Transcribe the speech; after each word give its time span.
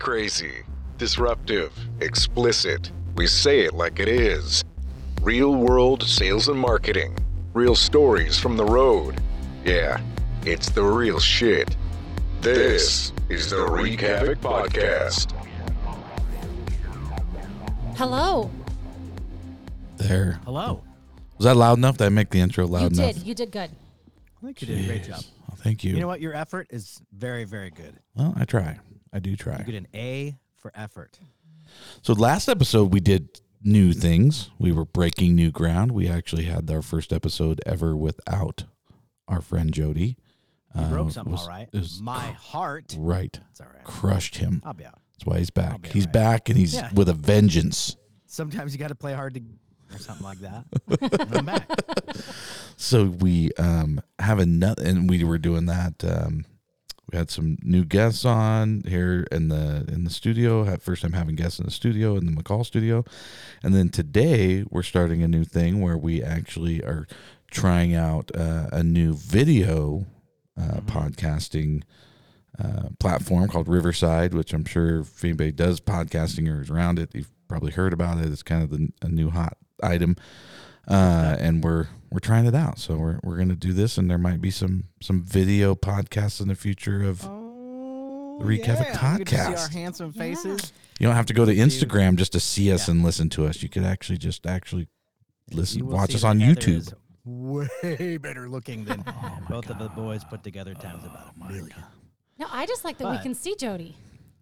crazy, 0.00 0.62
disruptive, 0.96 1.72
explicit. 2.00 2.90
We 3.16 3.26
say 3.26 3.60
it 3.60 3.74
like 3.74 4.00
it 4.00 4.08
is. 4.08 4.64
Real 5.20 5.54
world 5.54 6.02
sales 6.02 6.48
and 6.48 6.58
marketing. 6.58 7.16
Real 7.52 7.74
stories 7.74 8.38
from 8.38 8.56
the 8.56 8.64
road. 8.64 9.20
Yeah, 9.64 10.00
it's 10.46 10.70
the 10.70 10.82
real 10.82 11.20
shit. 11.20 11.76
This 12.40 13.12
is 13.28 13.50
the 13.50 13.62
Wreak 13.68 14.00
Havoc 14.00 14.40
Podcast. 14.40 15.32
Hello. 17.96 18.50
There. 19.98 20.40
Hello. 20.46 20.82
Was 21.36 21.44
that 21.44 21.56
loud 21.56 21.76
enough? 21.76 21.98
Did 21.98 22.06
I 22.06 22.08
make 22.08 22.30
the 22.30 22.40
intro 22.40 22.66
loud 22.66 22.96
you 22.96 23.02
enough? 23.02 23.16
did. 23.16 23.26
You 23.26 23.34
did 23.34 23.50
good. 23.50 23.70
I 24.42 24.46
think 24.46 24.62
you 24.62 24.68
did 24.68 24.84
a 24.84 24.86
great 24.86 25.04
job. 25.04 25.22
Well, 25.46 25.58
thank 25.58 25.84
you. 25.84 25.92
You 25.92 26.00
know 26.00 26.06
what? 26.06 26.22
Your 26.22 26.34
effort 26.34 26.68
is 26.70 27.02
very, 27.12 27.44
very 27.44 27.70
good. 27.70 27.98
Well, 28.14 28.32
I 28.38 28.46
try. 28.46 28.78
I 29.12 29.18
do 29.18 29.36
try. 29.36 29.58
You 29.58 29.64
get 29.64 29.74
an 29.74 29.88
A 29.94 30.36
for 30.56 30.70
effort. 30.74 31.18
So 32.02 32.12
last 32.12 32.48
episode 32.48 32.92
we 32.92 33.00
did 33.00 33.40
new 33.62 33.92
things. 33.92 34.50
We 34.58 34.72
were 34.72 34.84
breaking 34.84 35.34
new 35.34 35.50
ground. 35.50 35.92
We 35.92 36.08
actually 36.08 36.44
had 36.44 36.70
our 36.70 36.82
first 36.82 37.12
episode 37.12 37.60
ever 37.66 37.96
without 37.96 38.64
our 39.28 39.40
friend 39.40 39.72
Jodi. 39.72 40.16
You 40.74 40.82
Uh, 40.82 40.90
broke 40.90 41.10
something, 41.12 41.32
was- 41.32 41.42
all 41.42 41.48
right. 41.48 41.68
My 42.00 42.32
heart. 42.32 42.94
right. 42.98 43.38
It's 43.50 43.60
all 43.60 43.66
right. 43.74 43.84
Crushed 43.84 44.36
him. 44.36 44.62
I'll 44.64 44.72
be 44.74 44.84
out. 44.84 45.00
That's 45.14 45.26
why 45.26 45.38
he's 45.38 45.50
back. 45.50 45.86
He's 45.86 46.04
alright. 46.06 46.12
back 46.12 46.48
and 46.48 46.56
he's 46.58 46.74
Yeah. 46.74 46.90
with 46.94 47.08
a 47.08 47.12
vengeance. 47.14 47.96
Sometimes 48.26 48.72
you 48.72 48.78
got 48.78 48.88
to 48.88 48.94
play 48.94 49.12
hard 49.12 49.34
to, 49.34 49.42
or 49.92 49.98
something 49.98 50.24
like 50.24 50.38
that. 50.40 50.64
I'm 51.36 51.44
back. 51.44 51.68
So 52.76 53.06
we 53.06 53.52
um 53.58 54.00
have 54.18 54.38
another, 54.38 54.82
and 54.84 55.10
we 55.10 55.22
were 55.24 55.38
doing 55.38 55.66
that. 55.66 56.02
Um, 56.04 56.44
we 57.10 57.18
had 57.18 57.30
some 57.30 57.58
new 57.62 57.84
guests 57.84 58.24
on 58.24 58.82
here 58.86 59.26
in 59.32 59.48
the 59.48 59.84
in 59.88 60.04
the 60.04 60.10
studio. 60.10 60.64
First 60.76 61.02
time 61.02 61.12
having 61.12 61.34
guests 61.34 61.58
in 61.58 61.64
the 61.64 61.70
studio 61.70 62.16
in 62.16 62.26
the 62.26 62.32
McCall 62.32 62.64
studio, 62.64 63.04
and 63.62 63.74
then 63.74 63.88
today 63.88 64.64
we're 64.70 64.82
starting 64.82 65.22
a 65.22 65.28
new 65.28 65.44
thing 65.44 65.80
where 65.80 65.98
we 65.98 66.22
actually 66.22 66.82
are 66.82 67.06
trying 67.50 67.94
out 67.94 68.30
uh, 68.36 68.68
a 68.72 68.82
new 68.82 69.14
video 69.14 70.06
uh, 70.60 70.80
podcasting 70.82 71.82
uh, 72.62 72.90
platform 73.00 73.48
called 73.48 73.68
Riverside, 73.68 74.34
which 74.34 74.52
I'm 74.52 74.64
sure 74.64 75.00
if 75.00 75.24
anybody 75.24 75.52
does 75.52 75.80
podcasting 75.80 76.48
or 76.48 76.62
is 76.62 76.70
around 76.70 76.98
it, 76.98 77.10
you've 77.14 77.30
probably 77.48 77.72
heard 77.72 77.92
about 77.92 78.18
it. 78.18 78.26
It's 78.26 78.42
kind 78.42 78.62
of 78.62 78.70
the, 78.70 78.88
a 79.02 79.08
new 79.08 79.30
hot 79.30 79.56
item, 79.82 80.16
uh, 80.86 81.36
and 81.40 81.64
we're 81.64 81.88
we're 82.10 82.18
trying 82.20 82.46
it 82.46 82.54
out. 82.54 82.78
So 82.78 82.96
we're 82.96 83.18
we're 83.22 83.36
gonna 83.36 83.56
do 83.56 83.72
this, 83.72 83.98
and 83.98 84.10
there 84.10 84.18
might 84.18 84.40
be 84.40 84.50
some 84.50 84.84
some 85.00 85.22
video 85.24 85.74
podcasts 85.74 86.40
in 86.40 86.48
the 86.48 86.54
future 86.54 87.02
of. 87.02 87.24
Oh, 87.24 88.38
The 88.40 88.44
Wreak 88.46 88.64
Havoc 88.64 88.86
You 88.88 88.94
see 88.94 88.98
podcast. 89.00 89.58
our 89.58 89.68
handsome 89.68 90.12
faces. 90.12 90.72
You 90.98 91.06
don't 91.06 91.16
have 91.16 91.26
to 91.26 91.34
go 91.34 91.44
to 91.44 91.54
Instagram 91.54 92.16
just 92.16 92.32
to 92.32 92.40
see 92.40 92.72
us 92.72 92.88
and 92.88 93.02
listen 93.04 93.28
to 93.30 93.46
us. 93.46 93.62
You 93.62 93.68
could 93.68 93.84
actually 93.84 94.18
just 94.18 94.46
actually 94.46 94.88
listen, 95.52 95.86
watch 95.86 96.14
us 96.14 96.24
on 96.24 96.40
Heather 96.40 96.60
YouTube. 96.60 96.76
is 96.78 96.94
Way 97.24 98.16
better 98.20 98.48
looking 98.48 98.84
than 98.86 99.04
Oh 99.06 99.38
both 99.48 99.68
of 99.68 99.78
the 99.78 99.88
boys 99.90 100.24
put 100.24 100.42
together 100.42 100.72
times 100.74 101.04
about 101.04 101.34
a 101.38 101.52
million. 101.52 101.74
No, 102.38 102.46
I 102.50 102.64
just 102.64 102.82
like 102.84 102.96
that 102.98 103.10
we 103.10 103.18
can 103.18 103.34
see 103.34 103.54
Jodi. 103.56 103.94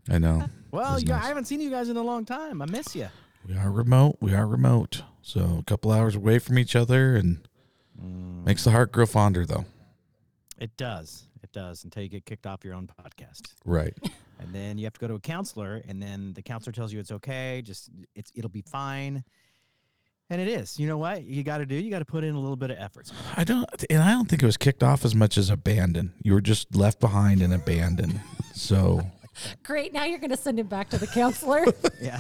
I 0.08 0.19
know. 0.19 0.42
Uh, 0.42 0.46
well, 0.70 0.91
That's 0.92 1.02
you, 1.02 1.08
nice. 1.08 1.24
I 1.24 1.27
haven't 1.28 1.46
seen 1.46 1.61
you 1.61 1.70
guys 1.70 1.89
in 1.89 1.96
a 1.96 2.02
long 2.02 2.24
time. 2.24 2.62
I 2.62 2.66
miss 2.66 2.94
you. 2.94 3.08
We 3.48 3.56
are 3.56 3.70
remote. 3.70 4.19
We 4.20 4.33
are 4.34 4.46
remote. 4.46 5.02
So 5.22 5.56
a 5.58 5.64
couple 5.64 5.91
hours 5.91 6.14
away 6.14 6.39
from 6.39 6.56
each 6.58 6.77
other 6.77 7.16
and 7.16 7.47
makes 8.00 8.64
the 8.64 8.70
heart 8.70 8.92
grow 8.92 9.06
fonder 9.06 9.44
though. 9.46 9.64
It 10.58 10.77
does. 10.77 11.24
It 11.42 11.52
does 11.52 11.84
until 11.84 12.02
you 12.02 12.08
get 12.08 12.24
kicked 12.27 12.46
off 12.46 12.64
your 12.64 12.74
own 12.74 12.88
podcast. 12.88 13.55
Right. 13.64 13.96
and 14.40 14.55
then 14.55 14.78
you 14.78 14.84
have 14.84 14.92
to 14.94 15.00
go 15.00 15.08
to 15.08 15.14
a 15.14 15.20
counselor 15.20 15.82
and 15.88 16.02
then 16.02 16.32
the 16.34 16.42
counselor 16.42 16.72
tells 16.72 16.92
you 16.92 17.00
it's 17.00 17.12
okay 17.12 17.62
just 17.64 17.90
it's 18.14 18.30
it'll 18.34 18.50
be 18.50 18.62
fine 18.62 19.24
and 20.30 20.40
it 20.40 20.48
is 20.48 20.78
you 20.78 20.86
know 20.86 20.98
what 20.98 21.24
you 21.24 21.42
got 21.42 21.58
to 21.58 21.67
do 21.67 21.74
you 21.74 21.90
got 21.90 21.98
to 21.98 22.05
put 22.05 22.24
in 22.24 22.34
a 22.34 22.39
little 22.39 22.56
bit 22.56 22.70
of 22.70 22.78
effort 22.78 23.11
I 23.36 23.45
don't 23.45 23.68
and 23.90 24.02
I 24.02 24.12
don't 24.12 24.28
think 24.28 24.42
it 24.42 24.46
was 24.46 24.56
kicked 24.56 24.83
off 24.83 25.05
as 25.05 25.14
much 25.14 25.36
as 25.39 25.50
abandoned. 25.50 26.12
You 26.23 26.34
were 26.34 26.40
just 26.40 26.74
left 26.74 27.00
behind 27.00 27.42
and 27.42 27.52
abandoned. 27.52 28.20
So 28.55 29.02
Great. 29.62 29.92
Now 29.92 30.04
you're 30.04 30.18
going 30.18 30.30
to 30.30 30.36
send 30.36 30.58
him 30.58 30.66
back 30.66 30.88
to 30.90 30.98
the 30.98 31.06
counselor. 31.06 31.64
yeah 32.00 32.18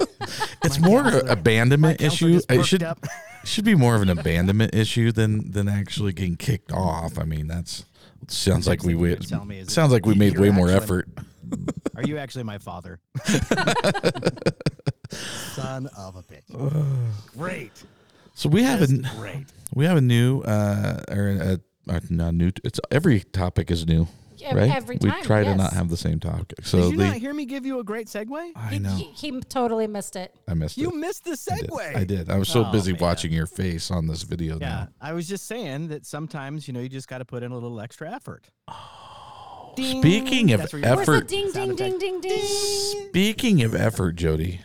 it's 0.64 0.78
My 0.78 0.88
more 0.88 1.02
counselor- 1.02 1.30
abandonment 1.32 2.00
my 2.00 2.06
issue. 2.06 2.40
It 2.48 2.64
should 2.64 2.82
up. 2.82 3.04
should 3.44 3.64
be 3.64 3.74
more 3.74 3.94
of 3.94 4.02
an 4.02 4.10
abandonment 4.10 4.74
issue 4.74 5.10
than 5.12 5.50
than 5.52 5.68
actually 5.68 6.12
getting 6.12 6.36
kicked 6.36 6.72
off. 6.72 7.18
I 7.18 7.24
mean, 7.24 7.46
that's 7.46 7.84
sounds 8.28 8.66
like 8.66 8.82
we 8.82 8.92
thing 8.94 9.00
you're 9.00 9.08
wa- 9.10 9.14
gonna 9.16 9.26
tell 9.28 9.44
me 9.44 9.64
sounds 9.64 9.90
that 9.90 9.96
like 9.96 10.06
we 10.06 10.14
made 10.14 10.38
way 10.38 10.50
more 10.50 10.68
actually- 10.70 10.82
effort. 10.82 11.08
are 11.96 12.02
you 12.02 12.18
actually 12.18 12.44
my 12.44 12.58
father 12.58 13.00
son 15.10 15.86
of 15.96 16.16
a 16.16 16.22
bitch 16.22 16.44
great 17.38 17.72
So 18.34 18.48
we 18.50 18.62
have 18.64 18.82
a 18.82 18.86
great 19.18 19.46
we 19.74 19.86
have 19.86 19.96
a 19.96 20.00
new 20.02 20.40
uh 20.42 21.00
or 21.10 21.28
a, 21.28 21.60
a 21.88 22.00
not 22.10 22.34
new. 22.34 22.50
It's 22.64 22.78
every 22.90 23.20
topic 23.20 23.70
is 23.70 23.86
new, 23.86 24.02
Ev- 24.02 24.08
right? 24.42 24.70
every 24.70 24.96
we 25.00 25.10
time, 25.10 25.22
try 25.22 25.44
to 25.44 25.54
not 25.54 25.72
have 25.72 25.88
the 25.88 25.96
same 25.96 26.20
topic. 26.20 26.58
So 26.64 26.78
did 26.82 26.90
you 26.92 26.96
the 26.98 27.04
not 27.06 27.16
hear 27.16 27.32
me 27.34 27.44
give 27.46 27.64
you 27.66 27.78
a 27.80 27.84
great 27.84 28.06
segue 28.08 28.50
I 28.56 28.68
He- 28.70 28.78
know 28.78 28.90
He, 28.90 29.04
he 29.12 29.40
totally 29.40 29.86
missed 29.86 30.16
it. 30.16 30.34
I 30.46 30.54
missed 30.54 30.76
you 30.78 30.88
it. 30.88 30.94
You 30.94 31.00
missed 31.00 31.24
the 31.24 31.30
I 31.52 31.56
did. 31.60 31.70
segue 31.70 31.96
I 31.96 32.04
did. 32.04 32.30
I 32.30 32.38
was 32.38 32.48
so 32.48 32.64
Oh, 32.64 32.72
busy 32.72 32.92
man. 32.92 33.00
watching 33.00 33.32
your 33.32 33.46
face 33.46 33.90
on 33.90 34.06
this 34.06 34.22
video. 34.22 34.58
Yeah, 34.60 34.68
Now. 34.68 34.88
I 35.00 35.12
was 35.12 35.26
just 35.28 35.46
saying 35.46 35.88
that 35.88 36.06
sometimes 36.06 36.66
you 36.68 36.74
know 36.74 36.80
you 36.80 36.88
just 36.88 37.08
got 37.08 37.18
to 37.18 37.24
put 37.24 37.42
in 37.42 37.52
a 37.52 37.54
little 37.58 37.80
extra 37.80 38.10
effort. 38.10 38.48
Oh, 38.68 39.72
Ding. 39.76 40.00
speaking 40.02 40.52
of 40.52 40.60
That's 40.60 40.72
where 40.72 40.82
your 40.82 40.96
Where's 40.96 41.06
the 41.06 41.12
effort, 41.14 41.28
ding, 41.28 41.52
ding, 41.52 41.76
ding, 41.76 41.98
ding, 41.98 42.20
ding? 42.20 42.42
speaking 43.08 43.62
of 43.62 43.74
effort, 43.74 44.16
Jodi, 44.16 44.60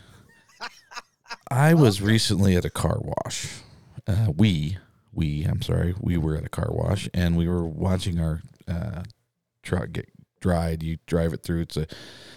I 1.51 1.73
was 1.73 2.01
recently 2.01 2.55
at 2.55 2.65
a 2.65 2.69
car 2.69 2.99
wash. 3.01 3.47
Uh, 4.07 4.27
we, 4.35 4.77
we, 5.13 5.43
I'm 5.43 5.61
sorry, 5.61 5.93
we 5.99 6.17
were 6.17 6.35
at 6.35 6.43
a 6.45 6.49
car 6.49 6.69
wash 6.71 7.07
and 7.13 7.37
we 7.37 7.47
were 7.47 7.65
watching 7.65 8.19
our 8.19 8.41
uh, 8.67 9.03
truck 9.63 9.91
get 9.93 10.09
dried. 10.39 10.83
You 10.83 10.97
drive 11.07 11.33
it 11.33 11.41
through. 11.41 11.61
It's 11.61 11.77
a, 11.77 11.87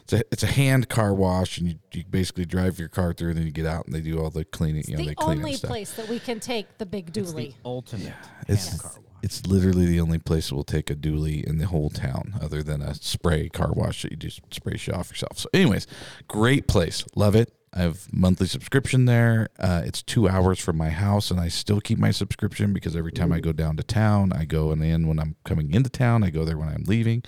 it's 0.02 0.12
a, 0.12 0.22
it's 0.32 0.42
a 0.44 0.46
hand 0.46 0.88
car 0.88 1.12
wash, 1.12 1.58
and 1.58 1.68
you, 1.68 1.74
you 1.92 2.04
basically 2.08 2.44
drive 2.46 2.78
your 2.78 2.88
car 2.88 3.12
through, 3.12 3.30
and 3.30 3.38
then 3.38 3.44
you 3.46 3.52
get 3.52 3.66
out 3.66 3.84
and 3.86 3.94
they 3.94 4.00
do 4.00 4.18
all 4.20 4.30
the 4.30 4.44
cleaning. 4.44 4.84
You 4.86 4.96
know, 4.96 5.02
the 5.02 5.08
they 5.08 5.14
clean 5.16 5.38
only 5.38 5.54
stuff. 5.54 5.68
place 5.70 5.92
that 5.94 6.08
we 6.08 6.18
can 6.20 6.40
take 6.40 6.78
the 6.78 6.86
big 6.86 7.08
It's 7.16 7.32
the 7.32 7.48
dually. 7.48 7.54
ultimate 7.64 8.14
It's 8.48 8.68
hand 8.68 8.80
car 8.80 8.92
wash. 8.94 9.02
it's 9.22 9.46
literally 9.46 9.86
the 9.86 10.00
only 10.00 10.18
place 10.18 10.48
that 10.48 10.54
will 10.54 10.64
take 10.64 10.88
a 10.90 10.94
dually 10.94 11.42
in 11.44 11.58
the 11.58 11.66
whole 11.66 11.90
town, 11.90 12.34
other 12.40 12.62
than 12.62 12.80
a 12.80 12.94
spray 12.94 13.48
car 13.48 13.72
wash 13.72 14.02
that 14.02 14.12
you 14.12 14.16
just 14.16 14.40
spray 14.54 14.76
shit 14.76 14.94
off 14.94 15.10
yourself. 15.10 15.38
So, 15.38 15.48
anyways, 15.52 15.86
great 16.28 16.68
place, 16.68 17.04
love 17.16 17.34
it. 17.34 17.52
I 17.76 17.80
have 17.80 18.10
monthly 18.10 18.46
subscription 18.46 19.04
there. 19.04 19.48
Uh, 19.58 19.82
it's 19.84 20.02
two 20.02 20.28
hours 20.28 20.58
from 20.58 20.78
my 20.78 20.88
house, 20.88 21.30
and 21.30 21.38
I 21.38 21.48
still 21.48 21.82
keep 21.82 21.98
my 21.98 22.10
subscription 22.10 22.72
because 22.72 22.96
every 22.96 23.12
time 23.12 23.32
I 23.32 23.40
go 23.40 23.52
down 23.52 23.76
to 23.76 23.82
town, 23.82 24.32
I 24.32 24.46
go 24.46 24.70
and 24.70 24.82
in 24.82 25.06
when 25.06 25.18
I'm 25.18 25.36
coming 25.44 25.74
into 25.74 25.90
town. 25.90 26.24
I 26.24 26.30
go 26.30 26.46
there 26.46 26.56
when 26.56 26.68
I'm 26.68 26.84
leaving. 26.84 27.22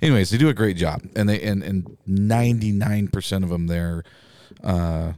Anyways, 0.00 0.30
they 0.30 0.38
do 0.38 0.48
a 0.48 0.54
great 0.54 0.76
job, 0.76 1.02
and 1.16 1.28
they 1.28 1.42
and 1.42 1.64
and 1.64 1.96
ninety 2.06 2.70
nine 2.70 3.08
percent 3.08 3.42
of 3.42 3.50
them 3.50 3.66
there. 3.66 4.04
Uh, 4.62 5.14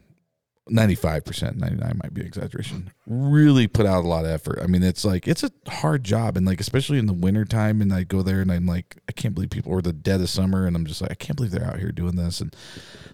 95% 0.70 1.56
99 1.56 2.00
might 2.02 2.14
be 2.14 2.22
exaggeration 2.22 2.92
really 3.06 3.66
put 3.66 3.84
out 3.84 4.04
a 4.04 4.08
lot 4.08 4.24
of 4.24 4.30
effort. 4.30 4.60
I 4.62 4.66
mean 4.66 4.84
it's 4.84 5.04
like 5.04 5.26
it's 5.26 5.42
a 5.42 5.50
hard 5.66 6.04
job 6.04 6.36
and 6.36 6.46
like 6.46 6.60
especially 6.60 6.98
in 6.98 7.06
the 7.06 7.12
wintertime 7.12 7.80
and 7.80 7.92
i 7.92 8.04
go 8.04 8.22
there 8.22 8.40
and 8.40 8.52
i'm 8.52 8.66
like 8.66 8.96
i 9.08 9.12
can't 9.12 9.34
believe 9.34 9.50
people 9.50 9.72
or 9.72 9.82
the 9.82 9.92
dead 9.92 10.20
of 10.20 10.30
summer 10.30 10.66
and 10.66 10.76
i'm 10.76 10.86
just 10.86 11.02
like 11.02 11.10
i 11.10 11.14
can't 11.14 11.36
believe 11.36 11.50
they're 11.50 11.66
out 11.66 11.80
here 11.80 11.90
doing 11.90 12.14
this. 12.14 12.40
And 12.40 12.54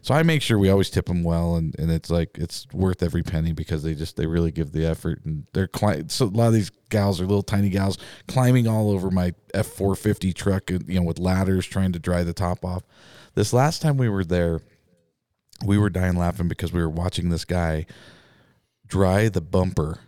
so 0.03 0.14
i 0.14 0.22
make 0.22 0.42
sure 0.42 0.59
we 0.59 0.69
always 0.69 0.91
tip 0.91 1.06
them 1.06 1.25
well 1.25 1.56
and, 1.56 1.75
and 1.78 1.91
it's 1.91 2.10
like 2.10 2.36
it's 2.36 2.66
worth 2.72 3.03
every 3.03 3.22
penny 3.22 3.53
because 3.53 3.82
they 3.82 3.94
just 3.94 4.16
they 4.16 4.26
really 4.26 4.53
give 4.53 4.72
the 4.72 4.84
effort 4.84 5.25
and 5.25 5.47
they're 5.54 5.70
so 6.09 6.26
a 6.26 6.28
lot 6.28 6.48
of 6.48 6.53
these 6.53 6.70
gals 6.91 7.19
are 7.20 7.26
little 7.26 7.42
tiny 7.42 7.70
gals 7.70 7.97
climbing 8.26 8.69
all 8.69 8.91
over 8.91 9.10
my 9.10 9.32
f450 9.54 10.34
truck 10.34 10.70
you 10.70 10.80
know 10.88 11.03
with 11.03 11.19
ladders 11.19 11.66
trying 11.66 11.92
to 11.92 11.98
dry 11.98 12.22
the 12.22 12.34
top 12.34 12.65
off. 12.65 12.82
This 13.34 13.53
last 13.53 13.83
time 13.83 13.97
we 13.97 14.09
were 14.09 14.24
there 14.24 14.60
we 15.65 15.78
were 15.78 15.91
dying 15.91 16.16
laughing 16.16 16.49
because 16.49 16.72
we 16.72 16.81
were 16.81 16.89
watching 16.91 17.31
this 17.31 17.45
guy 17.45 17.87
dry 18.87 19.28
the 19.28 19.41
bumper 19.41 19.99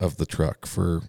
of 0.00 0.16
the 0.16 0.26
truck 0.26 0.66
for 0.66 1.02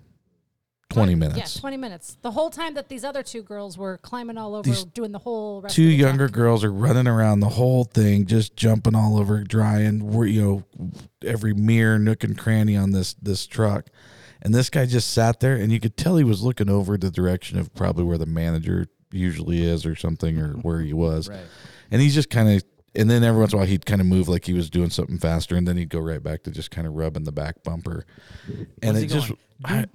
20 0.91 1.11
Yeah, 1.11 1.15
minutes. 1.17 1.59
20 1.59 1.77
minutes. 1.77 2.17
The 2.21 2.31
whole 2.31 2.49
time 2.49 2.75
that 2.75 2.89
these 2.89 3.03
other 3.03 3.23
two 3.23 3.41
girls 3.41 3.77
were 3.77 3.97
climbing 3.97 4.37
all 4.37 4.55
over, 4.55 4.69
These 4.69 4.85
doing 4.85 5.11
the 5.11 5.19
whole 5.19 5.61
rest 5.61 5.75
Two 5.75 5.83
of 5.83 5.87
the 5.89 5.95
younger 5.95 6.27
truck. 6.27 6.35
girls 6.35 6.63
are 6.63 6.71
running 6.71 7.07
around 7.07 7.39
the 7.41 7.49
whole 7.49 7.83
thing, 7.83 8.25
just 8.27 8.55
jumping 8.55 8.95
all 8.95 9.17
over, 9.19 9.43
drying, 9.43 10.11
we're, 10.11 10.27
you 10.27 10.41
know, 10.41 10.63
every 11.25 11.53
mirror, 11.53 11.99
nook 11.99 12.23
and 12.23 12.37
cranny 12.37 12.77
on 12.77 12.91
this 12.91 13.13
this 13.15 13.45
truck. 13.47 13.87
And 14.41 14.53
this 14.53 14.69
guy 14.69 14.85
just 14.85 15.11
sat 15.11 15.39
there, 15.39 15.55
and 15.55 15.71
you 15.71 15.79
could 15.79 15.97
tell 15.97 16.17
he 16.17 16.23
was 16.23 16.43
looking 16.43 16.69
over 16.69 16.97
the 16.97 17.09
direction 17.09 17.57
of 17.57 17.73
probably 17.73 18.03
where 18.03 18.19
the 18.19 18.27
manager 18.27 18.85
usually 19.11 19.65
is, 19.65 19.85
or 19.87 19.95
something, 19.95 20.37
or 20.39 20.53
where 20.53 20.81
he 20.81 20.93
was. 20.93 21.27
Right. 21.29 21.39
And 21.89 21.99
he's 22.01 22.13
just 22.13 22.29
kind 22.29 22.49
of, 22.49 22.63
and 22.95 23.09
then 23.09 23.23
every 23.23 23.39
once 23.39 23.53
in 23.53 23.57
a 23.57 23.59
while 23.59 23.67
he'd 23.67 23.85
kind 23.85 24.01
of 24.01 24.07
move 24.07 24.27
like 24.27 24.45
he 24.45 24.53
was 24.53 24.69
doing 24.69 24.89
something 24.89 25.17
faster, 25.17 25.55
and 25.55 25.67
then 25.67 25.77
he'd 25.77 25.89
go 25.89 25.99
right 25.99 26.21
back 26.23 26.43
to 26.43 26.51
just 26.51 26.71
kind 26.71 26.87
of 26.87 26.93
rubbing 26.93 27.23
the 27.23 27.31
back 27.31 27.63
bumper. 27.63 28.05
And 28.81 28.95
it 29.03 29.07
just, 29.07 29.31
I- 29.63 29.85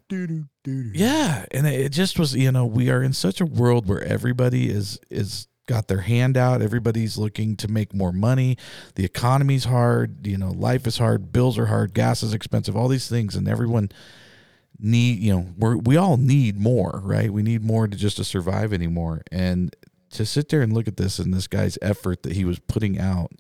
yeah, 0.95 1.45
and 1.53 1.67
it 1.67 1.81
it 1.81 1.89
just 1.93 2.19
was, 2.19 2.35
you 2.35 2.51
know, 2.53 2.67
we 2.67 2.91
are 2.91 3.03
in 3.03 3.13
such 3.13 3.41
a 3.41 3.47
world 3.47 3.87
where 3.89 4.03
everybody 4.03 4.71
is 4.71 4.99
is 5.11 5.47
got 5.67 5.87
their 5.89 6.01
hand 6.01 6.37
out. 6.37 6.63
Everybody's 6.63 7.17
looking 7.17 7.57
to 7.57 7.69
make 7.69 7.95
more 7.95 8.13
money. 8.13 8.57
The 8.97 9.05
economy's 9.05 9.65
hard. 9.65 10.27
You 10.27 10.37
know, 10.39 10.51
life 10.51 10.87
is 10.87 10.99
hard. 10.99 11.31
Bills 11.33 11.59
are 11.59 11.67
hard. 11.67 11.95
Gas 11.95 12.23
is 12.23 12.35
expensive. 12.35 12.77
All 12.77 12.89
these 12.89 13.09
things, 13.09 13.37
and 13.37 13.47
everyone 13.49 13.91
need. 14.79 15.19
You 15.21 15.33
know, 15.35 15.47
we're 15.57 15.77
we 15.77 15.97
all 15.97 16.17
need 16.17 16.59
more, 16.59 17.01
right? 17.05 17.33
We 17.33 17.43
need 17.43 17.63
more 17.63 17.87
to 17.87 17.97
just 17.97 18.17
to 18.17 18.25
survive 18.25 18.73
anymore. 18.73 19.23
And 19.31 19.75
to 20.11 20.27
sit 20.27 20.49
there 20.49 20.61
and 20.63 20.73
look 20.73 20.89
at 20.89 20.97
this 20.97 21.19
and 21.19 21.33
this 21.33 21.47
guy's 21.47 21.79
effort 21.83 22.23
that 22.25 22.33
he 22.33 22.45
was 22.45 22.59
putting 22.59 22.99
out 22.99 23.31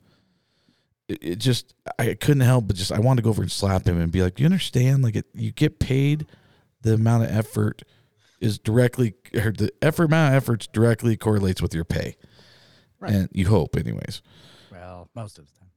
it, 1.08 1.18
it 1.22 1.36
just 1.36 1.74
I 1.98 2.14
couldn't 2.14 2.42
help 2.42 2.66
but 2.68 2.76
just 2.76 2.92
I 2.92 3.00
wanted 3.00 3.18
to 3.18 3.24
go 3.24 3.30
over 3.30 3.42
and 3.42 3.50
slap 3.50 3.86
him 3.86 4.00
and 4.00 4.12
be 4.12 4.22
like, 4.22 4.38
you 4.38 4.46
understand? 4.46 5.02
Like 5.02 5.16
it, 5.16 5.26
you 5.34 5.50
get 5.52 5.78
paid 5.80 6.26
the 6.82 6.94
amount 6.94 7.24
of 7.24 7.30
effort 7.30 7.82
is 8.40 8.58
directly 8.58 9.14
or 9.34 9.50
the 9.52 9.70
effort 9.82 10.04
amount 10.04 10.34
of 10.34 10.36
efforts 10.42 10.66
directly 10.66 11.16
correlates 11.16 11.60
with 11.60 11.74
your 11.74 11.84
pay, 11.84 12.16
Right. 12.98 13.12
and 13.12 13.28
you 13.32 13.48
hope, 13.48 13.76
anyways. 13.76 14.22
Well, 14.70 15.08
most 15.14 15.38
of 15.38 15.46
the 15.46 15.52
time. 15.58 15.69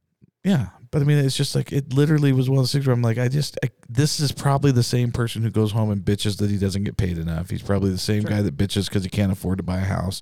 Yeah, 0.44 0.68
but 0.90 1.00
I 1.00 1.06
mean, 1.06 1.18
it's 1.18 1.36
just 1.36 1.54
like 1.54 1.72
it 1.72 1.92
literally 1.94 2.32
was 2.32 2.50
one 2.50 2.58
of 2.58 2.62
those 2.62 2.72
things 2.72 2.86
where 2.86 2.94
I'm 2.94 3.02
like, 3.02 3.18
I 3.18 3.28
just 3.28 3.58
I, 3.64 3.70
this 3.88 4.20
is 4.20 4.30
probably 4.30 4.70
the 4.70 4.82
same 4.82 5.10
person 5.10 5.42
who 5.42 5.50
goes 5.50 5.72
home 5.72 5.90
and 5.90 6.02
bitches 6.02 6.36
that 6.36 6.50
he 6.50 6.58
doesn't 6.58 6.84
get 6.84 6.96
paid 6.98 7.18
enough. 7.18 7.50
He's 7.50 7.62
probably 7.62 7.90
the 7.90 7.98
same 7.98 8.20
Sure. 8.20 8.30
guy 8.30 8.42
that 8.42 8.56
bitches 8.56 8.88
because 8.88 9.02
he 9.02 9.10
can't 9.10 9.32
afford 9.32 9.58
to 9.58 9.64
buy 9.64 9.78
a 9.78 9.84
house. 9.84 10.20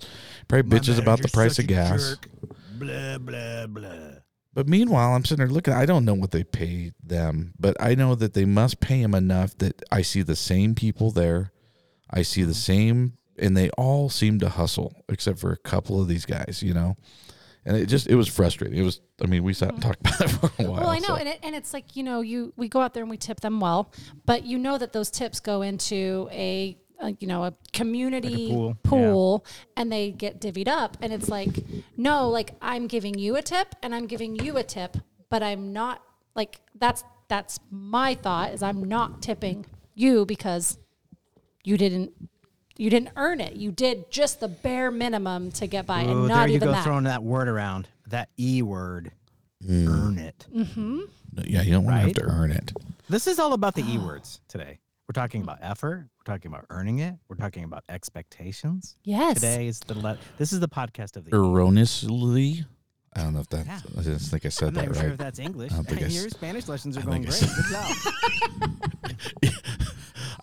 Probably 0.48 0.78
bitches 0.78 0.98
about 0.98 1.20
the 1.20 1.28
price 1.28 1.58
of 1.58 1.66
gas. 1.66 2.16
Blah 2.78 3.18
blah 3.18 3.66
blah. 3.66 3.90
But 4.54 4.68
meanwhile, 4.68 5.14
I'm 5.14 5.24
sitting 5.24 5.44
there 5.44 5.52
looking. 5.52 5.74
I 5.74 5.86
don't 5.86 6.04
know 6.04 6.14
what 6.14 6.30
they 6.30 6.44
pay 6.44 6.92
them, 7.02 7.54
but 7.58 7.76
I 7.80 7.94
know 7.94 8.14
that 8.14 8.34
they 8.34 8.44
must 8.44 8.80
pay 8.80 9.00
him 9.00 9.14
enough 9.14 9.56
that 9.58 9.82
I 9.90 10.02
see 10.02 10.22
the 10.22 10.36
same 10.36 10.74
people 10.74 11.10
there. 11.10 11.52
I 12.10 12.22
see 12.22 12.42
the 12.42 12.52
mm-hmm. 12.52 12.54
same, 12.54 13.12
and 13.38 13.56
they 13.56 13.70
all 13.70 14.08
seem 14.08 14.38
to 14.40 14.48
hustle, 14.48 14.94
except 15.08 15.38
for 15.38 15.52
a 15.52 15.56
couple 15.56 16.00
of 16.00 16.08
these 16.08 16.26
guys, 16.26 16.62
you 16.62 16.74
know. 16.74 16.96
And 17.64 17.76
it 17.76 17.86
just 17.86 18.08
it 18.08 18.16
was 18.16 18.28
frustrating. 18.28 18.76
It 18.76 18.82
was. 18.82 19.00
I 19.22 19.26
mean, 19.26 19.44
we 19.44 19.54
sat 19.54 19.70
and 19.70 19.80
mm-hmm. 19.80 19.88
talked 19.88 20.00
about 20.20 20.20
it 20.20 20.28
for 20.30 20.62
a 20.62 20.66
while. 20.68 20.80
Well, 20.80 20.90
I 20.90 20.98
know, 20.98 21.08
so- 21.08 21.16
and 21.16 21.28
it, 21.28 21.38
and 21.42 21.54
it's 21.54 21.72
like 21.72 21.94
you 21.94 22.02
know, 22.02 22.20
you 22.20 22.52
we 22.56 22.68
go 22.68 22.80
out 22.80 22.94
there 22.94 23.02
and 23.02 23.10
we 23.10 23.16
tip 23.16 23.40
them 23.40 23.60
well, 23.60 23.92
but 24.26 24.44
you 24.44 24.58
know 24.58 24.78
that 24.78 24.92
those 24.92 25.10
tips 25.10 25.38
go 25.38 25.62
into 25.62 26.28
a, 26.32 26.76
a 27.00 27.16
you 27.20 27.28
know 27.28 27.44
a 27.44 27.54
community 27.72 28.48
pool, 28.50 28.76
pool, 28.82 29.46
and 29.76 29.92
they 29.92 30.10
get 30.10 30.40
divvied 30.40 30.68
up, 30.68 30.96
and 31.00 31.12
it's 31.12 31.28
like 31.28 31.64
no, 31.96 32.28
like 32.28 32.54
I'm 32.60 32.88
giving 32.88 33.16
you 33.16 33.36
a 33.36 33.42
tip 33.42 33.74
and 33.82 33.94
I'm 33.94 34.06
giving 34.06 34.34
you 34.36 34.56
a 34.56 34.64
tip, 34.64 34.96
but 35.30 35.42
I'm 35.42 35.72
not 35.72 36.02
like 36.34 36.60
that's 36.78 37.04
that's 37.28 37.60
my 37.70 38.14
thought 38.14 38.52
is 38.52 38.62
I'm 38.62 38.84
not 38.84 39.22
tipping 39.22 39.66
you 39.94 40.26
because 40.26 40.78
you 41.64 41.78
didn't 41.78 42.12
you 42.76 42.90
didn't 42.90 43.10
earn 43.16 43.40
it. 43.40 43.54
You 43.54 43.70
did 43.70 44.10
just 44.10 44.40
the 44.40 44.48
bare 44.48 44.90
minimum 44.90 45.50
to 45.52 45.66
get 45.66 45.86
by, 45.86 46.04
Ooh, 46.04 46.10
and 46.10 46.20
there 46.22 46.36
not 46.36 46.48
you 46.48 46.56
even 46.56 46.68
go, 46.68 46.72
that. 46.72 46.84
throwing 46.84 47.04
that 47.04 47.22
word 47.22 47.48
around. 47.48 47.88
That 48.08 48.28
e 48.38 48.62
word. 48.62 49.12
Mm. 49.64 49.88
Earn 49.88 50.18
it. 50.18 50.46
Mm-hmm. 50.54 51.00
yeah, 51.44 51.62
you 51.62 51.72
don't 51.72 51.84
want 51.84 51.96
to 51.96 52.00
have 52.02 52.14
to 52.14 52.24
earn 52.24 52.50
it. 52.50 52.72
This 53.08 53.26
is 53.26 53.38
all 53.38 53.52
about 53.52 53.74
the 53.74 53.82
e 53.82 53.98
ah. 53.98 54.06
words 54.06 54.40
today. 54.48 54.78
We're 55.08 55.20
talking 55.20 55.42
about 55.42 55.58
effort. 55.60 56.08
We're 56.18 56.34
talking 56.34 56.50
about 56.50 56.66
earning 56.70 57.00
it. 57.00 57.14
We're 57.28 57.36
talking 57.36 57.64
about 57.64 57.84
expectations. 57.88 58.96
yes. 59.04 59.34
Today 59.34 59.66
is 59.66 59.80
the 59.80 59.98
le- 59.98 60.18
this 60.38 60.52
is 60.52 60.60
the 60.60 60.68
podcast 60.68 61.16
of 61.16 61.24
the. 61.24 61.34
Erroneously, 61.34 62.64
I 63.14 63.20
don't 63.22 63.34
know 63.34 63.40
if 63.40 63.48
that. 63.50 63.66
Yeah. 63.66 63.80
I 63.98 64.02
just 64.02 64.30
think 64.30 64.46
I 64.46 64.48
said 64.48 64.68
I'm 64.68 64.74
not 64.74 64.80
that 64.80 64.84
even 64.84 64.94
right. 64.94 65.02
sure 65.02 65.12
if 65.12 65.18
that's 65.18 65.38
English. 65.38 65.72
I 65.72 65.74
don't 65.76 65.88
think 65.88 66.02
I 66.04 66.06
Your 66.06 66.28
Spanish 66.30 66.68
lessons 66.68 66.96
are 66.96 67.00
I 67.00 67.04
going 67.04 67.22
great. 67.22 67.40
Good 67.40 67.64
job. 67.70 67.96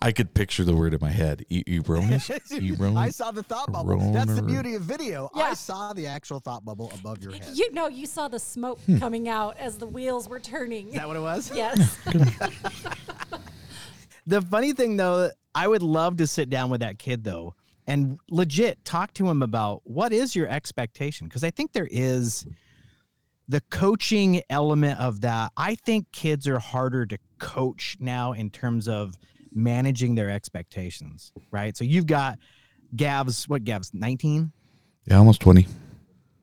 I 0.02 0.12
could 0.12 0.32
picture 0.32 0.64
the 0.64 0.74
word 0.74 0.94
in 0.94 0.98
my 1.02 1.10
head. 1.10 1.44
E- 1.50 1.62
erroneous. 1.68 2.30
Erroneous. 2.52 2.96
I 2.96 3.10
saw 3.10 3.30
the 3.32 3.42
thought 3.42 3.70
bubble. 3.70 4.12
That's 4.12 4.34
the 4.34 4.42
beauty 4.42 4.74
of 4.74 4.82
video. 4.82 5.30
Yeah. 5.36 5.42
I 5.44 5.54
saw 5.54 5.92
the 5.92 6.06
actual 6.06 6.40
thought 6.40 6.64
bubble 6.64 6.90
above 6.98 7.22
your 7.22 7.32
head. 7.32 7.50
You 7.54 7.70
know, 7.72 7.86
you 7.88 8.06
saw 8.06 8.26
the 8.28 8.38
smoke 8.38 8.80
Hmm. 8.86 8.98
coming 8.98 9.28
out 9.28 9.58
as 9.58 9.76
the 9.76 9.86
wheels 9.86 10.26
were 10.28 10.40
turning. 10.40 10.88
Is 10.88 10.94
that 10.94 11.06
what 11.06 11.16
it 11.16 11.20
was? 11.20 11.50
yes. 11.54 11.98
The 14.26 14.42
funny 14.42 14.72
thing 14.74 14.96
though, 14.96 15.30
I 15.54 15.66
would 15.66 15.82
love 15.82 16.18
to 16.18 16.26
sit 16.26 16.50
down 16.50 16.70
with 16.70 16.80
that 16.82 16.98
kid 16.98 17.24
though 17.24 17.54
and 17.86 18.18
legit 18.30 18.84
talk 18.84 19.12
to 19.14 19.28
him 19.28 19.42
about 19.42 19.80
what 19.84 20.12
is 20.12 20.36
your 20.36 20.46
expectation 20.46 21.26
because 21.26 21.42
I 21.42 21.50
think 21.50 21.72
there 21.72 21.88
is 21.90 22.46
the 23.48 23.60
coaching 23.70 24.42
element 24.48 25.00
of 25.00 25.22
that. 25.22 25.50
I 25.56 25.74
think 25.74 26.12
kids 26.12 26.46
are 26.46 26.60
harder 26.60 27.06
to 27.06 27.18
coach 27.38 27.96
now 27.98 28.32
in 28.32 28.50
terms 28.50 28.86
of 28.86 29.16
managing 29.52 30.14
their 30.14 30.30
expectations, 30.30 31.32
right? 31.50 31.76
So 31.76 31.84
you've 31.84 32.06
got 32.06 32.38
Gav's 32.94 33.48
what 33.48 33.64
Gav's 33.64 33.92
19? 33.94 34.52
Yeah, 35.06 35.18
almost 35.18 35.40
twenty. 35.40 35.66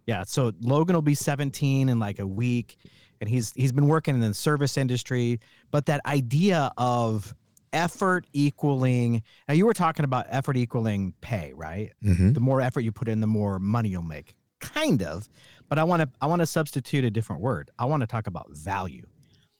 Yeah, 0.05 0.23
so 0.25 0.53
Logan 0.61 0.95
will 0.95 1.01
be 1.01 1.15
17 1.15 1.89
in 1.89 1.99
like 1.99 2.19
a 2.19 2.27
week 2.27 2.77
and 3.19 3.29
he's 3.29 3.51
he's 3.55 3.71
been 3.71 3.87
working 3.87 4.15
in 4.15 4.21
the 4.21 4.33
service 4.33 4.77
industry, 4.77 5.39
but 5.71 5.85
that 5.87 6.05
idea 6.05 6.71
of 6.77 7.33
effort 7.73 8.25
equaling 8.31 9.21
now 9.47 9.53
you 9.53 9.65
were 9.65 9.73
talking 9.73 10.05
about 10.05 10.25
effort 10.29 10.57
equaling 10.57 11.13
pay, 11.21 11.51
right? 11.55 11.91
Mm-hmm. 12.03 12.33
The 12.33 12.39
more 12.39 12.61
effort 12.61 12.81
you 12.81 12.91
put 12.91 13.07
in, 13.07 13.19
the 13.19 13.27
more 13.27 13.59
money 13.59 13.89
you'll 13.89 14.03
make. 14.03 14.35
Kind 14.59 15.03
of, 15.03 15.27
but 15.69 15.77
I 15.77 15.83
want 15.83 16.01
to 16.01 16.09
I 16.21 16.27
want 16.27 16.41
to 16.41 16.45
substitute 16.45 17.03
a 17.03 17.11
different 17.11 17.41
word. 17.41 17.69
I 17.77 17.85
want 17.85 18.01
to 18.01 18.07
talk 18.07 18.27
about 18.27 18.49
value. 18.51 19.05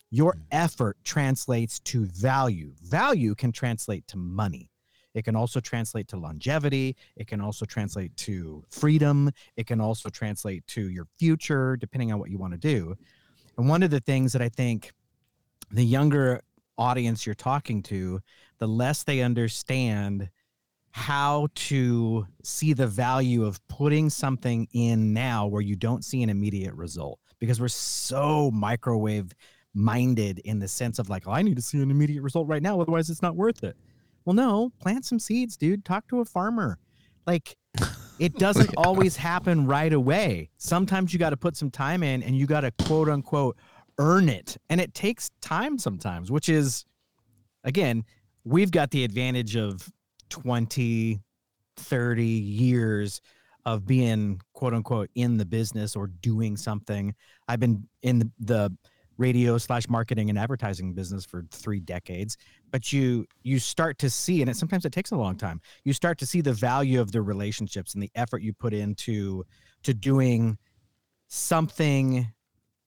Your 0.09 0.33
mm. 0.33 0.41
effort 0.51 0.97
translates 1.03 1.79
to 1.81 2.05
value. 2.05 2.73
Value 2.81 3.35
can 3.35 3.51
translate 3.51 4.07
to 4.07 4.17
money. 4.17 4.69
It 5.13 5.25
can 5.25 5.35
also 5.35 5.59
translate 5.59 6.07
to 6.09 6.17
longevity. 6.17 6.95
It 7.15 7.27
can 7.27 7.41
also 7.41 7.65
translate 7.65 8.15
to 8.17 8.63
freedom. 8.69 9.31
It 9.55 9.65
can 9.65 9.81
also 9.81 10.09
translate 10.09 10.65
to 10.67 10.89
your 10.89 11.07
future, 11.17 11.75
depending 11.75 12.11
on 12.13 12.19
what 12.19 12.29
you 12.29 12.37
want 12.37 12.53
to 12.53 12.59
do. 12.59 12.95
And 13.57 13.67
one 13.67 13.81
of 13.81 13.89
the 13.89 13.99
things 13.99 14.31
that 14.33 14.43
I 14.43 14.49
think 14.49 14.91
the 15.71 15.83
younger 15.83 16.43
audience 16.77 17.25
you're 17.25 17.35
talking 17.35 17.81
to, 17.83 18.21
the 18.59 18.67
less 18.67 19.03
they 19.03 19.21
understand 19.21 20.29
how 20.91 21.47
to 21.55 22.27
see 22.43 22.73
the 22.73 22.87
value 22.87 23.45
of 23.45 23.65
putting 23.67 24.09
something 24.09 24.67
in 24.73 25.13
now 25.13 25.47
where 25.47 25.61
you 25.61 25.75
don't 25.75 26.03
see 26.05 26.23
an 26.23 26.29
immediate 26.29 26.73
result 26.73 27.19
because 27.39 27.61
we're 27.61 27.67
so 27.67 28.49
microwave 28.51 29.33
minded 29.77 30.39
in 30.39 30.59
the 30.59 30.67
sense 30.67 30.99
of 30.99 31.09
like, 31.09 31.27
oh, 31.27 31.31
I 31.31 31.41
need 31.41 31.55
to 31.55 31.61
see 31.61 31.81
an 31.81 31.91
immediate 31.91 32.21
result 32.21 32.47
right 32.47 32.61
now, 32.61 32.81
otherwise 32.81 33.09
it's 33.09 33.21
not 33.21 33.35
worth 33.35 33.63
it. 33.63 33.77
Well, 34.25 34.33
no, 34.33 34.71
plant 34.81 35.05
some 35.05 35.19
seeds, 35.19 35.55
dude. 35.55 35.85
Talk 35.85 36.07
to 36.09 36.19
a 36.19 36.25
farmer. 36.25 36.79
Like, 37.25 37.55
it 38.19 38.35
doesn't 38.39 38.75
always 38.75 39.15
happen 39.15 39.65
right 39.65 39.93
away. 39.93 40.49
Sometimes 40.57 41.13
you 41.13 41.19
got 41.19 41.29
to 41.29 41.37
put 41.37 41.55
some 41.55 41.71
time 41.71 42.03
in 42.03 42.23
and 42.23 42.35
you 42.35 42.45
got 42.45 42.61
to 42.61 42.71
quote 42.85 43.07
unquote 43.07 43.55
earn 43.99 44.29
it. 44.29 44.57
And 44.69 44.81
it 44.81 44.93
takes 44.93 45.29
time 45.41 45.77
sometimes, 45.77 46.29
which 46.29 46.49
is, 46.49 46.85
again, 47.63 48.03
we've 48.43 48.71
got 48.71 48.91
the 48.91 49.03
advantage 49.03 49.55
of 49.55 49.89
20, 50.29 51.21
30 51.77 52.23
years 52.25 53.21
of 53.65 53.85
being 53.85 54.39
quote 54.53 54.73
unquote 54.73 55.09
in 55.15 55.37
the 55.37 55.45
business 55.45 55.95
or 55.95 56.07
doing 56.07 56.55
something. 56.57 57.13
I've 57.47 57.59
been 57.59 57.87
in 58.01 58.19
the, 58.19 58.31
the 58.39 58.77
radio 59.17 59.57
slash 59.57 59.87
marketing 59.89 60.29
and 60.29 60.37
advertising 60.37 60.93
business 60.93 61.25
for 61.25 61.43
three 61.51 61.79
decades 61.79 62.37
but 62.71 62.93
you 62.93 63.25
you 63.43 63.59
start 63.59 63.97
to 63.97 64.09
see 64.09 64.41
and 64.41 64.49
it 64.49 64.55
sometimes 64.55 64.85
it 64.85 64.91
takes 64.91 65.11
a 65.11 65.15
long 65.15 65.35
time 65.35 65.59
you 65.83 65.93
start 65.93 66.17
to 66.17 66.25
see 66.25 66.41
the 66.41 66.53
value 66.53 67.01
of 67.01 67.11
the 67.11 67.21
relationships 67.21 67.93
and 67.93 68.03
the 68.03 68.11
effort 68.15 68.41
you 68.41 68.53
put 68.53 68.73
into 68.73 69.43
to 69.83 69.93
doing 69.93 70.57
something 71.27 72.27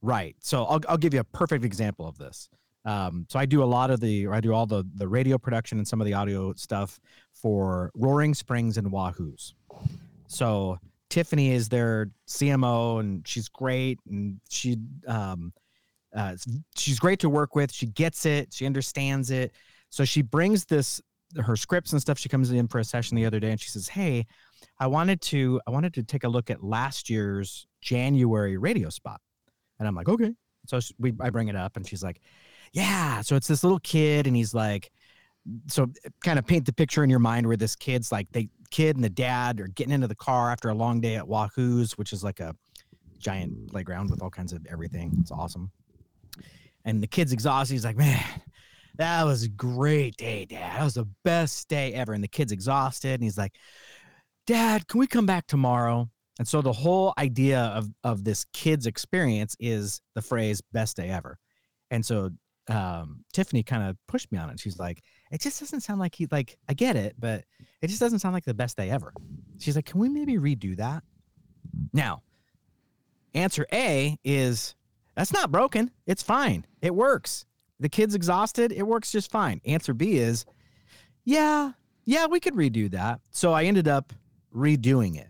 right. 0.02 0.36
So 0.40 0.64
i'll, 0.64 0.80
I'll 0.88 0.98
give 0.98 1.14
you 1.14 1.20
a 1.20 1.24
perfect 1.24 1.64
example 1.64 2.06
of 2.06 2.18
this. 2.18 2.48
Um, 2.84 3.26
so 3.28 3.38
i 3.38 3.44
do 3.46 3.62
a 3.62 3.66
lot 3.66 3.90
of 3.90 4.00
the 4.00 4.26
or 4.26 4.34
i 4.34 4.40
do 4.40 4.54
all 4.54 4.66
the 4.66 4.84
the 4.94 5.06
radio 5.06 5.36
production 5.36 5.78
and 5.78 5.86
some 5.86 6.00
of 6.00 6.06
the 6.06 6.14
audio 6.14 6.54
stuff 6.54 6.98
for 7.34 7.90
roaring 7.94 8.34
springs 8.34 8.78
and 8.78 8.90
Wahooz. 8.90 9.54
So 10.28 10.78
tiffany 11.10 11.52
is 11.52 11.68
their 11.68 12.08
cmo 12.28 13.00
and 13.00 13.26
she's 13.26 13.48
great 13.48 13.98
and 14.08 14.40
she 14.48 14.76
um, 15.06 15.52
uh, 16.14 16.36
she's 16.76 16.98
great 16.98 17.20
to 17.20 17.28
work 17.28 17.54
with 17.54 17.72
she 17.72 17.86
gets 17.86 18.26
it 18.26 18.52
she 18.52 18.66
understands 18.66 19.30
it. 19.30 19.52
So 19.90 20.04
she 20.04 20.22
brings 20.22 20.64
this 20.64 21.00
her 21.36 21.56
scripts 21.56 21.92
and 21.92 22.00
stuff 22.00 22.18
she 22.18 22.28
comes 22.28 22.50
in 22.50 22.66
for 22.66 22.78
a 22.78 22.84
session 22.84 23.16
the 23.16 23.24
other 23.24 23.38
day 23.38 23.52
and 23.52 23.60
she 23.60 23.68
says 23.68 23.86
hey 23.86 24.26
i 24.80 24.86
wanted 24.86 25.20
to 25.20 25.60
i 25.66 25.70
wanted 25.70 25.94
to 25.94 26.02
take 26.02 26.24
a 26.24 26.28
look 26.28 26.50
at 26.50 26.62
last 26.62 27.08
year's 27.08 27.66
january 27.80 28.56
radio 28.56 28.88
spot. 28.88 29.20
And 29.78 29.86
i'm 29.86 29.94
like 29.94 30.08
okay. 30.08 30.32
So 30.66 30.80
we 30.98 31.12
i 31.20 31.30
bring 31.30 31.48
it 31.48 31.56
up 31.56 31.76
and 31.76 31.86
she's 31.86 32.02
like 32.02 32.20
yeah 32.72 33.20
so 33.20 33.36
it's 33.36 33.46
this 33.46 33.62
little 33.62 33.80
kid 33.80 34.26
and 34.26 34.34
he's 34.34 34.54
like 34.54 34.90
so 35.68 35.86
kind 36.22 36.38
of 36.38 36.46
paint 36.46 36.66
the 36.66 36.72
picture 36.72 37.02
in 37.02 37.10
your 37.10 37.18
mind 37.18 37.46
where 37.46 37.56
this 37.56 37.74
kid's 37.74 38.12
like 38.12 38.30
the 38.32 38.48
kid 38.70 38.96
and 38.96 39.04
the 39.04 39.10
dad 39.10 39.60
are 39.60 39.68
getting 39.68 39.92
into 39.92 40.06
the 40.06 40.14
car 40.14 40.50
after 40.50 40.68
a 40.68 40.74
long 40.74 41.00
day 41.00 41.14
at 41.14 41.26
Wahooz 41.26 41.96
which 41.96 42.12
is 42.12 42.22
like 42.24 42.40
a 42.40 42.54
giant 43.18 43.70
playground 43.70 44.10
with 44.10 44.22
all 44.22 44.30
kinds 44.30 44.52
of 44.52 44.66
everything. 44.70 45.16
It's 45.20 45.30
awesome 45.30 45.70
and 46.84 47.02
the 47.02 47.06
kid's 47.06 47.32
exhausted. 47.32 47.74
He's 47.74 47.84
like, 47.84 47.96
man, 47.96 48.24
that 48.96 49.24
was 49.24 49.44
a 49.44 49.48
great 49.48 50.16
day, 50.16 50.44
dad. 50.44 50.78
That 50.78 50.84
was 50.84 50.94
the 50.94 51.08
best 51.24 51.68
day 51.68 51.92
ever. 51.94 52.12
And 52.12 52.22
the 52.22 52.28
kid's 52.28 52.52
exhausted. 52.52 53.14
And 53.14 53.22
he's 53.22 53.38
like, 53.38 53.54
Dad, 54.46 54.88
can 54.88 54.98
we 54.98 55.06
come 55.06 55.26
back 55.26 55.46
tomorrow? 55.46 56.10
And 56.40 56.48
so 56.48 56.60
the 56.62 56.72
whole 56.72 57.14
idea 57.18 57.60
of 57.60 57.88
of 58.02 58.24
this 58.24 58.46
kid's 58.52 58.86
experience 58.86 59.54
is 59.60 60.00
the 60.14 60.22
phrase 60.22 60.62
"best 60.72 60.96
day 60.96 61.08
ever." 61.08 61.38
And 61.90 62.04
so 62.04 62.30
um, 62.68 63.24
Tiffany 63.32 63.62
kind 63.62 63.82
of 63.82 63.96
pushed 64.08 64.32
me 64.32 64.38
on 64.38 64.50
it. 64.50 64.58
She's 64.58 64.78
like, 64.78 65.02
"It 65.30 65.40
just 65.40 65.60
doesn't 65.60 65.82
sound 65.82 66.00
like 66.00 66.14
he 66.14 66.26
like 66.32 66.56
I 66.68 66.74
get 66.74 66.96
it, 66.96 67.14
but 67.18 67.44
it 67.82 67.88
just 67.88 68.00
doesn't 68.00 68.20
sound 68.20 68.34
like 68.34 68.44
the 68.44 68.54
best 68.54 68.76
day 68.76 68.90
ever." 68.90 69.12
She's 69.58 69.76
like, 69.76 69.84
"Can 69.84 70.00
we 70.00 70.08
maybe 70.08 70.36
redo 70.38 70.76
that?" 70.78 71.04
Now, 71.92 72.22
answer 73.34 73.66
A 73.72 74.16
is 74.24 74.74
that's 75.20 75.34
not 75.34 75.52
broken. 75.52 75.90
It's 76.06 76.22
fine. 76.22 76.64
It 76.80 76.94
works. 76.94 77.44
The 77.78 77.90
kid's 77.90 78.14
exhausted. 78.14 78.72
It 78.72 78.84
works 78.84 79.12
just 79.12 79.30
fine. 79.30 79.60
Answer 79.66 79.92
B 79.92 80.16
is, 80.16 80.46
yeah, 81.24 81.72
yeah, 82.06 82.26
we 82.26 82.40
could 82.40 82.54
redo 82.54 82.90
that. 82.92 83.20
So 83.30 83.52
I 83.52 83.64
ended 83.64 83.86
up 83.86 84.14
redoing 84.56 85.18
it. 85.18 85.28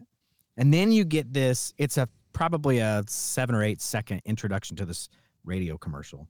And 0.57 0.73
then 0.73 0.93
you 0.93 1.05
get 1.05 1.33
this, 1.33 1.75
it's 1.77 1.99
a 1.99 2.09
probably 2.33 2.79
a 2.79 3.03
seven 3.09 3.57
or 3.57 3.65
eight 3.65 3.81
second 3.81 4.23
introduction 4.25 4.77
to 4.77 4.85
this 4.85 5.09
radio 5.43 5.77
commercial. 5.77 6.29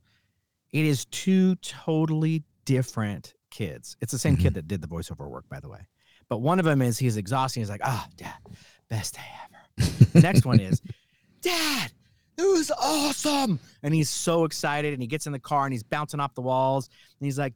It 0.73 0.87
is 0.87 1.05
two 1.05 1.57
totally 1.57 2.43
different 2.65 3.35
kids. 3.51 3.95
It's 4.01 4.13
the 4.13 4.19
same 4.19 4.39
kid 4.39 4.55
that 4.55 4.69
did 4.69 4.81
the 4.81 4.89
voiceover 4.89 5.29
work, 5.29 5.47
by 5.51 5.61
the 5.61 5.69
way. 5.69 5.87
But 6.31 6.39
one 6.39 6.61
of 6.61 6.65
them 6.65 6.81
is 6.81 6.99
he's 6.99 7.19
exhausting. 7.19 7.61
He's 7.61 7.69
like, 7.69 7.83
ah, 7.85 8.09
dad, 8.17 8.39
best 8.89 9.17
day 9.17 9.21
ever. 9.45 10.01
next 10.23 10.47
one 10.47 10.61
is, 10.61 10.81
dad, 11.43 11.93
it 12.41 12.53
was 12.53 12.71
awesome. 12.79 13.59
And 13.83 13.95
he's 13.95 14.11
so 14.11 14.45
excited 14.45 14.93
and 14.93 15.03
he 15.03 15.07
gets 15.07 15.27
in 15.27 15.33
the 15.33 15.39
car 15.39 15.65
and 15.65 15.73
he's 15.73 15.83
bouncing 15.83 16.21
off 16.21 16.35
the 16.35 16.41
walls. 16.43 16.89
And 17.19 17.27
he's 17.27 17.39
like, 17.39 17.55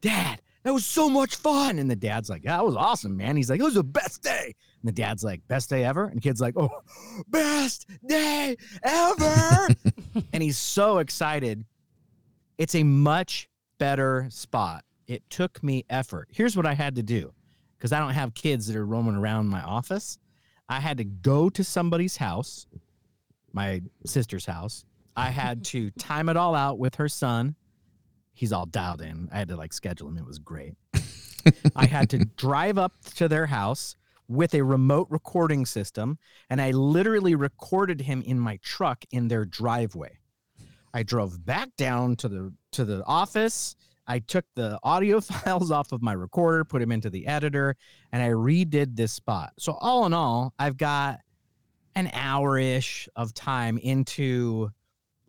Dad, 0.00 0.40
that 0.62 0.72
was 0.72 0.86
so 0.86 1.08
much 1.08 1.36
fun. 1.36 1.78
And 1.78 1.90
the 1.90 1.96
dad's 1.96 2.28
like, 2.28 2.42
That 2.42 2.64
was 2.64 2.76
awesome, 2.76 3.16
man. 3.16 3.36
He's 3.36 3.50
like, 3.50 3.60
It 3.60 3.64
was 3.64 3.74
the 3.74 3.84
best 3.84 4.22
day. 4.22 4.54
And 4.82 4.88
the 4.88 4.92
dad's 4.92 5.24
like, 5.24 5.46
Best 5.48 5.70
day 5.70 5.84
ever. 5.84 6.04
And 6.06 6.16
the 6.16 6.20
kid's 6.20 6.40
like, 6.40 6.54
Oh, 6.56 6.82
best 7.28 7.86
day 8.06 8.56
ever. 8.82 9.68
and 10.32 10.42
he's 10.42 10.58
so 10.58 10.98
excited. 10.98 11.64
It's 12.58 12.74
a 12.74 12.82
much 12.82 13.48
better 13.78 14.26
spot. 14.30 14.84
It 15.06 15.22
took 15.30 15.62
me 15.62 15.84
effort. 15.88 16.28
Here's 16.32 16.56
what 16.56 16.66
I 16.66 16.74
had 16.74 16.96
to 16.96 17.02
do 17.02 17.32
because 17.78 17.92
I 17.92 17.98
don't 17.98 18.14
have 18.14 18.34
kids 18.34 18.66
that 18.66 18.76
are 18.76 18.84
roaming 18.84 19.16
around 19.16 19.48
my 19.48 19.62
office. 19.62 20.18
I 20.68 20.80
had 20.80 20.98
to 20.98 21.04
go 21.04 21.48
to 21.48 21.64
somebody's 21.64 22.16
house, 22.16 22.66
my 23.52 23.82
sister's 24.04 24.46
house. 24.46 24.84
I 25.16 25.30
had 25.30 25.64
to 25.66 25.90
time 25.92 26.28
it 26.28 26.36
all 26.36 26.54
out 26.54 26.78
with 26.78 26.96
her 26.96 27.08
son. 27.08 27.56
He's 28.32 28.52
all 28.52 28.66
dialed 28.66 29.00
in. 29.00 29.28
I 29.32 29.38
had 29.38 29.48
to 29.48 29.56
like 29.56 29.72
schedule 29.72 30.08
him. 30.08 30.16
It 30.16 30.26
was 30.26 30.38
great. 30.38 30.74
I 31.74 31.86
had 31.86 32.10
to 32.10 32.18
drive 32.36 32.78
up 32.78 32.92
to 33.16 33.28
their 33.28 33.46
house 33.46 33.96
with 34.28 34.54
a 34.54 34.62
remote 34.62 35.08
recording 35.10 35.64
system, 35.64 36.18
and 36.50 36.60
I 36.60 36.70
literally 36.70 37.34
recorded 37.34 38.02
him 38.02 38.22
in 38.22 38.38
my 38.38 38.58
truck 38.62 39.04
in 39.10 39.28
their 39.28 39.44
driveway. 39.44 40.18
I 40.92 41.02
drove 41.02 41.44
back 41.44 41.70
down 41.76 42.16
to 42.16 42.28
the 42.28 42.52
to 42.72 42.84
the 42.84 43.04
office. 43.04 43.76
I 44.06 44.20
took 44.20 44.44
the 44.54 44.78
audio 44.82 45.20
files 45.20 45.70
off 45.70 45.92
of 45.92 46.02
my 46.02 46.12
recorder, 46.12 46.64
put 46.64 46.80
them 46.80 46.92
into 46.92 47.10
the 47.10 47.26
editor, 47.26 47.76
and 48.12 48.22
I 48.22 48.28
redid 48.28 48.96
this 48.96 49.12
spot. 49.12 49.52
So 49.58 49.72
all 49.80 50.06
in 50.06 50.14
all, 50.14 50.54
I've 50.58 50.76
got 50.76 51.20
an 51.98 52.10
hour 52.12 52.56
ish 52.56 53.08
of 53.16 53.34
time 53.34 53.76
into 53.76 54.70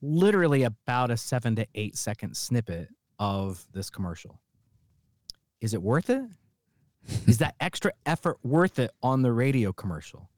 literally 0.04 0.64
about 0.64 1.10
a 1.10 1.18
seven 1.18 1.56
to 1.56 1.66
eight 1.74 1.98
second 1.98 2.38
snippet 2.38 2.90
of 3.18 3.66
this 3.74 3.90
commercial. 3.90 4.40
Is 5.62 5.74
it 5.74 5.82
worth 5.82 6.12
it? 6.12 6.30
Is 7.26 7.40
that 7.40 7.56
extra 7.60 7.92
effort 8.06 8.38
worth 8.44 8.78
it 8.78 8.92
on 9.02 9.24
the 9.24 9.32
radio 9.32 9.74
commercial? 9.74 10.30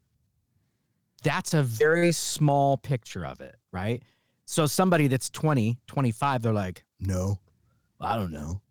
That's 1.21 1.53
a 1.53 1.61
very 1.63 2.13
small 2.13 2.77
picture 2.77 3.25
of 3.25 3.41
it, 3.41 3.57
right? 3.73 4.01
So 4.45 4.67
somebody 4.67 5.07
that's 5.07 5.29
20, 5.29 5.79
25, 5.85 6.43
they're 6.43 6.53
like, 6.53 6.85
no, 6.97 7.39
I 7.99 8.15
don't 8.15 8.31
know. 8.31 8.61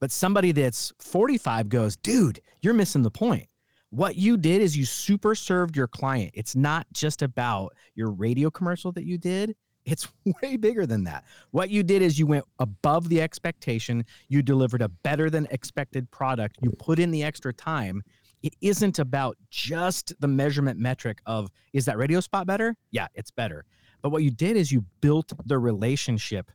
But 0.00 0.10
somebody 0.10 0.50
that's 0.50 0.92
45 0.98 1.68
goes, 1.68 1.96
dude, 1.96 2.40
you're 2.60 2.74
missing 2.74 3.02
the 3.02 3.10
point. 3.12 3.46
What 3.94 4.16
you 4.16 4.36
did 4.36 4.60
is 4.60 4.76
you 4.76 4.84
super 4.84 5.36
served 5.36 5.76
your 5.76 5.86
client. 5.86 6.32
It's 6.34 6.56
not 6.56 6.84
just 6.92 7.22
about 7.22 7.74
your 7.94 8.10
radio 8.10 8.50
commercial 8.50 8.90
that 8.90 9.04
you 9.04 9.18
did. 9.18 9.54
It's 9.84 10.08
way 10.42 10.56
bigger 10.56 10.84
than 10.84 11.04
that. 11.04 11.22
What 11.52 11.70
you 11.70 11.84
did 11.84 12.02
is 12.02 12.18
you 12.18 12.26
went 12.26 12.44
above 12.58 13.08
the 13.08 13.22
expectation. 13.22 14.04
You 14.26 14.42
delivered 14.42 14.82
a 14.82 14.88
better 14.88 15.30
than 15.30 15.46
expected 15.52 16.10
product. 16.10 16.56
You 16.60 16.72
put 16.72 16.98
in 16.98 17.12
the 17.12 17.22
extra 17.22 17.52
time. 17.52 18.02
It 18.42 18.54
isn't 18.60 18.98
about 18.98 19.36
just 19.48 20.12
the 20.18 20.26
measurement 20.26 20.76
metric 20.76 21.20
of 21.24 21.48
is 21.72 21.84
that 21.84 21.96
radio 21.96 22.18
spot 22.18 22.48
better? 22.48 22.76
Yeah, 22.90 23.06
it's 23.14 23.30
better. 23.30 23.64
But 24.02 24.10
what 24.10 24.24
you 24.24 24.32
did 24.32 24.56
is 24.56 24.72
you 24.72 24.84
built 25.02 25.32
the 25.46 25.60
relationship. 25.60 26.50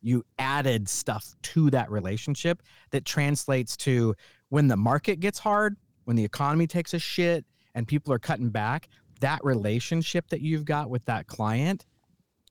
You 0.00 0.24
added 0.38 0.88
stuff 0.88 1.34
to 1.42 1.68
that 1.68 1.90
relationship 1.90 2.62
that 2.92 3.04
translates 3.04 3.76
to 3.78 4.14
when 4.48 4.68
the 4.68 4.76
market 4.78 5.20
gets 5.20 5.38
hard, 5.38 5.76
when 6.08 6.16
the 6.16 6.24
economy 6.24 6.66
takes 6.66 6.94
a 6.94 6.98
shit 6.98 7.44
and 7.74 7.86
people 7.86 8.14
are 8.14 8.18
cutting 8.18 8.48
back, 8.48 8.88
that 9.20 9.44
relationship 9.44 10.26
that 10.30 10.40
you've 10.40 10.64
got 10.64 10.88
with 10.88 11.04
that 11.04 11.26
client, 11.26 11.84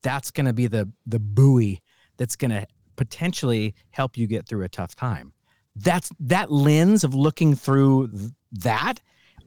that's 0.03 0.29
going 0.29 0.45
to 0.45 0.53
be 0.53 0.67
the 0.67 0.87
the 1.07 1.17
buoy 1.17 1.81
that's 2.17 2.35
going 2.35 2.51
to 2.51 2.67
potentially 2.97 3.73
help 3.89 4.15
you 4.15 4.27
get 4.27 4.47
through 4.47 4.63
a 4.63 4.69
tough 4.69 4.95
time. 4.95 5.33
That's 5.75 6.11
that 6.19 6.51
lens 6.51 7.03
of 7.03 7.15
looking 7.15 7.55
through 7.55 8.09
th- 8.09 8.31
that 8.51 9.01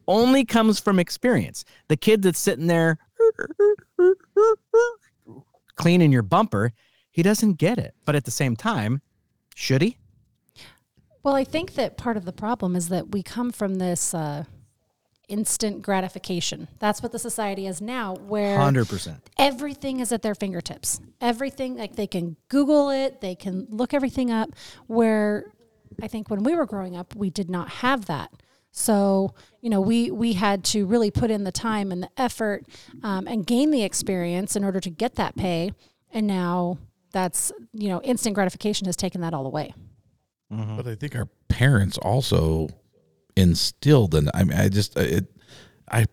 only 0.09 0.45
comes 0.45 0.81
from 0.81 0.99
experience. 0.99 1.65
The 1.87 1.97
kid 1.97 2.23
that's 2.23 2.41
sitting 2.41 2.67
there 2.67 2.99
cleaning 5.77 6.11
your 6.11 6.23
bumper, 6.23 6.73
he 7.13 7.23
doesn't 7.23 7.59
get 7.59 7.79
it. 7.79 7.95
But 8.05 8.17
at 8.17 8.25
the 8.25 8.33
same 8.33 8.57
time, 8.57 9.03
should 9.55 9.83
he? 9.83 9.99
Well, 11.23 11.35
I 11.35 11.45
think 11.45 11.75
that 11.75 11.97
part 11.97 12.17
of 12.17 12.25
the 12.25 12.33
problem 12.33 12.75
is 12.75 12.89
that 12.89 13.13
we 13.13 13.23
come 13.23 13.53
from 13.53 13.77
this 13.77 14.15
uh, 14.15 14.45
instant 15.29 15.83
gratification. 15.83 16.69
That's 16.79 17.03
what 17.03 17.13
the 17.13 17.19
society 17.19 17.67
is 17.67 17.81
now, 17.81 18.17
where 18.17 18.59
100%. 18.59 19.21
everything 19.39 20.01
is 20.01 20.13
at 20.13 20.23
their 20.23 20.35
fingertips. 20.35 21.01
Everything, 21.21 21.77
like 21.77 21.97
they 21.97 22.07
can 22.07 22.37
Google 22.49 22.91
it, 22.91 23.21
they 23.21 23.35
can 23.35 23.67
look 23.71 23.95
everything 23.95 24.31
up. 24.31 24.51
Where 24.87 25.53
I 26.03 26.09
think 26.09 26.31
when 26.31 26.43
we 26.43 26.55
were 26.55 26.67
growing 26.67 26.97
up, 26.97 27.15
we 27.15 27.31
did 27.31 27.51
not 27.51 27.69
have 27.69 28.07
that. 28.07 28.33
So 28.73 29.35
you 29.61 29.69
know, 29.71 29.81
we 29.81 30.11
we 30.11 30.35
had 30.35 30.65
to 30.67 30.87
really 30.87 31.11
put 31.11 31.31
in 31.31 31.45
the 31.45 31.53
time 31.53 31.93
and 31.93 32.03
the 32.03 32.11
effort 32.17 32.67
um, 33.03 33.27
and 33.27 33.47
gain 33.47 33.71
the 33.71 33.83
experience 33.83 34.57
in 34.57 34.65
order 34.65 34.81
to 34.81 34.91
get 34.91 35.17
that 35.17 35.37
pay. 35.37 35.73
And 36.13 36.27
now 36.27 36.79
that's 37.13 37.53
you 37.73 37.89
know, 37.89 38.01
instant 38.03 38.35
gratification 38.35 38.87
has 38.87 38.97
taken 38.97 39.21
that 39.21 39.35
all 39.35 39.47
away. 39.47 39.75
Mm-hmm. 40.53 40.77
But 40.77 40.87
I 40.89 40.95
think 40.95 41.15
our 41.17 41.29
parents 41.49 41.99
also 41.99 42.69
instilled 43.37 44.15
in. 44.15 44.31
I 44.35 44.45
mean, 44.45 44.59
I 44.59 44.69
just 44.69 44.97
uh, 44.97 45.03
it, 45.03 45.27
I. 45.91 46.07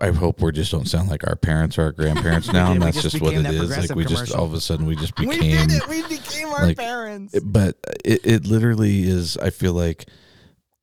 I 0.00 0.10
hope 0.10 0.42
we 0.42 0.50
just 0.50 0.72
don't 0.72 0.88
sound 0.88 1.08
like 1.08 1.26
our 1.26 1.36
parents 1.36 1.78
or 1.78 1.82
our 1.84 1.92
grandparents 1.92 2.48
now, 2.52 2.72
and 2.72 2.82
that's 2.82 3.00
just 3.00 3.20
what 3.20 3.32
it 3.32 3.44
that 3.44 3.54
is. 3.54 3.78
Like 3.78 3.94
we 3.94 4.04
just 4.04 4.34
all 4.34 4.44
of 4.44 4.52
a 4.52 4.60
sudden 4.60 4.86
we 4.86 4.96
just 4.96 5.16
We 5.18 5.26
became. 5.28 5.68
did 5.68 5.82
it. 5.82 5.88
We 5.88 6.02
became 6.02 6.48
our 6.48 6.66
like, 6.66 6.76
parents. 6.76 7.38
But 7.40 7.78
it, 8.04 8.26
it 8.26 8.46
literally 8.46 9.04
is. 9.04 9.38
I 9.38 9.50
feel 9.50 9.72
like 9.72 10.06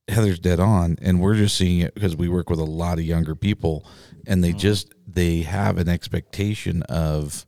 Heather's 0.08 0.38
dead 0.38 0.60
on, 0.60 0.96
and 1.02 1.20
we're 1.20 1.34
just 1.34 1.56
seeing 1.56 1.80
it 1.80 1.94
because 1.94 2.16
we 2.16 2.28
work 2.28 2.48
with 2.48 2.58
a 2.58 2.64
lot 2.64 2.98
of 2.98 3.04
younger 3.04 3.34
people, 3.34 3.86
and 4.26 4.42
they 4.42 4.50
mm-hmm. 4.50 4.58
just 4.58 4.94
they 5.06 5.42
have 5.42 5.76
an 5.76 5.88
expectation 5.88 6.82
of 6.84 7.46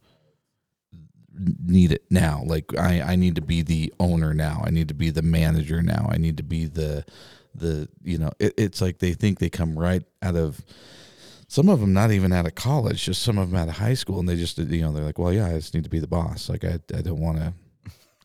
need 1.37 1.93
it 1.93 2.05
now. 2.11 2.43
Like 2.45 2.76
I, 2.79 3.00
I 3.00 3.17
need 3.17 3.35
to 3.37 3.41
be 3.41 3.62
the 3.62 3.93
owner 3.99 4.35
now. 4.35 4.62
I 4.64 4.71
need 4.71 4.88
to 4.88 4.95
be 4.95 5.11
the 5.11 5.23
manager 5.23 5.83
now. 5.83 6.09
I 6.11 6.17
need 6.17 6.37
to 6.37 6.43
be 6.43 6.67
the 6.67 7.05
the 7.55 7.88
you 8.03 8.19
know. 8.19 8.33
It, 8.38 8.55
it's 8.57 8.81
like 8.81 8.99
they 8.99 9.12
think 9.12 9.38
they 9.38 9.50
come 9.50 9.79
right 9.79 10.05
out 10.23 10.37
of. 10.37 10.64
Some 11.47 11.69
of 11.69 11.79
them 11.79 11.93
not 11.93 12.11
even 12.11 12.33
out 12.33 12.47
of 12.47 12.55
college, 12.55 13.05
just 13.05 13.23
some 13.23 13.38
of 13.38 13.50
them 13.50 13.61
out 13.61 13.69
of 13.69 13.76
high 13.76 13.95
school, 13.95 14.19
and 14.19 14.29
they 14.29 14.35
just 14.35 14.59
you 14.59 14.81
know 14.81 14.93
they're 14.93 15.05
like, 15.05 15.19
well, 15.19 15.33
yeah, 15.33 15.47
I 15.47 15.53
just 15.53 15.75
need 15.75 15.85
to 15.85 15.91
be 15.91 16.00
the 16.00 16.09
boss. 16.09 16.49
Like 16.49 16.64
I, 16.64 16.81
I 16.93 17.03
don't 17.03 17.21
want 17.21 17.38
to 17.38 17.53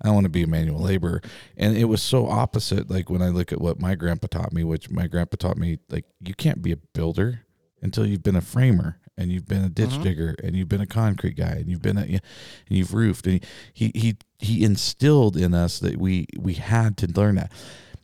I 0.01 0.08
don't 0.08 0.16
want 0.16 0.25
to 0.25 0.30
be 0.30 0.44
a 0.44 0.48
manual 0.48 0.80
laborer. 0.80 1.22
And 1.58 1.78
it 1.78 1.86
was 1.86 2.01
so 2.01 2.28
opposite. 2.28 2.89
Like 2.89 3.10
when 3.10 3.22
I 3.22 3.30
look 3.30 3.51
at 3.51 3.62
what 3.62 3.80
my 3.80 3.96
grandpa 3.96 4.28
taught 4.28 4.54
me, 4.54 4.63
which 4.63 4.89
my 4.89 5.08
grandpa 5.08 5.36
taught 5.38 5.58
me, 5.58 5.80
like 5.89 6.06
you 6.22 6.34
can't 6.34 6.62
be 6.62 6.72
a 6.72 6.78
builder 6.78 7.42
until 7.82 8.06
you've 8.06 8.24
been 8.24 8.36
a 8.36 8.42
framer 8.42 9.00
and 9.20 9.32
you've 9.32 9.48
been 9.48 9.64
a 9.64 9.70
ditch 9.70 10.02
digger 10.02 10.36
and 10.44 10.56
you've 10.56 10.70
been 10.70 10.82
a 10.82 10.88
concrete 10.88 11.36
guy 11.36 11.52
and 11.52 11.68
you've 11.70 11.82
been 11.82 11.98
a, 11.98 12.02
and 12.02 12.22
you've 12.70 12.94
roofed. 12.94 13.28
And 13.28 13.46
he, 13.74 13.92
he, 13.94 14.18
he 14.40 14.64
instilled 14.64 15.36
in 15.36 15.54
us 15.54 15.80
that 15.80 15.98
we, 15.98 16.26
we 16.38 16.54
had 16.54 16.98
to 16.98 17.08
learn 17.08 17.36
that. 17.36 17.52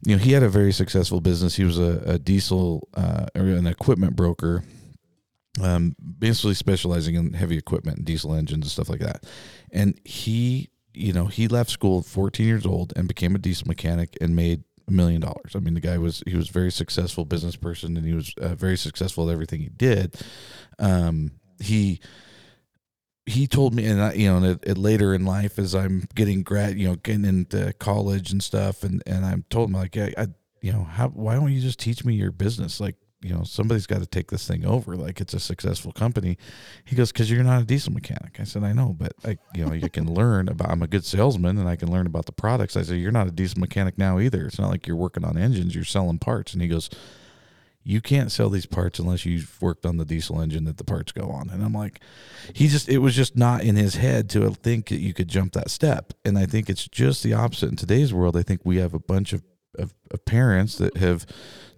You 0.06 0.18
know, 0.18 0.22
he 0.22 0.34
had 0.34 0.44
a 0.44 0.50
very 0.50 0.74
successful 0.74 1.22
business. 1.22 1.56
He 1.56 1.64
was 1.64 1.80
a, 1.80 2.04
a 2.06 2.20
diesel, 2.20 2.88
uh, 2.94 3.28
or 3.34 3.44
an 3.44 3.66
equipment 3.66 4.16
broker 4.16 4.64
um, 5.62 5.96
basically 6.20 6.54
specializing 6.54 7.16
in 7.16 7.34
heavy 7.34 7.58
equipment, 7.58 7.98
and 7.98 8.06
diesel 8.06 8.34
engines 8.34 8.66
and 8.66 8.72
stuff 8.72 8.90
like 8.90 9.00
that. 9.00 9.24
And 9.72 10.00
he, 10.04 10.70
you 10.94 11.14
know, 11.14 11.26
he 11.28 11.48
left 11.48 11.70
school 11.70 12.00
at 12.00 12.06
14 12.06 12.46
years 12.46 12.66
old 12.66 12.94
and 12.96 13.08
became 13.08 13.36
a 13.36 13.40
diesel 13.40 13.68
mechanic 13.68 14.18
and 14.20 14.36
made 14.36 14.64
a 14.88 14.92
million 14.92 15.22
dollars. 15.22 15.56
I 15.56 15.60
mean, 15.60 15.74
the 15.74 15.80
guy 15.80 15.98
was 15.98 16.24
he 16.27 16.36
was 16.36 16.50
very 16.50 16.72
successful 16.72 17.25
business 17.25 17.56
person 17.56 17.98
and 17.98 18.06
he 18.06 18.13
was 18.13 18.34
uh, 18.39 18.56
very 18.56 18.77
successful 18.77 19.30
at 19.30 19.34
everything 19.34 19.62
he 19.62 19.70
did. 19.70 20.15
Um, 20.80 21.32
he 21.60 22.00
he 23.25 23.48
told 23.48 23.74
me, 23.74 23.86
and 23.86 24.01
I, 24.01 24.13
you 24.13 24.32
know, 24.32 24.51
it, 24.51 24.60
it 24.63 24.77
later 24.77 25.13
in 25.13 25.25
life 25.25 25.58
as 25.58 25.74
I'm 25.74 26.08
getting 26.13 26.44
grad, 26.44 26.77
you 26.77 26.88
know, 26.88 26.96
getting 26.96 27.25
into 27.25 27.74
college 27.80 28.32
and 28.32 28.44
stuff, 28.44 28.84
and 28.84 29.01
and 29.08 29.25
I'm 29.25 29.46
told 29.50 29.70
him 29.70 29.75
like, 29.75 29.98
I, 29.98 30.13
I 30.18 30.27
you 30.62 30.72
know, 30.72 30.84
how 30.84 31.10
why 31.10 31.36
don't 31.36 31.51
you 31.51 31.62
just 31.62 31.80
teach 31.80 32.06
me 32.06 32.13
your 32.15 32.32
business? 32.32 32.80
Like, 32.80 32.96
you 33.25 33.34
know, 33.34 33.44
somebody's 33.44 33.88
got 33.88 34.01
to 34.01 34.05
take 34.05 34.29
this 34.29 34.48
thing 34.48 34.65
over. 34.65 34.96
Like, 34.96 35.20
it's 35.20 35.34
a 35.34 35.39
successful 35.39 35.91
company. 35.91 36.38
He 36.84 36.96
goes, 36.96 37.12
because 37.12 37.32
you're 37.32 37.44
not 37.44 37.63
a 37.63 37.65
diesel 37.65 37.91
mechanic. 37.91 38.39
I 38.39 38.44
said, 38.44 38.63
I 38.63 38.72
know, 38.72 38.96
but 38.98 39.13
I, 39.24 39.38
you 39.55 39.65
know, 39.65 39.74
you 39.74 39.89
can 39.89 40.13
learn 40.13 40.48
about. 40.48 40.70
I'm 40.70 40.84
a 40.84 40.88
good 40.88 41.05
salesman, 41.05 41.58
and 41.58 41.67
I 41.67 41.75
can 41.75 41.91
learn 41.91 42.05
about 42.05 42.27
the 42.27 42.32
products. 42.32 42.77
I 42.77 42.84
said, 42.84 42.98
you're 42.98 43.12
not 43.12 43.27
a 43.27 43.32
diesel 43.32 43.60
mechanic 43.60 43.98
now 43.98 44.20
either. 44.20 44.46
It's 44.46 44.60
not 44.60 44.70
like 44.70 44.86
you're 44.86 44.96
working 44.96 45.25
on 45.25 45.38
engines. 45.38 45.74
You're 45.74 45.84
selling 45.84 46.20
parts. 46.20 46.53
And 46.53 46.62
he 46.62 46.67
goes, 46.67 46.89
you 47.84 48.01
can't 48.01 48.32
sell 48.32 48.50
these 48.50 48.65
parts 48.65 48.98
unless 48.98 49.25
you've 49.25 49.62
worked 49.62 49.86
on 49.86 49.98
the 49.98 50.05
diesel 50.05 50.41
engine 50.41 50.65
that 50.65 50.77
the 50.77 50.84
parts 50.84 51.12
go 51.12 51.29
on. 51.29 51.51
And 51.51 51.63
I'm 51.63 51.74
like, 51.74 52.01
he 52.51 52.67
just, 52.67 52.89
it 52.89 52.98
was 52.98 53.15
just 53.15 53.38
not 53.38 53.63
in 53.63 53.75
his 53.75 53.96
head 53.96 54.27
to 54.32 54.50
think 54.50 54.89
that 54.89 55.00
you 55.00 55.13
could 55.13 55.27
jump 55.27 55.53
that 55.53 55.70
step. 55.70 56.12
And 56.25 56.38
I 56.38 56.48
think 56.48 56.67
it's 56.67 56.88
just 56.88 57.22
the 57.22 57.34
opposite 57.34 57.70
in 57.70 57.75
today's 57.75 58.12
world. 58.12 58.36
I 58.36 58.41
think 58.41 58.62
we 58.63 58.77
have 58.77 58.96
a 58.96 59.00
bunch 59.00 59.34
of, 59.34 59.44
of, 59.77 59.94
of 60.10 60.25
parents 60.25 60.77
that 60.77 60.98
have 60.98 61.27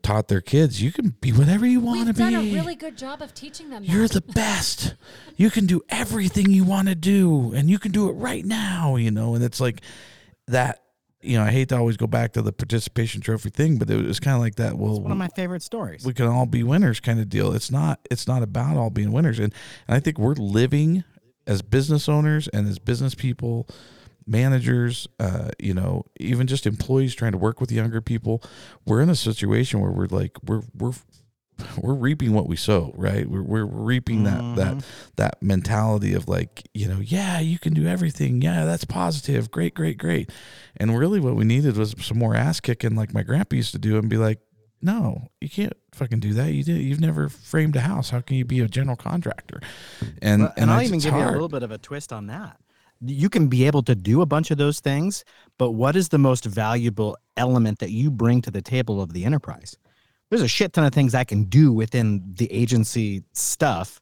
taught 0.03 0.27
their 0.27 0.41
kids, 0.41 0.81
you 0.81 0.91
can 0.91 1.15
be 1.21 1.31
whatever 1.31 1.65
you 1.65 1.79
want 1.79 2.07
to 2.07 2.13
be. 2.13 2.23
We've 2.23 2.29
be. 2.31 2.35
done 2.35 2.47
a 2.47 2.53
really 2.53 2.75
good 2.75 2.97
job 2.97 3.21
of 3.21 3.33
teaching 3.33 3.69
them. 3.69 3.83
You're 3.83 4.07
the 4.07 4.21
best. 4.21 4.95
You 5.35 5.49
can 5.49 5.65
do 5.65 5.81
everything 5.89 6.51
you 6.51 6.63
want 6.63 6.87
to 6.87 6.95
do, 6.95 7.53
and 7.53 7.69
you 7.69 7.79
can 7.79 7.91
do 7.91 8.09
it 8.09 8.13
right 8.13 8.45
now, 8.45 8.95
you 8.95 9.11
know. 9.11 9.35
And 9.35 9.43
it's 9.43 9.59
like 9.59 9.81
that. 10.47 10.83
You 11.19 11.37
know, 11.39 11.43
I 11.45 11.51
hate 11.51 11.69
to 11.69 11.77
always 11.77 11.97
go 11.97 12.05
back 12.05 12.33
to 12.33 12.43
the 12.43 12.53
participation 12.53 13.21
trophy 13.21 13.49
thing, 13.49 13.77
but 13.77 13.89
it 13.89 14.05
was 14.05 14.19
kind 14.19 14.35
of 14.35 14.39
like 14.41 14.55
that. 14.55 14.77
Well, 14.77 15.01
One 15.01 15.11
of 15.11 15.17
my 15.17 15.27
favorite 15.29 15.63
stories. 15.63 16.05
we 16.05 16.13
can 16.13 16.27
all 16.27 16.45
be 16.45 16.61
winners 16.63 16.99
kind 16.99 17.19
of 17.19 17.27
deal. 17.27 17.53
It's 17.53 17.71
not 17.71 17.99
it's 18.11 18.27
not 18.27 18.43
about 18.43 18.77
all 18.77 18.91
being 18.91 19.11
winners. 19.11 19.39
And 19.39 19.51
and 19.87 19.97
I 19.97 19.99
think 19.99 20.19
we're 20.19 20.35
living 20.35 21.03
as 21.47 21.63
business 21.63 22.07
owners 22.07 22.47
and 22.49 22.67
as 22.67 22.77
business 22.77 23.15
people, 23.15 23.67
managers, 24.27 25.07
uh, 25.19 25.49
you 25.57 25.73
know, 25.73 26.05
even 26.19 26.47
just 26.47 26.67
employees 26.67 27.15
trying 27.15 27.31
to 27.31 27.37
work 27.37 27.61
with 27.61 27.71
younger 27.71 28.01
people, 28.01 28.43
we're 28.85 29.01
in 29.01 29.09
a 29.09 29.15
situation 29.15 29.79
where 29.79 29.91
we're 29.91 30.07
like 30.07 30.37
we're 30.43 30.63
we're 30.77 30.93
we're 31.77 31.93
reaping 31.93 32.33
what 32.33 32.47
we 32.47 32.55
sow, 32.55 32.93
right? 32.95 33.27
We're 33.27 33.41
we're 33.41 33.65
reaping 33.65 34.23
that 34.25 34.55
that 34.57 34.85
that 35.15 35.41
mentality 35.41 36.13
of 36.13 36.27
like, 36.27 36.67
you 36.73 36.87
know, 36.87 36.99
yeah, 36.99 37.39
you 37.39 37.57
can 37.57 37.73
do 37.73 37.87
everything. 37.87 38.41
Yeah, 38.41 38.65
that's 38.65 38.85
positive. 38.85 39.49
Great, 39.49 39.73
great, 39.73 39.97
great. 39.97 40.31
And 40.75 40.97
really 40.97 41.19
what 41.19 41.35
we 41.35 41.45
needed 41.45 41.77
was 41.77 41.95
some 41.99 42.19
more 42.19 42.35
ass 42.35 42.59
kicking 42.59 42.95
like 42.95 43.13
my 43.13 43.23
grandpa 43.23 43.55
used 43.55 43.71
to 43.71 43.79
do 43.79 43.97
and 43.97 44.09
be 44.09 44.17
like, 44.17 44.39
no, 44.81 45.29
you 45.41 45.49
can't 45.49 45.73
fucking 45.93 46.19
do 46.19 46.33
that. 46.33 46.53
You 46.53 46.63
did. 46.63 46.77
You've 46.77 47.01
never 47.01 47.29
framed 47.29 47.75
a 47.75 47.81
house. 47.81 48.11
How 48.11 48.21
can 48.21 48.37
you 48.37 48.45
be 48.45 48.59
a 48.59 48.67
general 48.67 48.95
contractor? 48.95 49.59
And 50.21 50.43
Well, 50.43 50.53
and, 50.55 50.71
I'll 50.71 50.83
even 50.83 50.99
give 50.99 51.13
you 51.13 51.23
a 51.23 51.31
little 51.31 51.49
bit 51.49 51.63
of 51.63 51.71
a 51.71 51.77
twist 51.77 52.13
on 52.13 52.27
that. 52.27 52.59
You 53.01 53.29
can 53.29 53.47
be 53.47 53.65
able 53.65 53.83
to 53.83 53.95
do 53.95 54.21
a 54.21 54.25
bunch 54.25 54.51
of 54.51 54.57
those 54.57 54.79
things, 54.79 55.23
but 55.57 55.71
what 55.71 55.95
is 55.95 56.09
the 56.09 56.17
most 56.17 56.45
valuable 56.45 57.17
element 57.35 57.79
that 57.79 57.91
you 57.91 58.09
bring 58.09 58.41
to 58.41 58.51
the 58.51 58.61
table 58.61 59.01
of 59.01 59.13
the 59.13 59.25
enterprise? 59.25 59.77
There's 60.29 60.41
a 60.41 60.47
shit 60.47 60.73
ton 60.73 60.85
of 60.85 60.93
things 60.93 61.15
I 61.15 61.23
can 61.23 61.45
do 61.45 61.71
within 61.71 62.23
the 62.35 62.51
agency 62.51 63.23
stuff, 63.33 64.01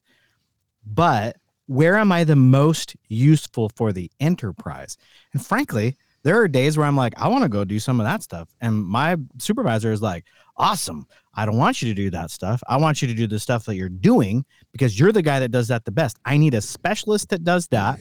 but 0.86 1.38
where 1.68 1.98
am 1.98 2.12
I 2.12 2.24
the 2.24 2.36
most 2.36 2.96
useful 3.08 3.70
for 3.76 3.92
the 3.92 4.12
enterprise? 4.20 4.98
And 5.34 5.46
frankly, 5.46 5.96
there 6.24 6.40
are 6.42 6.48
days 6.48 6.78
where 6.78 6.88
I'm 6.88 6.96
like, 6.96 7.14
I 7.18 7.28
want 7.28 7.44
to 7.44 7.50
go 7.50 7.64
do 7.64 7.80
some 7.80 8.00
of 8.00 8.06
that 8.06 8.24
stuff. 8.24 8.50
And 8.62 8.84
my 8.84 9.16
supervisor 9.38 9.92
is 9.92 10.02
like, 10.02 10.26
awesome. 10.58 11.06
I 11.36 11.46
don't 11.46 11.58
want 11.58 11.82
you 11.82 11.90
to 11.90 11.94
do 11.94 12.10
that 12.12 12.32
stuff. 12.32 12.64
I 12.68 12.78
want 12.78 13.02
you 13.02 13.08
to 13.08 13.14
do 13.14 13.28
the 13.28 13.40
stuff 13.40 13.66
that 13.66 13.76
you're 13.76 13.90
doing 13.90 14.46
because 14.72 15.00
you're 15.00 15.12
the 15.12 15.22
guy 15.22 15.40
that 15.40 15.52
does 15.52 15.68
that 15.68 15.86
the 15.86 15.92
best. 15.92 16.18
I 16.26 16.38
need 16.38 16.54
a 16.54 16.62
specialist 16.62 17.30
that 17.30 17.44
does 17.44 17.68
that. 17.68 18.00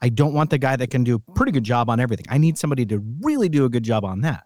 I 0.00 0.08
don't 0.08 0.34
want 0.34 0.50
the 0.50 0.58
guy 0.58 0.76
that 0.76 0.90
can 0.90 1.04
do 1.04 1.16
a 1.16 1.32
pretty 1.32 1.52
good 1.52 1.64
job 1.64 1.88
on 1.88 2.00
everything. 2.00 2.26
I 2.28 2.38
need 2.38 2.58
somebody 2.58 2.84
to 2.86 3.02
really 3.20 3.48
do 3.48 3.64
a 3.64 3.68
good 3.68 3.84
job 3.84 4.04
on 4.04 4.20
that. 4.22 4.44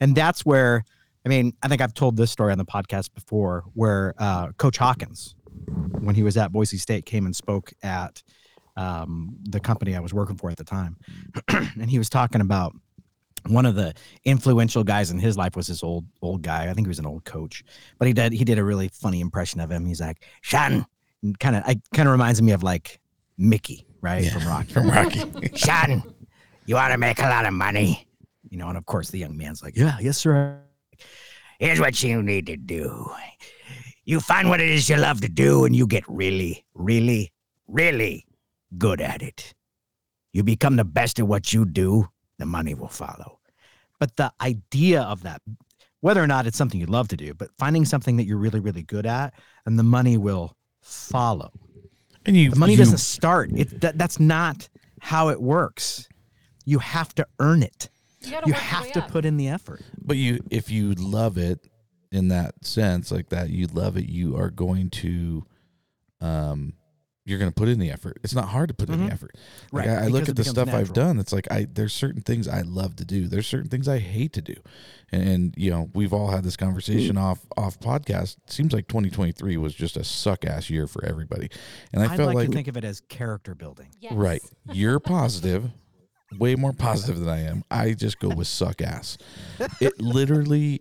And 0.00 0.14
that's 0.14 0.44
where, 0.44 0.84
I 1.24 1.28
mean, 1.28 1.54
I 1.62 1.68
think 1.68 1.80
I've 1.80 1.94
told 1.94 2.16
this 2.16 2.30
story 2.30 2.52
on 2.52 2.58
the 2.58 2.64
podcast 2.64 3.14
before 3.14 3.64
where 3.74 4.14
uh, 4.18 4.52
Coach 4.52 4.76
Hawkins, 4.76 5.34
when 6.00 6.14
he 6.14 6.22
was 6.22 6.36
at 6.36 6.52
Boise 6.52 6.78
State, 6.78 7.06
came 7.06 7.26
and 7.26 7.34
spoke 7.34 7.72
at 7.82 8.22
um, 8.76 9.36
the 9.48 9.60
company 9.60 9.96
I 9.96 10.00
was 10.00 10.14
working 10.14 10.36
for 10.36 10.50
at 10.50 10.56
the 10.56 10.64
time. 10.64 10.96
and 11.48 11.90
he 11.90 11.98
was 11.98 12.08
talking 12.08 12.40
about 12.40 12.74
one 13.46 13.66
of 13.66 13.74
the 13.74 13.94
influential 14.24 14.84
guys 14.84 15.10
in 15.10 15.18
his 15.18 15.36
life 15.36 15.56
was 15.56 15.66
this 15.66 15.82
old 15.82 16.04
old 16.22 16.42
guy. 16.42 16.68
I 16.68 16.74
think 16.74 16.86
he 16.86 16.88
was 16.88 16.98
an 16.98 17.06
old 17.06 17.24
coach, 17.24 17.64
but 17.98 18.06
he 18.06 18.14
did 18.14 18.32
he 18.32 18.44
did 18.44 18.58
a 18.58 18.64
really 18.64 18.88
funny 18.88 19.20
impression 19.20 19.60
of 19.60 19.70
him. 19.70 19.86
He's 19.86 20.00
like, 20.00 20.24
"Sean," 20.42 20.86
kind 21.40 21.56
of 21.56 21.62
I 21.66 21.80
kind 21.94 22.08
of 22.08 22.12
reminds 22.12 22.40
me 22.42 22.52
of 22.52 22.62
like 22.62 23.00
Mickey, 23.36 23.86
right 24.00 24.30
from 24.30 24.46
Rocky. 24.46 24.72
from 24.72 24.90
Rocky. 24.90 25.22
Sean, 25.56 26.02
you 26.66 26.74
want 26.74 26.92
to 26.92 26.98
make 26.98 27.18
a 27.18 27.22
lot 27.28 27.46
of 27.46 27.52
money, 27.52 28.06
you 28.50 28.58
know? 28.58 28.68
And 28.68 28.76
of 28.78 28.86
course, 28.86 29.10
the 29.10 29.18
young 29.18 29.36
man's 29.36 29.62
like, 29.62 29.76
"Yeah, 29.76 29.96
yes, 30.00 30.18
sir." 30.18 30.60
Here's 31.58 31.80
what 31.80 32.00
you 32.02 32.22
need 32.22 32.46
to 32.46 32.56
do. 32.56 33.10
You 34.04 34.20
find 34.20 34.48
what 34.48 34.60
it 34.60 34.70
is 34.70 34.88
you 34.88 34.96
love 34.96 35.20
to 35.22 35.28
do, 35.28 35.64
and 35.64 35.74
you 35.74 35.86
get 35.86 36.04
really, 36.08 36.64
really, 36.74 37.32
really 37.66 38.26
good 38.78 39.00
at 39.00 39.22
it. 39.22 39.54
You 40.32 40.42
become 40.44 40.76
the 40.76 40.84
best 40.84 41.18
at 41.18 41.26
what 41.26 41.52
you 41.52 41.64
do, 41.64 42.08
the 42.38 42.46
money 42.46 42.74
will 42.74 42.88
follow. 42.88 43.40
But 43.98 44.16
the 44.16 44.32
idea 44.40 45.02
of 45.02 45.24
that, 45.24 45.42
whether 46.00 46.22
or 46.22 46.28
not 46.28 46.46
it's 46.46 46.56
something 46.56 46.78
you 46.78 46.86
love 46.86 47.08
to 47.08 47.16
do, 47.16 47.34
but 47.34 47.50
finding 47.58 47.84
something 47.84 48.16
that 48.18 48.24
you're 48.24 48.38
really, 48.38 48.60
really 48.60 48.82
good 48.82 49.04
at, 49.04 49.34
and 49.66 49.78
the 49.78 49.82
money 49.82 50.16
will 50.16 50.56
follow. 50.80 51.50
And 52.28 52.36
you, 52.36 52.50
The 52.50 52.56
money 52.56 52.72
you- 52.72 52.78
doesn't 52.78 52.98
start. 52.98 53.50
It 53.54 53.80
that, 53.80 53.98
that's 53.98 54.20
not 54.20 54.68
how 55.00 55.28
it 55.30 55.40
works. 55.40 56.08
You 56.64 56.78
have 56.80 57.14
to 57.16 57.26
earn 57.40 57.62
it. 57.62 57.88
You, 58.20 58.36
You 58.46 58.52
have 58.52 58.92
to 58.92 59.02
up. 59.04 59.10
put 59.10 59.24
in 59.24 59.36
the 59.38 59.48
effort. 59.48 59.82
But 60.00 60.16
you, 60.18 60.40
if 60.50 60.70
you 60.70 60.92
love 60.94 61.38
it 61.38 61.66
in 62.12 62.28
that 62.28 62.64
sense, 62.64 63.10
like 63.10 63.30
that, 63.30 63.48
you 63.50 63.66
love 63.68 63.96
it, 63.96 64.08
you 64.08 64.36
are 64.36 64.50
going 64.50 64.90
to, 64.90 65.46
um, 66.20 66.74
you're 67.28 67.38
going 67.38 67.50
to 67.50 67.54
put 67.54 67.68
in 67.68 67.78
the 67.78 67.90
effort. 67.90 68.18
It's 68.24 68.34
not 68.34 68.48
hard 68.48 68.68
to 68.68 68.74
put 68.74 68.88
in 68.88 68.96
Mhm. 69.00 69.06
the 69.08 69.12
effort. 69.12 69.34
Like 69.72 69.86
Right, 69.86 69.98
I, 69.98 70.04
I 70.04 70.06
look 70.08 70.22
at 70.22 70.28
the 70.28 70.34
becomes 70.42 70.50
stuff 70.50 70.68
I've 70.74 70.92
done. 70.92 71.18
It's 71.18 71.32
like 71.32 71.50
I 71.50 71.66
there's 71.70 71.92
certain 71.92 72.22
things 72.22 72.48
I 72.48 72.62
love 72.62 72.96
to 72.96 73.04
do. 73.04 73.28
There's 73.28 73.46
certain 73.46 73.68
things 73.68 73.86
I 73.88 73.98
hate 73.98 74.32
to 74.34 74.42
do, 74.42 74.54
and, 75.12 75.28
and 75.28 75.54
you 75.56 75.70
know 75.70 75.90
we've 75.94 76.12
all 76.12 76.28
had 76.30 76.42
this 76.44 76.56
conversation 76.56 77.16
off 77.18 77.40
off 77.56 77.78
podcast. 77.80 78.36
seems 78.46 78.72
like 78.72 78.88
2023 78.88 79.56
was 79.56 79.74
just 79.74 79.96
a 79.96 80.04
suck 80.04 80.44
ass 80.44 80.70
year 80.70 80.86
for 80.86 81.04
everybody, 81.04 81.48
and 81.92 82.02
I 82.02 82.12
I'd 82.12 82.16
felt 82.16 82.28
like, 82.28 82.36
like 82.36 82.46
to 82.48 82.54
think 82.54 82.68
of 82.68 82.76
it 82.76 82.84
as 82.84 83.00
character 83.00 83.54
building. 83.54 83.88
Yes. 84.00 84.12
Right. 84.14 84.42
You're 84.72 84.98
positive, 85.16 85.70
way 86.38 86.54
more 86.56 86.72
positive 86.72 87.18
than 87.20 87.28
I 87.28 87.40
am. 87.44 87.64
I 87.70 87.92
just 87.92 88.18
go 88.18 88.28
with 88.28 88.46
suck 88.46 88.80
ass. 88.80 89.18
It 89.80 90.00
literally 90.00 90.80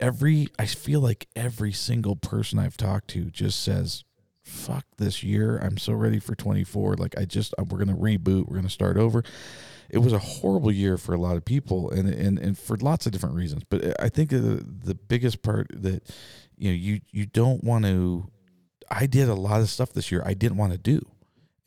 every 0.00 0.48
I 0.58 0.66
feel 0.66 1.00
like 1.00 1.26
every 1.34 1.72
single 1.72 2.14
person 2.16 2.58
I've 2.58 2.76
talked 2.76 3.08
to 3.08 3.30
just 3.30 3.62
says, 3.64 4.04
"Fuck 4.48 4.84
this 4.96 5.22
year. 5.22 5.58
I'm 5.58 5.78
so 5.78 5.92
ready 5.92 6.18
for 6.18 6.34
24. 6.34 6.96
Like 6.96 7.18
I 7.18 7.24
just 7.24 7.54
uh, 7.58 7.64
we're 7.64 7.84
going 7.84 7.88
to 7.88 7.94
reboot. 7.94 8.46
We're 8.46 8.56
going 8.56 8.64
to 8.64 8.70
start 8.70 8.96
over." 8.96 9.22
It 9.90 9.98
was 9.98 10.12
a 10.12 10.18
horrible 10.18 10.70
year 10.70 10.98
for 10.98 11.14
a 11.14 11.18
lot 11.18 11.36
of 11.36 11.44
people 11.44 11.90
and 11.90 12.08
and 12.08 12.38
and 12.38 12.58
for 12.58 12.76
lots 12.76 13.06
of 13.06 13.12
different 13.12 13.36
reasons. 13.36 13.62
But 13.68 14.00
I 14.00 14.08
think 14.08 14.30
the 14.30 14.64
the 14.84 14.94
biggest 14.94 15.42
part 15.42 15.68
that 15.72 16.02
you 16.56 16.70
know 16.70 16.76
you 16.76 17.00
you 17.10 17.26
don't 17.26 17.64
want 17.64 17.84
to 17.86 18.30
I 18.90 19.06
did 19.06 19.28
a 19.28 19.34
lot 19.34 19.60
of 19.60 19.70
stuff 19.70 19.92
this 19.92 20.12
year 20.12 20.22
I 20.24 20.34
didn't 20.34 20.58
want 20.58 20.72
to 20.72 20.78
do. 20.78 21.06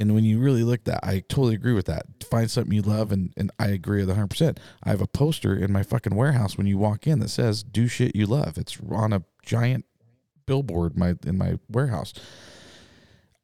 And 0.02 0.15
when 0.15 0.24
you 0.24 0.39
really 0.39 0.63
look 0.63 0.80
at 0.80 0.86
that, 0.86 1.00
I 1.04 1.20
totally 1.20 1.54
agree 1.54 1.74
with 1.74 1.86
that. 1.86 2.08
Find 2.24 2.50
something 2.50 2.74
you 2.74 2.82
love, 2.82 3.12
and, 3.12 3.32
and 3.38 3.52
I 3.60 3.67
agree 3.67 4.04
with 4.04 4.17
100%. 4.17 4.58
I 4.84 4.89
have 4.89 5.00
a 5.00 5.06
poster 5.06 5.56
in 5.56 5.72
my 5.72 5.84
fucking 5.84 6.15
warehouse 6.15 6.58
when 6.58 6.65
you 6.65 6.80
walk 6.80 7.06
in 7.06 7.20
that 7.20 7.30
says, 7.30 7.62
do 7.62 7.88
shit 7.88 8.15
you 8.15 8.26
love. 8.26 8.58
It's 8.58 8.80
on 8.91 9.13
a 9.13 9.22
giant 9.46 9.86
billboard 10.48 10.98
my 10.98 11.15
in 11.24 11.38
my 11.38 11.60
warehouse. 11.70 12.13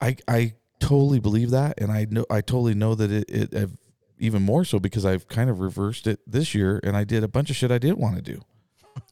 I 0.02 0.18
I 0.28 0.54
totally 0.80 1.20
believe 1.20 1.52
that, 1.52 1.80
and 1.80 1.92
I 1.92 2.08
know 2.10 2.26
I 2.30 2.42
totally 2.42 2.76
know 2.76 2.96
that 2.96 3.12
it, 3.12 3.30
it 3.30 3.56
I've, 3.56 3.78
even 4.20 4.42
more 4.42 4.66
so 4.66 4.80
because 4.80 5.06
I've 5.06 5.28
kind 5.28 5.50
of 5.50 5.60
reversed 5.60 6.08
it 6.08 6.20
this 6.28 6.56
year, 6.56 6.80
and 6.84 6.96
I 6.96 7.04
did 7.04 7.24
a 7.24 7.28
bunch 7.28 7.50
of 7.50 7.56
shit 7.56 7.72
I 7.72 7.78
didn't 7.78 8.00
want 8.00 8.16
to 8.16 8.22
do, 8.22 8.42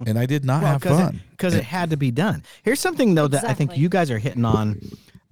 and 0.05 0.17
I 0.17 0.25
did 0.25 0.45
not 0.45 0.63
have 0.63 0.83
fun. 0.83 1.21
because 1.31 1.55
it, 1.55 1.63
had 1.63 1.89
to 1.91 1.97
be 1.97 2.11
done. 2.11 2.43
Here's 2.63 2.79
something 2.79 3.15
though 3.15 3.27
that 3.27 3.45
I 3.45 3.53
think 3.53 3.77
you 3.77 3.89
guys 3.89 4.11
are 4.11 4.19
hitting 4.19 4.45
on 4.45 4.79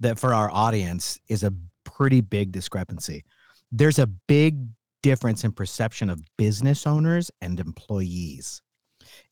that 0.00 0.18
for 0.18 0.34
our 0.34 0.50
audience 0.50 1.18
is 1.28 1.44
a 1.44 1.52
pretty 1.84 2.20
big 2.20 2.52
discrepancy. 2.52 3.24
There's 3.70 3.98
a 3.98 4.06
big 4.06 4.66
difference 5.02 5.44
in 5.44 5.52
perception 5.52 6.08
of 6.10 6.22
business 6.36 6.86
owners 6.86 7.30
and 7.40 7.60
employees. 7.60 8.62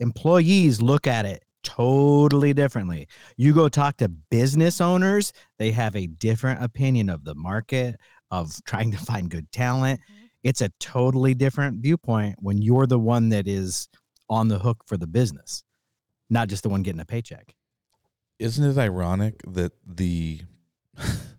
Employees 0.01 0.83
look 0.83 1.07
at 1.07 1.25
it 1.25 1.45
totally 1.63 2.53
differently. 2.53 3.09
You 3.37 3.53
go 3.53 3.69
talk 3.69 3.97
to 3.99 4.09
business 4.09 4.81
owners, 4.81 5.33
they 5.59 5.71
have 5.73 5.97
a 5.97 6.07
different 6.07 6.63
opinion 6.63 7.09
of 7.09 7.25
the 7.25 7.35
market, 7.35 7.97
of 8.31 8.57
trying 8.67 8.91
to 8.93 8.99
find 8.99 9.31
good 9.31 9.51
talent. 9.53 10.01
Mm-hmm. 10.01 10.27
It's 10.45 10.61
a 10.61 10.71
totally 10.81 11.35
different 11.35 11.83
viewpoint 11.83 12.37
when 12.41 12.61
you're 12.61 12.87
the 12.87 12.99
one 12.99 13.29
that 13.29 13.47
is 13.47 13.89
on 14.29 14.49
the 14.49 14.59
hook 14.59 14.83
for 14.87 14.97
the 14.97 15.07
business, 15.07 15.63
not 16.31 16.49
just 16.49 16.63
the 16.63 16.69
one 16.69 16.83
getting 16.83 17.01
a 17.01 17.05
paycheck. 17.05 17.55
isn't 18.39 18.65
it 18.65 18.79
ironic 18.79 19.41
that 19.47 19.73
the 19.87 20.41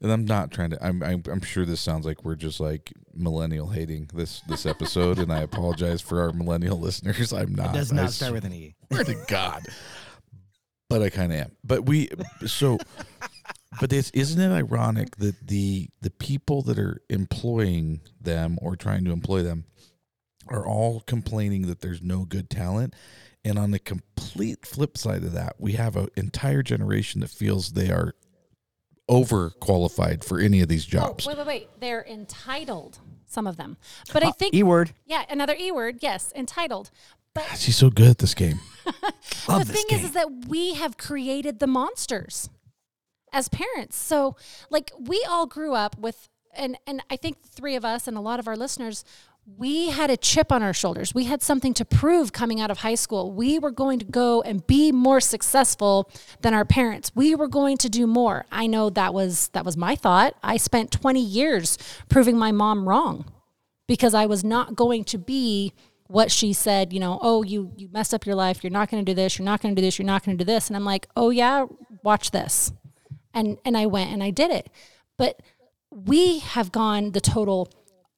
And 0.00 0.12
I'm 0.12 0.24
not 0.24 0.50
trying 0.50 0.70
to. 0.70 0.84
I'm, 0.84 1.02
I'm. 1.02 1.22
I'm 1.30 1.40
sure 1.40 1.64
this 1.64 1.80
sounds 1.80 2.04
like 2.04 2.24
we're 2.24 2.34
just 2.34 2.60
like 2.60 2.92
millennial 3.18 3.68
hating 3.68 4.10
this 4.14 4.40
this 4.42 4.66
episode, 4.66 5.18
and 5.18 5.32
I 5.32 5.40
apologize 5.40 6.00
for 6.00 6.20
our 6.20 6.32
millennial 6.32 6.78
listeners. 6.80 7.32
I'm 7.32 7.54
not. 7.54 7.74
It 7.74 7.78
does 7.78 7.92
I 7.92 7.96
not 7.96 8.10
start 8.10 8.32
with 8.32 8.44
an 8.44 8.52
E. 8.52 8.74
swear 8.90 9.04
to 9.04 9.16
God. 9.28 9.62
But 10.88 11.02
I 11.02 11.10
kind 11.10 11.32
of 11.32 11.38
am. 11.38 11.52
But 11.64 11.86
we. 11.86 12.08
So. 12.46 12.78
But 13.80 13.92
it's, 13.92 14.10
isn't 14.12 14.40
it 14.40 14.54
ironic 14.54 15.16
that 15.16 15.48
the 15.48 15.88
the 16.00 16.10
people 16.10 16.62
that 16.62 16.78
are 16.78 17.02
employing 17.10 18.00
them 18.18 18.58
or 18.62 18.74
trying 18.76 19.04
to 19.04 19.12
employ 19.12 19.42
them 19.42 19.66
are 20.48 20.66
all 20.66 21.00
complaining 21.00 21.66
that 21.66 21.80
there's 21.80 22.00
no 22.00 22.24
good 22.24 22.48
talent, 22.48 22.94
and 23.44 23.58
on 23.58 23.72
the 23.72 23.78
complete 23.78 24.64
flip 24.64 24.96
side 24.96 25.24
of 25.24 25.32
that, 25.32 25.56
we 25.58 25.72
have 25.72 25.96
an 25.96 26.08
entire 26.16 26.62
generation 26.62 27.20
that 27.20 27.30
feels 27.30 27.72
they 27.72 27.90
are 27.90 28.14
overqualified 29.08 30.24
for 30.24 30.38
any 30.40 30.60
of 30.60 30.68
these 30.68 30.86
Oh, 30.86 30.90
jobs. 30.90 31.26
wait, 31.26 31.36
wait, 31.38 31.46
wait. 31.46 31.68
They're 31.80 32.04
entitled, 32.04 32.98
some 33.26 33.46
of 33.46 33.56
them. 33.56 33.76
But 34.12 34.24
I 34.24 34.30
think, 34.30 34.54
E 34.54 34.62
word. 34.62 34.92
yeah, 35.04 35.24
another 35.28 35.54
E 35.58 35.70
word. 35.70 35.98
Yes, 36.00 36.32
entitled. 36.34 36.90
But 37.34 37.44
She's 37.58 37.76
so 37.76 37.90
good 37.90 38.08
at 38.08 38.18
this 38.18 38.34
game. 38.34 38.60
the 39.46 39.64
thing 39.64 39.84
is, 39.90 40.04
is 40.04 40.12
that 40.12 40.46
we 40.48 40.74
have 40.74 40.96
created 40.96 41.58
the 41.58 41.66
monsters 41.66 42.48
as 43.32 43.48
parents. 43.48 43.96
So, 43.96 44.36
like, 44.70 44.90
we 44.98 45.24
all 45.28 45.46
grew 45.46 45.74
up 45.74 45.98
with, 45.98 46.28
and 46.54 46.78
and 46.86 47.02
I 47.10 47.16
think 47.16 47.42
the 47.42 47.48
three 47.48 47.74
of 47.76 47.84
us 47.84 48.08
and 48.08 48.16
a 48.16 48.20
lot 48.20 48.40
of 48.40 48.48
our 48.48 48.56
listeners, 48.56 49.04
we 49.46 49.90
had 49.90 50.10
a 50.10 50.16
chip 50.16 50.50
on 50.50 50.62
our 50.62 50.72
shoulders. 50.72 51.14
We 51.14 51.24
had 51.24 51.40
something 51.40 51.72
to 51.74 51.84
prove 51.84 52.32
coming 52.32 52.60
out 52.60 52.70
of 52.70 52.78
high 52.78 52.96
school. 52.96 53.32
We 53.32 53.58
were 53.58 53.70
going 53.70 54.00
to 54.00 54.04
go 54.04 54.42
and 54.42 54.66
be 54.66 54.90
more 54.90 55.20
successful 55.20 56.10
than 56.42 56.52
our 56.52 56.64
parents. 56.64 57.12
We 57.14 57.34
were 57.34 57.46
going 57.46 57.76
to 57.78 57.88
do 57.88 58.06
more. 58.06 58.46
I 58.50 58.66
know 58.66 58.90
that 58.90 59.14
was 59.14 59.48
that 59.48 59.64
was 59.64 59.76
my 59.76 59.94
thought. 59.94 60.34
I 60.42 60.56
spent 60.56 60.90
20 60.90 61.20
years 61.20 61.78
proving 62.08 62.36
my 62.36 62.50
mom 62.50 62.88
wrong 62.88 63.32
because 63.86 64.14
I 64.14 64.26
was 64.26 64.42
not 64.42 64.74
going 64.74 65.04
to 65.04 65.18
be 65.18 65.72
what 66.08 66.30
she 66.30 66.52
said, 66.52 66.92
you 66.92 67.00
know, 67.00 67.18
oh, 67.22 67.42
you 67.42 67.72
you 67.76 67.88
messed 67.92 68.14
up 68.14 68.26
your 68.26 68.34
life. 68.34 68.64
You're 68.64 68.72
not 68.72 68.90
going 68.90 69.04
to 69.04 69.10
do 69.10 69.14
this. 69.14 69.38
You're 69.38 69.44
not 69.44 69.62
going 69.62 69.74
to 69.74 69.80
do 69.80 69.84
this. 69.84 69.98
You're 69.98 70.06
not 70.06 70.24
going 70.24 70.36
to 70.36 70.44
do 70.44 70.46
this. 70.46 70.68
And 70.68 70.76
I'm 70.76 70.84
like, 70.84 71.08
"Oh 71.16 71.30
yeah, 71.30 71.66
watch 72.02 72.30
this." 72.30 72.72
And 73.32 73.58
and 73.64 73.76
I 73.76 73.86
went 73.86 74.12
and 74.12 74.22
I 74.22 74.30
did 74.30 74.50
it. 74.50 74.70
But 75.16 75.40
we 75.90 76.40
have 76.40 76.72
gone 76.72 77.12
the 77.12 77.20
total 77.20 77.72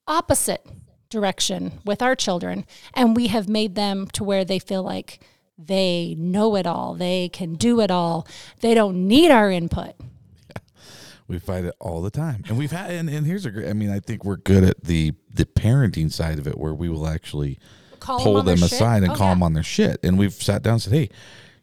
opposite 0.07 0.67
direction 1.11 1.81
with 1.85 2.03
our 2.03 2.15
children 2.15 2.67
and 2.95 3.17
we 3.17 3.29
have 3.29 3.49
made 3.49 3.75
them 3.75 4.07
to 4.09 4.23
where 4.25 4.45
they 4.45 4.59
feel 4.59 4.83
like 4.83 5.21
they 5.59 6.15
know 6.19 6.55
it 6.57 6.67
all. 6.67 6.95
They 6.95 7.29
can 7.31 7.55
do 7.55 7.81
it 7.81 7.91
all. 7.91 8.27
They 8.61 8.75
don't 8.75 9.09
need 9.09 9.31
our 9.31 9.51
input. 9.51 9.95
We 11.27 11.39
fight 11.39 11.65
it 11.67 11.75
all 11.79 12.01
the 12.01 12.11
time, 12.11 12.43
and 12.49 12.57
we've 12.57 12.71
had. 12.73 12.91
And, 12.91 13.11
and 13.11 13.27
here's 13.27 13.45
a 13.45 13.51
great. 13.51 13.69
I 13.69 13.75
mean, 13.75 13.91
I 13.91 14.01
think 14.01 14.25
we're 14.25 14.37
good 14.39 14.65
at 14.65 14.83
the 14.85 15.13
the 15.31 15.45
parenting 15.45 16.11
side 16.11 16.39
of 16.39 16.47
it, 16.47 16.57
where 16.57 16.73
we 16.73 16.89
will 16.89 17.07
actually 17.07 17.59
Call 18.01 18.19
pull 18.21 18.43
them 18.43 18.57
shit. 18.57 18.73
aside 18.73 19.03
and 19.03 19.13
Oh, 19.13 19.15
call 19.15 19.27
yeah. 19.29 19.35
them 19.35 19.43
on 19.43 19.53
their 19.53 19.63
shit. 19.63 20.01
And 20.03 20.19
we've 20.19 20.33
sat 20.33 20.63
down 20.63 20.75
and 20.75 20.83
said, 20.83 20.95
"Hey, 20.95 21.11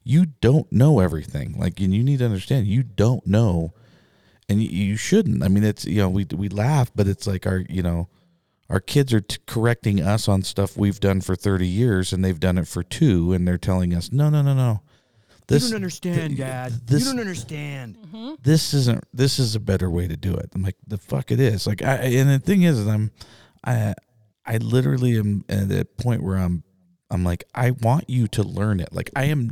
you 0.04 0.28
don't 0.40 0.72
know 0.72 1.00
everything. 1.00 1.56
Like, 1.58 1.80
and 1.80 1.96
you 1.96 2.04
need 2.04 2.20
to 2.20 2.26
understand, 2.26 2.68
you 2.68 2.84
don't 2.84 3.26
know, 3.26 3.74
and 4.48 4.62
you, 4.62 4.70
you 4.70 4.98
shouldn't. 4.98 5.42
I 5.42 5.48
mean, 5.48 5.64
it's 5.64 5.84
you 5.86 5.98
know, 5.98 6.10
we 6.10 6.28
we 6.36 6.48
laugh, 6.48 6.92
but 6.94 7.08
it's 7.08 7.26
like 7.26 7.48
our 7.48 7.64
you 7.68 7.82
know." 7.82 8.08
Our 8.70 8.80
kids 8.80 9.14
are 9.14 9.22
t- 9.22 9.38
correcting 9.46 10.02
us 10.02 10.28
on 10.28 10.42
stuff 10.42 10.76
we've 10.76 11.00
done 11.00 11.22
for 11.22 11.36
30 11.36 11.68
years 11.68 12.12
and 12.12 12.26
they've 12.26 12.40
done 12.40 12.58
it 12.58 12.68
for 12.68 12.82
two, 12.84 13.32
and 13.34 13.48
they're 13.48 13.58
telling 13.60 13.94
us, 13.94 14.12
no, 14.12 14.30
no, 14.30 14.42
no, 14.42 14.54
no. 14.56 14.82
you 15.50 15.60
don't 15.60 15.76
understand, 15.76 16.30
th- 16.30 16.38
Dad. 16.40 16.72
this- 16.88 17.06
you 17.06 17.12
don't 17.12 17.20
understand. 17.20 17.98
this 18.42 18.74
isn't 18.74 19.04
this 19.14 19.38
is 19.38 19.56
a 19.56 19.60
better 19.60 19.90
way 19.90 20.08
to 20.08 20.18
do 20.18 20.34
it. 20.34 20.50
I'm 20.56 20.64
like 20.64 20.78
the 20.88 20.98
fuck 20.98 21.32
it 21.32 21.40
is. 21.40 21.68
Like 21.68 21.84
I 21.84 21.96
and 21.98 22.30
the 22.30 22.40
thing 22.40 22.64
is, 22.64 22.80
is 22.80 22.88
I'm 22.88 23.12
I 23.64 23.94
I 24.46 24.58
literally 24.58 25.18
am 25.20 25.46
at 25.48 25.72
a 25.72 25.86
point 25.86 26.24
where 26.24 26.38
I'm 26.38 26.64
I'm 27.12 27.24
like 27.24 27.44
I 27.54 27.72
want 27.72 28.10
you 28.10 28.28
to 28.30 28.42
learn 28.44 28.80
it. 28.80 28.92
Like 28.92 29.12
I 29.16 29.26
am 29.26 29.52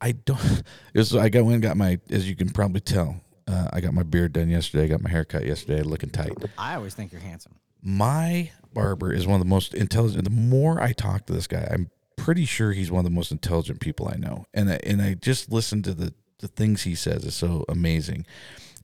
I 0.00 0.12
don't. 0.12 0.38
It 0.94 0.98
was 0.98 1.16
I 1.16 1.30
got 1.30 1.44
went 1.44 1.54
and 1.54 1.62
got 1.62 1.78
my 1.78 1.98
as 2.10 2.28
you 2.28 2.36
can 2.36 2.50
probably 2.50 2.80
tell. 2.82 3.16
Uh, 3.48 3.68
I 3.72 3.80
got 3.80 3.94
my 3.94 4.02
beard 4.02 4.34
done 4.34 4.50
yesterday. 4.50 4.84
I 4.84 4.88
got 4.88 5.00
my 5.02 5.08
hair 5.10 5.24
cut 5.24 5.44
yesterday. 5.46 5.82
Looking 5.82 6.10
tight. 6.10 6.32
I 6.58 6.74
always 6.74 6.92
think 6.94 7.12
you're 7.12 7.20
handsome. 7.22 7.54
My 7.82 8.52
barber 8.72 9.12
is 9.12 9.26
one 9.26 9.34
of 9.34 9.46
the 9.46 9.50
most 9.50 9.74
intelligent. 9.74 10.24
The 10.24 10.30
more 10.30 10.80
I 10.80 10.92
talk 10.92 11.26
to 11.26 11.32
this 11.32 11.46
guy, 11.46 11.68
I'm 11.70 11.90
pretty 12.16 12.44
sure 12.44 12.72
he's 12.72 12.90
one 12.90 13.00
of 13.00 13.04
the 13.04 13.14
most 13.14 13.32
intelligent 13.32 13.80
people 13.80 14.08
I 14.08 14.16
know. 14.16 14.46
And 14.54 14.70
I, 14.70 14.78
and 14.84 15.02
I 15.02 15.14
just 15.14 15.50
listen 15.50 15.82
to 15.82 15.94
the 15.94 16.14
the 16.38 16.48
things 16.48 16.82
he 16.82 16.96
says 16.96 17.24
is 17.24 17.36
so 17.36 17.64
amazing, 17.68 18.26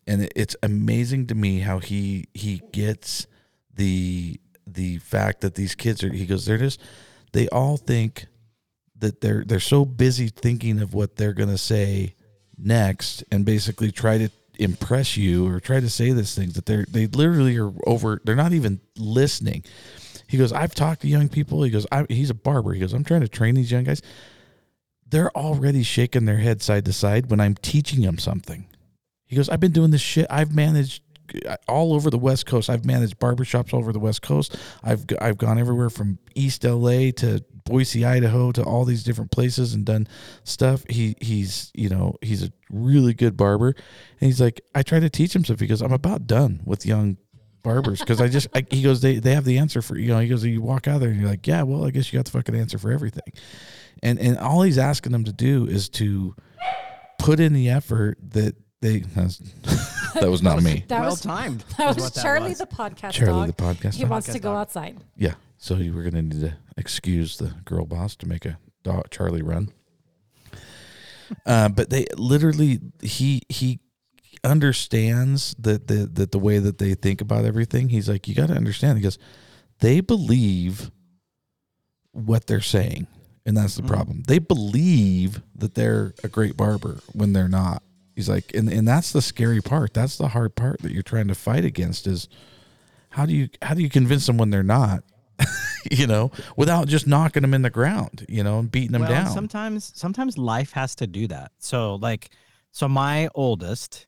and 0.06 0.28
it's 0.37 0.54
amazing 0.62 1.26
to 1.26 1.34
me 1.34 1.61
how 1.61 1.80
he 1.80 2.26
he 2.34 2.62
gets 2.72 3.26
the 3.74 4.40
the 4.66 4.98
fact 4.98 5.40
that 5.40 5.54
these 5.54 5.74
kids 5.74 6.02
are. 6.04 6.12
He 6.12 6.26
goes, 6.26 6.46
they're 6.46 6.58
just 6.58 6.80
they 7.32 7.48
all 7.48 7.76
think 7.76 8.26
that 8.96 9.20
they're 9.20 9.44
they're 9.44 9.61
so 9.61 9.84
busy 9.84 10.28
thinking 10.28 10.80
of 10.80 10.94
what 10.94 11.16
they're 11.16 11.32
gonna 11.32 11.58
say 11.58 12.14
next, 12.56 13.24
and 13.30 13.44
basically 13.44 13.90
try 13.90 14.18
to 14.18 14.28
impress 14.59 15.16
you 15.16 15.47
or 15.47 15.61
try 15.61 15.81
to 15.81 15.88
say 15.88 16.12
these 16.12 16.35
things 16.35 16.55
that 16.55 16.66
they're 16.66 16.87
they 16.88 17.07
literally 17.07 17.59
are 17.59 17.73
over. 17.87 18.21
They're 18.25 18.37
not 18.37 18.53
even 18.53 18.81
listening. 18.97 19.64
He 20.27 20.37
goes, 20.37 20.53
I've 20.53 20.75
talked 20.75 21.03
to 21.03 21.09
young 21.09 21.29
people. 21.29 21.62
He 21.62 21.71
goes, 21.71 21.87
he's 22.09 22.31
a 22.31 22.35
barber. 22.35 22.75
He 22.75 22.81
goes, 22.81 22.92
I'm 22.92 23.05
trying 23.05 23.23
to 23.23 23.29
train 23.29 23.55
these 23.55 23.73
young 23.73 23.85
guys. 23.85 24.03
They're 25.09 25.35
already 25.35 25.83
shaking 25.83 26.27
their 26.27 26.37
head 26.37 26.61
side 26.61 26.85
to 26.85 26.92
side 26.92 27.31
when 27.31 27.40
I'm 27.40 27.55
teaching 27.55 28.03
them 28.03 28.18
something. 28.18 28.66
He 29.25 29.37
goes, 29.37 29.49
I've 29.49 29.61
been 29.61 29.73
doing 29.73 29.90
this 29.90 30.03
shit. 30.03 30.27
I've 30.29 30.55
managed 30.55 31.03
uh, 31.47 31.57
all 31.66 31.94
over 31.94 32.11
the 32.11 32.18
West 32.18 32.44
Coast. 32.44 32.68
I've 32.68 32.85
managed 32.85 33.18
barbershops 33.18 33.73
all 33.73 33.81
over 33.81 33.92
the 33.92 33.99
West 33.99 34.21
Coast. 34.21 34.57
I've 34.83 35.05
I've 35.21 35.38
gone 35.38 35.59
everywhere 35.59 35.90
from 35.90 36.18
East 36.35 36.64
LA 36.64 37.11
to 37.16 37.42
Boise, 37.68 38.04
Idaho 38.04 38.52
to 38.52 38.62
all 38.62 38.85
these 38.85 39.02
different 39.04 39.31
places 39.31 39.74
and 39.74 39.85
done 39.85 40.07
stuff. 40.44 40.85
He 40.88 41.16
he's 41.20 41.70
you 41.74 41.88
know 41.88 42.16
he's 42.22 42.42
a 42.42 42.52
really 42.70 43.14
good 43.14 43.37
barber, 43.37 43.68
and 43.68 44.26
he's 44.26 44.40
like 44.40 44.61
I 44.74 44.83
try 44.83 45.00
to 45.00 45.11
teach 45.11 45.35
him 45.35 45.44
stuff 45.44 45.59
because 45.59 45.81
I'm 45.83 45.92
about 45.92 46.26
done 46.26 46.61
with 46.64 46.85
young 46.87 47.16
barbers 47.62 48.00
because 48.00 48.20
I 48.20 48.28
just 48.28 48.46
I, 48.54 48.64
he 48.70 48.83
goes 48.83 49.00
they 49.00 49.18
they 49.18 49.35
have 49.35 49.44
the 49.44 49.59
answer 49.59 49.83
for 49.83 49.98
you 49.98 50.09
know 50.09 50.18
he 50.20 50.28
goes 50.28 50.44
you 50.44 50.62
walk 50.62 50.87
out 50.88 51.00
there 51.00 51.11
and 51.11 51.20
you're 51.20 51.28
like 51.28 51.46
yeah 51.46 51.62
well 51.62 51.85
I 51.85 51.90
guess 51.90 52.12
you 52.12 52.18
got 52.18 52.24
the 52.24 52.31
fucking 52.31 52.54
answer 52.54 52.78
for 52.78 52.90
everything, 52.92 53.33
and 54.02 54.18
and 54.18 54.38
all 54.38 54.62
he's 54.62 54.78
asking 54.78 55.12
them 55.12 55.24
to 55.24 55.33
do 55.33 55.66
is 55.66 55.88
to 55.90 56.35
put 57.18 57.40
in 57.40 57.52
the 57.52 57.68
effort 57.68 58.16
that 58.31 58.54
they 58.81 59.00
that's, 59.00 59.38
that 60.14 60.31
was 60.31 60.40
not 60.40 60.62
me 60.62 60.85
That 60.87 61.00
well 61.00 61.11
was 61.11 61.20
timed. 61.20 61.64
that 61.78 61.90
is 61.90 61.96
was 61.96 62.04
what 62.04 62.14
that 62.14 62.22
Charlie 62.22 62.50
was. 62.50 62.59
the 62.59 62.66
podcast 62.66 63.11
Charlie 63.12 63.46
dog. 63.48 63.57
the 63.57 63.62
podcast 63.62 63.94
He 63.94 64.02
dog. 64.02 64.11
wants 64.11 64.33
to 64.33 64.38
go 64.38 64.50
dog. 64.52 64.59
outside. 64.61 64.98
Yeah. 65.16 65.35
So 65.57 65.74
you 65.74 65.92
were 65.92 66.04
gonna 66.04 66.22
need 66.22 66.40
to 66.40 66.54
excuse 66.79 67.37
the 67.37 67.55
girl 67.64 67.85
boss 67.85 68.17
to 68.17 68.27
make 68.27 68.47
a 68.47 68.59
dog 68.83 69.11
Charlie 69.11 69.43
run. 69.43 69.73
Uh, 71.45 71.69
but 71.69 71.91
they 71.91 72.07
literally 72.17 72.81
he 73.03 73.43
he 73.49 73.81
understands 74.45 75.55
that 75.59 75.88
the 75.88 76.07
that 76.07 76.33
the 76.33 76.38
way 76.38 76.59
that 76.59 76.79
they 76.79 76.95
think 76.95 77.21
about 77.21 77.45
everything. 77.45 77.91
He's 77.91 78.09
like, 78.09 78.27
you 78.29 78.35
got 78.35 78.49
to 78.49 78.55
understand 78.55 78.99
because 78.99 79.19
they 79.81 80.01
believe 80.01 80.91
what 82.12 82.47
they're 82.47 82.61
saying, 82.61 83.07
and 83.45 83.57
that's 83.57 83.77
the 83.77 83.83
problem. 83.83 84.23
They 84.27 84.38
believe 84.38 85.43
that 85.55 85.75
they're 85.75 86.14
a 86.25 86.29
great 86.29 86.57
barber 86.57 87.01
when 87.12 87.33
they're 87.33 87.49
not. 87.49 87.83
He's 88.14 88.29
like, 88.29 88.55
and 88.55 88.73
and 88.73 88.88
that's 88.88 89.12
the 89.12 89.23
scary 89.23 89.61
part. 89.61 89.93
That's 89.93 90.17
the 90.17 90.29
hard 90.29 90.55
part 90.55 90.81
that 90.81 90.93
you're 90.93 91.03
trying 91.03 91.29
to 91.29 91.35
fight 91.35 91.64
against 91.64 92.07
is 92.07 92.29
how 93.11 93.27
do 93.27 93.35
you 93.35 93.49
how 93.62 93.75
do 93.75 93.83
you 93.83 93.91
convince 93.91 94.27
them 94.27 94.38
when 94.38 94.51
they're 94.51 94.62
not 94.62 95.05
you 95.90 96.07
know 96.07 96.31
without 96.57 96.88
just 96.88 97.07
knocking 97.07 97.42
them 97.42 97.55
in 97.55 97.62
the 97.62 97.70
ground 97.70 98.27
you 98.29 98.42
know 98.42 98.59
and 98.59 98.70
beating 98.70 98.92
them 98.92 99.03
well, 99.03 99.11
down 99.11 99.29
Sometimes, 99.48 99.92
sometimes 99.94 100.37
life 100.38 100.72
has 100.72 100.94
to 100.96 101.07
do 101.07 101.27
that. 101.29 101.53
So, 101.59 101.96
like, 101.96 102.31
so 102.72 102.88
my 102.88 103.29
oldest, 103.35 104.07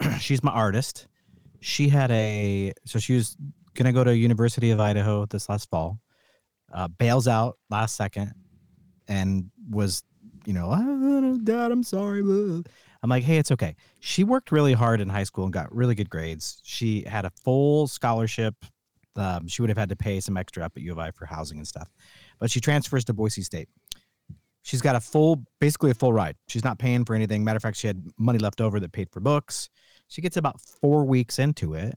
she's 0.20 0.42
my 0.42 0.52
artist. 0.52 1.06
She 1.60 1.88
had 1.88 2.10
a, 2.10 2.72
so 2.84 2.98
she 2.98 3.14
was 3.14 3.36
gonna 3.74 3.92
go 3.92 4.04
to 4.04 4.16
University 4.16 4.70
of 4.70 4.80
Idaho 4.80 5.26
this 5.26 5.48
last 5.48 5.68
fall. 5.70 6.00
Uh, 6.72 6.88
bails 6.88 7.26
out 7.26 7.58
last 7.70 7.96
second, 7.96 8.32
and 9.08 9.50
was, 9.70 10.02
you 10.44 10.52
know, 10.52 10.68
"Ah, 10.70 11.36
Dad, 11.42 11.72
I'm 11.72 11.82
sorry. 11.82 12.22
blah." 12.22 12.62
I'm 13.02 13.10
like, 13.10 13.22
hey, 13.22 13.38
it's 13.38 13.52
okay. 13.52 13.76
She 14.00 14.24
worked 14.24 14.50
really 14.50 14.72
hard 14.72 15.00
in 15.00 15.08
high 15.08 15.22
school 15.24 15.44
and 15.44 15.52
got 15.52 15.72
really 15.74 15.94
good 15.94 16.10
grades. 16.10 16.60
She 16.64 17.04
had 17.06 17.24
a 17.24 17.30
full 17.30 17.86
scholarship. 17.86 18.54
Um, 19.18 19.48
she 19.48 19.62
would 19.62 19.68
have 19.68 19.78
had 19.78 19.88
to 19.88 19.96
pay 19.96 20.20
some 20.20 20.36
extra 20.36 20.64
up 20.64 20.72
at 20.76 20.82
U 20.82 20.92
of 20.92 20.98
I 20.98 21.10
for 21.10 21.26
housing 21.26 21.58
and 21.58 21.66
stuff, 21.66 21.90
but 22.38 22.50
she 22.50 22.60
transfers 22.60 23.04
to 23.06 23.12
Boise 23.12 23.42
State. 23.42 23.68
She's 24.62 24.82
got 24.82 24.96
a 24.96 25.00
full 25.00 25.44
basically 25.60 25.90
a 25.90 25.94
full 25.94 26.12
ride. 26.12 26.36
She's 26.48 26.64
not 26.64 26.78
paying 26.78 27.04
for 27.04 27.14
anything. 27.14 27.42
Matter 27.42 27.56
of 27.56 27.62
fact 27.62 27.76
she 27.76 27.86
had 27.86 28.02
money 28.18 28.38
left 28.38 28.60
over 28.60 28.78
that 28.80 28.92
paid 28.92 29.10
for 29.10 29.20
books. 29.20 29.70
She 30.08 30.20
gets 30.20 30.36
about 30.36 30.60
four 30.60 31.04
weeks 31.04 31.38
into 31.38 31.74
it 31.74 31.96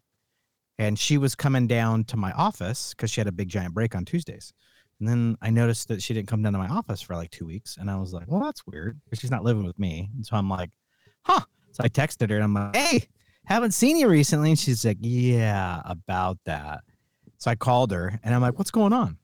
and 0.80 0.98
she 0.98 1.18
was 1.18 1.36
coming 1.36 1.68
down 1.68 2.06
to 2.06 2.18
my 2.18 2.32
office 2.32 2.94
because 2.94 3.12
she 3.12 3.20
had 3.20 3.28
a 3.28 3.32
big 3.32 3.50
giant 3.50 3.74
break 3.74 3.96
on 3.96 4.06
tuesdays. 4.06 4.54
And 5.00 5.08
then 5.08 5.36
i 5.42 5.50
noticed 5.50 5.88
that 5.88 6.02
she 6.02 6.14
didn't 6.14 6.28
come 6.28 6.44
down 6.44 6.54
to 6.54 6.60
my 6.60 6.68
office 6.68 7.02
for 7.02 7.16
like 7.16 7.32
two 7.32 7.46
weeks 7.46 7.78
and 7.78 7.90
i 7.90 7.98
was 7.98 8.14
like 8.14 8.26
well 8.28 8.40
that's 8.40 8.68
weird. 8.68 9.02
she's 9.14 9.32
not 9.32 9.44
living 9.44 9.66
with 9.66 9.80
me. 9.80 10.10
And 10.16 10.26
so 10.26 10.38
i'm 10.38 10.50
like 10.50 10.70
huh. 11.24 11.42
So 11.72 11.84
i 11.84 11.90
texted 11.90 12.30
her 12.30 12.36
and 12.36 12.44
i'm 12.44 12.54
like 12.54 12.76
hey 12.76 13.08
haven't 13.46 13.74
seen 13.74 13.98
you 13.98 14.08
recently. 14.08 14.52
And 14.52 14.60
she's 14.60 14.86
like, 14.86 14.98
yeah, 15.00 15.82
about 15.86 16.38
that. 16.46 16.82
So 17.41 17.49
I 17.49 17.56
called 17.56 17.89
her 17.89 18.19
and 18.23 18.36
I'm 18.36 18.41
like, 18.41 18.60
what's 18.60 18.69
going 18.69 18.93
on? 18.93 19.17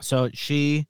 So 0.00 0.30
she, 0.32 0.86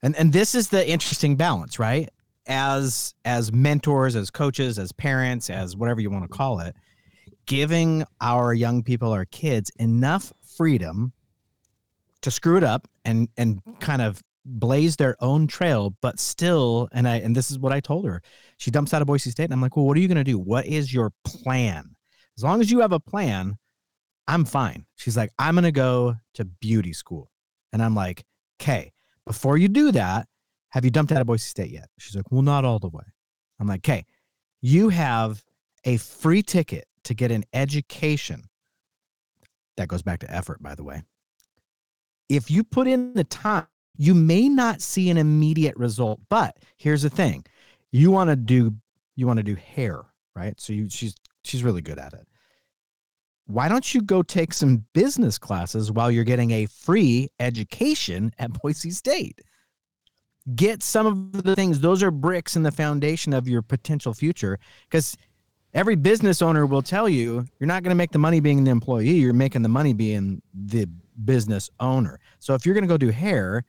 and, 0.00 0.14
and 0.14 0.32
this 0.32 0.54
is 0.54 0.68
the 0.68 0.88
interesting 0.88 1.34
balance, 1.34 1.80
right? 1.80 2.08
As, 2.46 3.16
as 3.24 3.52
mentors, 3.52 4.14
as 4.14 4.30
coaches, 4.30 4.78
as 4.78 4.92
parents, 4.92 5.50
as 5.50 5.76
whatever 5.76 6.00
you 6.00 6.08
want 6.08 6.22
to 6.22 6.28
call 6.28 6.60
it, 6.60 6.76
giving 7.46 8.04
our 8.20 8.54
young 8.54 8.84
people, 8.84 9.10
our 9.10 9.24
kids 9.24 9.72
enough 9.80 10.32
freedom 10.56 11.12
to 12.22 12.30
screw 12.30 12.56
it 12.56 12.64
up 12.64 12.86
and, 13.04 13.28
and 13.36 13.60
kind 13.80 14.02
of 14.02 14.22
blaze 14.44 14.94
their 14.94 15.16
own 15.20 15.48
trail, 15.48 15.96
but 16.00 16.20
still, 16.20 16.88
and 16.92 17.08
I, 17.08 17.16
and 17.16 17.34
this 17.34 17.50
is 17.50 17.58
what 17.58 17.72
I 17.72 17.80
told 17.80 18.06
her, 18.06 18.22
she 18.58 18.70
dumps 18.70 18.94
out 18.94 19.02
of 19.02 19.08
Boise 19.08 19.32
State. 19.32 19.46
And 19.46 19.52
I'm 19.52 19.60
like, 19.60 19.76
well, 19.76 19.84
what 19.84 19.96
are 19.96 20.00
you 20.00 20.06
going 20.06 20.14
to 20.14 20.22
do? 20.22 20.38
What 20.38 20.64
is 20.64 20.94
your 20.94 21.10
plan? 21.24 21.96
As 22.38 22.44
long 22.44 22.60
as 22.60 22.70
you 22.70 22.78
have 22.82 22.92
a 22.92 23.00
plan, 23.00 23.56
I'm 24.28 24.44
fine. 24.44 24.86
She's 24.96 25.16
like, 25.16 25.30
I'm 25.38 25.54
going 25.54 25.64
to 25.64 25.72
go 25.72 26.16
to 26.34 26.44
beauty 26.44 26.92
school. 26.92 27.30
And 27.72 27.82
I'm 27.82 27.94
like, 27.94 28.24
okay, 28.60 28.92
before 29.26 29.56
you 29.58 29.68
do 29.68 29.92
that, 29.92 30.28
have 30.70 30.84
you 30.84 30.90
dumped 30.90 31.12
out 31.12 31.20
of 31.20 31.26
Boise 31.26 31.48
State 31.48 31.70
yet? 31.70 31.88
She's 31.98 32.16
like, 32.16 32.30
well, 32.30 32.42
not 32.42 32.64
all 32.64 32.78
the 32.78 32.88
way. 32.88 33.04
I'm 33.60 33.66
like, 33.66 33.80
okay, 33.80 34.04
you 34.60 34.88
have 34.88 35.42
a 35.84 35.96
free 35.96 36.42
ticket 36.42 36.86
to 37.04 37.14
get 37.14 37.30
an 37.30 37.44
education. 37.52 38.44
That 39.76 39.88
goes 39.88 40.02
back 40.02 40.20
to 40.20 40.30
effort, 40.30 40.62
by 40.62 40.74
the 40.74 40.84
way. 40.84 41.02
If 42.28 42.50
you 42.50 42.64
put 42.64 42.88
in 42.88 43.14
the 43.14 43.24
time, 43.24 43.66
you 43.96 44.14
may 44.14 44.48
not 44.48 44.82
see 44.82 45.10
an 45.10 45.16
immediate 45.16 45.76
result, 45.76 46.20
but 46.28 46.58
here's 46.76 47.02
the 47.02 47.10
thing 47.10 47.44
you 47.92 48.10
want 48.10 48.30
to 48.30 48.36
do 48.36 48.74
you 49.14 49.26
want 49.26 49.38
to 49.38 49.42
do 49.42 49.54
hair 49.54 50.04
right 50.34 50.60
so 50.60 50.72
you 50.72 50.88
she's 50.88 51.14
she's 51.44 51.62
really 51.62 51.80
good 51.80 51.98
at 51.98 52.12
it 52.12 52.26
why 53.46 53.68
don't 53.68 53.94
you 53.94 54.02
go 54.02 54.22
take 54.22 54.52
some 54.52 54.84
business 54.92 55.38
classes 55.38 55.90
while 55.90 56.10
you're 56.10 56.24
getting 56.24 56.50
a 56.50 56.66
free 56.66 57.28
education 57.40 58.32
at 58.38 58.52
boise 58.52 58.90
state 58.90 59.40
get 60.54 60.82
some 60.82 61.06
of 61.06 61.42
the 61.44 61.54
things 61.54 61.80
those 61.80 62.02
are 62.02 62.10
bricks 62.10 62.56
in 62.56 62.62
the 62.62 62.72
foundation 62.72 63.32
of 63.32 63.48
your 63.48 63.62
potential 63.62 64.14
future 64.14 64.58
because 64.88 65.16
every 65.74 65.96
business 65.96 66.40
owner 66.40 66.66
will 66.66 66.82
tell 66.82 67.08
you 67.08 67.44
you're 67.58 67.66
not 67.66 67.82
going 67.82 67.90
to 67.90 67.96
make 67.96 68.12
the 68.12 68.18
money 68.18 68.40
being 68.40 68.64
the 68.64 68.70
employee 68.70 69.10
you're 69.10 69.32
making 69.32 69.62
the 69.62 69.68
money 69.68 69.92
being 69.92 70.40
the 70.54 70.86
business 71.24 71.70
owner 71.80 72.20
so 72.38 72.54
if 72.54 72.64
you're 72.64 72.74
going 72.74 72.84
to 72.84 72.88
go 72.88 72.98
do 72.98 73.10
hair 73.10 73.64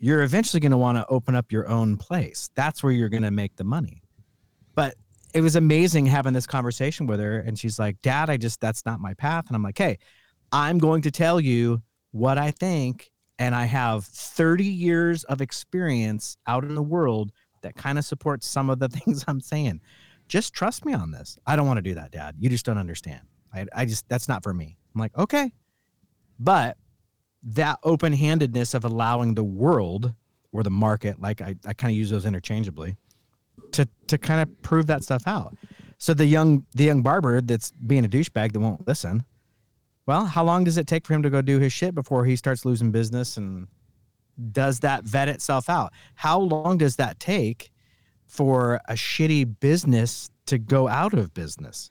you're 0.00 0.22
eventually 0.22 0.60
going 0.60 0.72
to 0.72 0.78
want 0.78 0.96
to 0.96 1.06
open 1.08 1.34
up 1.36 1.52
your 1.52 1.68
own 1.68 1.96
place. 1.98 2.50
That's 2.56 2.82
where 2.82 2.92
you're 2.92 3.10
going 3.10 3.22
to 3.22 3.30
make 3.30 3.54
the 3.56 3.64
money. 3.64 4.02
It 5.32 5.40
was 5.42 5.56
amazing 5.56 6.06
having 6.06 6.32
this 6.32 6.46
conversation 6.46 7.06
with 7.06 7.20
her. 7.20 7.38
And 7.38 7.58
she's 7.58 7.78
like, 7.78 8.00
Dad, 8.02 8.30
I 8.30 8.36
just, 8.36 8.60
that's 8.60 8.84
not 8.84 9.00
my 9.00 9.14
path. 9.14 9.46
And 9.46 9.56
I'm 9.56 9.62
like, 9.62 9.78
hey, 9.78 9.98
I'm 10.52 10.78
going 10.78 11.02
to 11.02 11.10
tell 11.10 11.40
you 11.40 11.82
what 12.10 12.38
I 12.38 12.50
think. 12.50 13.10
And 13.38 13.54
I 13.54 13.64
have 13.64 14.04
30 14.04 14.64
years 14.64 15.24
of 15.24 15.40
experience 15.40 16.36
out 16.46 16.64
in 16.64 16.74
the 16.74 16.82
world 16.82 17.32
that 17.62 17.76
kind 17.76 17.98
of 17.98 18.04
supports 18.04 18.46
some 18.46 18.70
of 18.70 18.78
the 18.78 18.88
things 18.88 19.24
I'm 19.28 19.40
saying. 19.40 19.80
Just 20.28 20.52
trust 20.52 20.84
me 20.84 20.94
on 20.94 21.10
this. 21.10 21.38
I 21.46 21.56
don't 21.56 21.66
want 21.66 21.78
to 21.78 21.82
do 21.82 21.94
that, 21.94 22.12
Dad. 22.12 22.36
You 22.38 22.48
just 22.48 22.64
don't 22.64 22.78
understand. 22.78 23.22
I, 23.52 23.66
I 23.74 23.84
just, 23.84 24.08
that's 24.08 24.28
not 24.28 24.42
for 24.42 24.54
me. 24.54 24.76
I'm 24.94 25.00
like, 25.00 25.16
okay. 25.16 25.52
But 26.38 26.76
that 27.42 27.78
open 27.82 28.12
handedness 28.12 28.74
of 28.74 28.84
allowing 28.84 29.34
the 29.34 29.44
world 29.44 30.14
or 30.52 30.62
the 30.62 30.70
market, 30.70 31.20
like 31.20 31.40
I, 31.40 31.56
I 31.66 31.72
kind 31.72 31.92
of 31.92 31.96
use 31.96 32.10
those 32.10 32.26
interchangeably, 32.26 32.96
to 33.72 33.88
to 34.06 34.18
kind 34.18 34.40
of 34.40 34.62
prove 34.62 34.86
that 34.86 35.02
stuff 35.02 35.22
out. 35.26 35.56
So 35.98 36.14
the 36.14 36.26
young 36.26 36.66
the 36.74 36.84
young 36.84 37.02
barber 37.02 37.40
that's 37.40 37.70
being 37.72 38.04
a 38.04 38.08
douchebag 38.08 38.52
that 38.52 38.60
won't 38.60 38.86
listen. 38.86 39.24
Well, 40.06 40.24
how 40.24 40.44
long 40.44 40.64
does 40.64 40.78
it 40.78 40.86
take 40.86 41.06
for 41.06 41.14
him 41.14 41.22
to 41.22 41.30
go 41.30 41.40
do 41.40 41.58
his 41.58 41.72
shit 41.72 41.94
before 41.94 42.24
he 42.24 42.34
starts 42.34 42.64
losing 42.64 42.90
business 42.90 43.36
and 43.36 43.68
does 44.50 44.80
that 44.80 45.04
vet 45.04 45.28
itself 45.28 45.68
out? 45.68 45.92
How 46.14 46.40
long 46.40 46.78
does 46.78 46.96
that 46.96 47.20
take 47.20 47.70
for 48.26 48.80
a 48.88 48.94
shitty 48.94 49.60
business 49.60 50.30
to 50.46 50.58
go 50.58 50.88
out 50.88 51.14
of 51.14 51.34
business? 51.34 51.90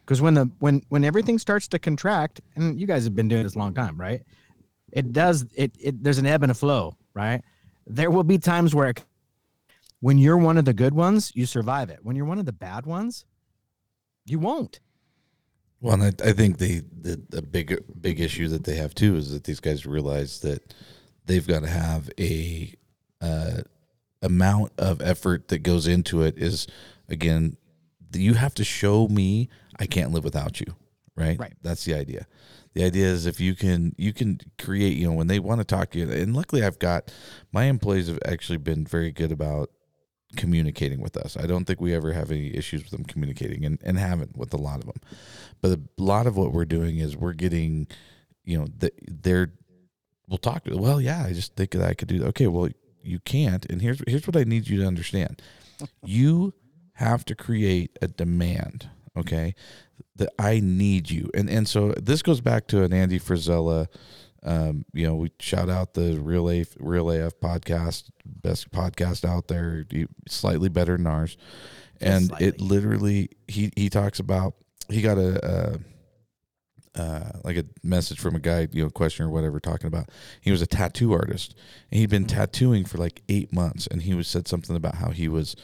Because 0.00 0.20
when 0.20 0.34
the 0.34 0.50
when 0.58 0.82
when 0.88 1.04
everything 1.04 1.38
starts 1.38 1.68
to 1.68 1.78
contract, 1.78 2.40
and 2.56 2.80
you 2.80 2.86
guys 2.86 3.04
have 3.04 3.14
been 3.14 3.28
doing 3.28 3.44
this 3.44 3.54
a 3.54 3.58
long 3.58 3.74
time, 3.74 3.98
right? 3.98 4.22
it 4.92 5.12
does 5.12 5.44
it, 5.54 5.72
it 5.78 6.02
there's 6.02 6.18
an 6.18 6.26
ebb 6.26 6.42
and 6.42 6.52
a 6.52 6.54
flow 6.54 6.96
right 7.14 7.42
there 7.86 8.10
will 8.10 8.24
be 8.24 8.38
times 8.38 8.74
where 8.74 8.94
when 10.06 10.18
you're 10.18 10.36
one 10.36 10.56
of 10.56 10.64
the 10.64 10.72
good 10.72 10.94
ones 10.94 11.32
you 11.34 11.44
survive 11.44 11.90
it. 11.90 11.98
When 12.04 12.14
you're 12.14 12.26
one 12.26 12.38
of 12.38 12.46
the 12.46 12.52
bad 12.52 12.86
ones 12.86 13.24
you 14.24 14.38
won't. 14.38 14.78
Well 15.80 16.00
I, 16.00 16.12
I 16.24 16.32
think 16.32 16.58
the, 16.58 16.84
the 16.92 17.20
the 17.28 17.42
big 17.42 17.82
big 18.00 18.20
issue 18.20 18.46
that 18.48 18.62
they 18.62 18.76
have 18.76 18.94
too 18.94 19.16
is 19.16 19.32
that 19.32 19.42
these 19.42 19.58
guys 19.58 19.84
realize 19.84 20.38
that 20.42 20.74
they've 21.24 21.46
got 21.46 21.62
to 21.62 21.68
have 21.68 22.08
a 22.20 22.72
uh, 23.20 23.62
amount 24.22 24.70
of 24.78 25.02
effort 25.02 25.48
that 25.48 25.64
goes 25.64 25.88
into 25.88 26.22
it 26.22 26.38
is 26.38 26.68
again 27.08 27.56
you 28.14 28.34
have 28.34 28.54
to 28.54 28.64
show 28.64 29.08
me 29.08 29.48
i 29.80 29.86
can't 29.86 30.12
live 30.12 30.22
without 30.22 30.60
you 30.60 30.76
right? 31.16 31.38
Right. 31.38 31.54
that's 31.62 31.84
the 31.84 31.94
idea. 31.94 32.26
The 32.74 32.84
idea 32.84 33.06
is 33.06 33.26
if 33.26 33.40
you 33.40 33.54
can 33.54 33.94
you 33.98 34.12
can 34.12 34.38
create 34.58 34.96
you 34.96 35.06
know 35.08 35.14
when 35.14 35.26
they 35.26 35.40
want 35.40 35.60
to 35.60 35.64
talk 35.64 35.90
to 35.92 35.98
you 35.98 36.10
and 36.10 36.36
luckily 36.36 36.62
i've 36.62 36.78
got 36.78 37.10
my 37.50 37.64
employees 37.64 38.08
have 38.08 38.18
actually 38.26 38.58
been 38.58 38.84
very 38.84 39.10
good 39.10 39.32
about 39.32 39.70
communicating 40.36 41.00
with 41.00 41.16
us 41.16 41.36
i 41.36 41.46
don't 41.46 41.64
think 41.64 41.80
we 41.80 41.94
ever 41.94 42.12
have 42.12 42.30
any 42.30 42.54
issues 42.54 42.82
with 42.82 42.90
them 42.92 43.04
communicating 43.04 43.64
and, 43.64 43.78
and 43.82 43.98
haven't 43.98 44.36
with 44.36 44.52
a 44.52 44.56
lot 44.56 44.78
of 44.78 44.86
them 44.86 45.00
but 45.60 45.72
a 45.72 45.80
lot 45.98 46.26
of 46.26 46.36
what 46.36 46.52
we're 46.52 46.64
doing 46.64 46.98
is 46.98 47.16
we're 47.16 47.32
getting 47.32 47.86
you 48.44 48.58
know 48.58 48.66
the, 48.78 48.92
they're 49.08 49.52
we'll 50.28 50.38
talk 50.38 50.64
to 50.64 50.76
well 50.76 51.00
yeah 51.00 51.24
i 51.24 51.32
just 51.32 51.56
think 51.56 51.70
that 51.70 51.82
i 51.82 51.94
could 51.94 52.08
do 52.08 52.18
that. 52.18 52.28
okay 52.28 52.46
well 52.46 52.68
you 53.02 53.18
can't 53.20 53.66
and 53.66 53.82
here's 53.82 54.00
here's 54.06 54.26
what 54.26 54.36
i 54.36 54.44
need 54.44 54.68
you 54.68 54.80
to 54.80 54.86
understand 54.86 55.40
you 56.04 56.54
have 56.94 57.24
to 57.24 57.34
create 57.34 57.96
a 58.00 58.08
demand 58.08 58.88
okay 59.16 59.54
that 60.16 60.30
I 60.38 60.60
need 60.60 61.10
you. 61.10 61.30
And 61.34 61.48
and 61.48 61.68
so 61.68 61.92
this 61.92 62.22
goes 62.22 62.40
back 62.40 62.66
to 62.68 62.82
an 62.82 62.92
Andy 62.92 63.18
Frisella. 63.18 63.86
Um, 64.46 64.84
you 64.94 65.06
know, 65.06 65.16
we 65.16 65.32
shout 65.40 65.68
out 65.68 65.94
the 65.94 66.18
Real 66.20 66.48
AF, 66.48 66.76
Real 66.78 67.10
AF 67.10 67.38
podcast, 67.40 68.10
best 68.24 68.70
podcast 68.70 69.28
out 69.28 69.48
there, 69.48 69.84
slightly 70.28 70.68
better 70.68 70.96
than 70.96 71.06
ours. 71.06 71.36
And 72.00 72.26
slightly. 72.26 72.46
it 72.46 72.60
literally, 72.60 73.30
he 73.48 73.72
he 73.76 73.90
talks 73.90 74.20
about 74.20 74.54
he 74.88 75.02
got 75.02 75.18
a, 75.18 75.80
a 76.94 77.00
uh, 77.00 77.32
like 77.44 77.56
a 77.56 77.64
message 77.82 78.18
from 78.18 78.36
a 78.36 78.40
guy, 78.40 78.68
you 78.72 78.82
know, 78.82 78.88
question 78.88 79.26
or 79.26 79.30
whatever, 79.30 79.60
talking 79.60 79.86
about 79.86 80.10
he 80.40 80.50
was 80.50 80.62
a 80.62 80.66
tattoo 80.66 81.12
artist 81.12 81.54
and 81.90 82.00
he'd 82.00 82.10
been 82.10 82.24
tattooing 82.24 82.84
for 82.84 82.98
like 82.98 83.22
eight 83.28 83.52
months, 83.52 83.86
and 83.86 84.02
he 84.02 84.14
was 84.14 84.28
said 84.28 84.46
something 84.46 84.76
about 84.76 84.94
how 84.96 85.10
he 85.10 85.28
was 85.28 85.56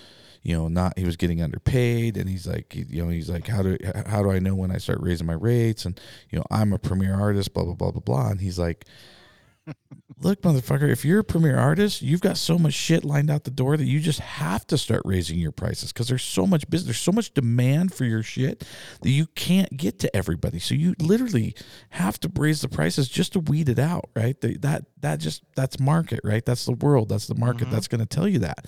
you 0.42 0.56
know 0.56 0.68
not 0.68 0.98
he 0.98 1.04
was 1.04 1.16
getting 1.16 1.40
underpaid 1.40 2.16
and 2.16 2.28
he's 2.28 2.46
like 2.46 2.74
you 2.74 3.02
know 3.02 3.08
he's 3.08 3.30
like 3.30 3.46
how 3.46 3.62
do 3.62 3.76
how 4.06 4.22
do 4.22 4.30
I 4.30 4.38
know 4.38 4.54
when 4.54 4.70
I 4.70 4.78
start 4.78 5.00
raising 5.00 5.26
my 5.26 5.34
rates? 5.34 5.84
And 5.84 6.00
you 6.30 6.38
know 6.38 6.44
I'm 6.50 6.72
a 6.72 6.78
premier 6.78 7.14
artist 7.14 7.54
blah 7.54 7.64
blah 7.64 7.74
blah 7.74 7.90
blah 7.92 8.00
blah. 8.00 8.30
And 8.30 8.40
he's 8.40 8.58
like 8.58 8.84
look 10.20 10.42
motherfucker 10.42 10.88
if 10.88 11.04
you're 11.04 11.20
a 11.20 11.24
premier 11.24 11.58
artist 11.58 12.02
you've 12.02 12.20
got 12.20 12.36
so 12.36 12.58
much 12.58 12.74
shit 12.74 13.04
lined 13.04 13.30
out 13.30 13.44
the 13.44 13.50
door 13.50 13.76
that 13.76 13.84
you 13.84 13.98
just 14.00 14.20
have 14.20 14.66
to 14.66 14.78
start 14.78 15.02
raising 15.04 15.38
your 15.38 15.52
prices 15.52 15.92
because 15.92 16.08
there's 16.08 16.22
so 16.22 16.46
much 16.46 16.68
business 16.68 16.86
there's 16.86 17.00
so 17.00 17.12
much 17.12 17.32
demand 17.34 17.92
for 17.92 18.04
your 18.04 18.22
shit 18.22 18.64
that 19.00 19.10
you 19.10 19.26
can't 19.34 19.76
get 19.76 19.98
to 20.00 20.14
everybody. 20.14 20.58
So 20.58 20.74
you 20.74 20.94
literally 21.00 21.54
have 21.90 22.18
to 22.20 22.30
raise 22.34 22.60
the 22.60 22.68
prices 22.68 23.08
just 23.08 23.32
to 23.34 23.40
weed 23.40 23.68
it 23.68 23.78
out 23.78 24.10
right? 24.14 24.40
The- 24.40 24.58
that 24.58 24.84
that 25.00 25.20
just 25.20 25.42
that's 25.56 25.80
market 25.80 26.20
right? 26.24 26.44
That's 26.44 26.64
the 26.64 26.72
world. 26.72 27.08
That's 27.08 27.26
the 27.26 27.34
market 27.34 27.64
mm-hmm. 27.64 27.74
that's 27.74 27.88
going 27.88 28.00
to 28.00 28.06
tell 28.06 28.28
you 28.28 28.40
that. 28.40 28.66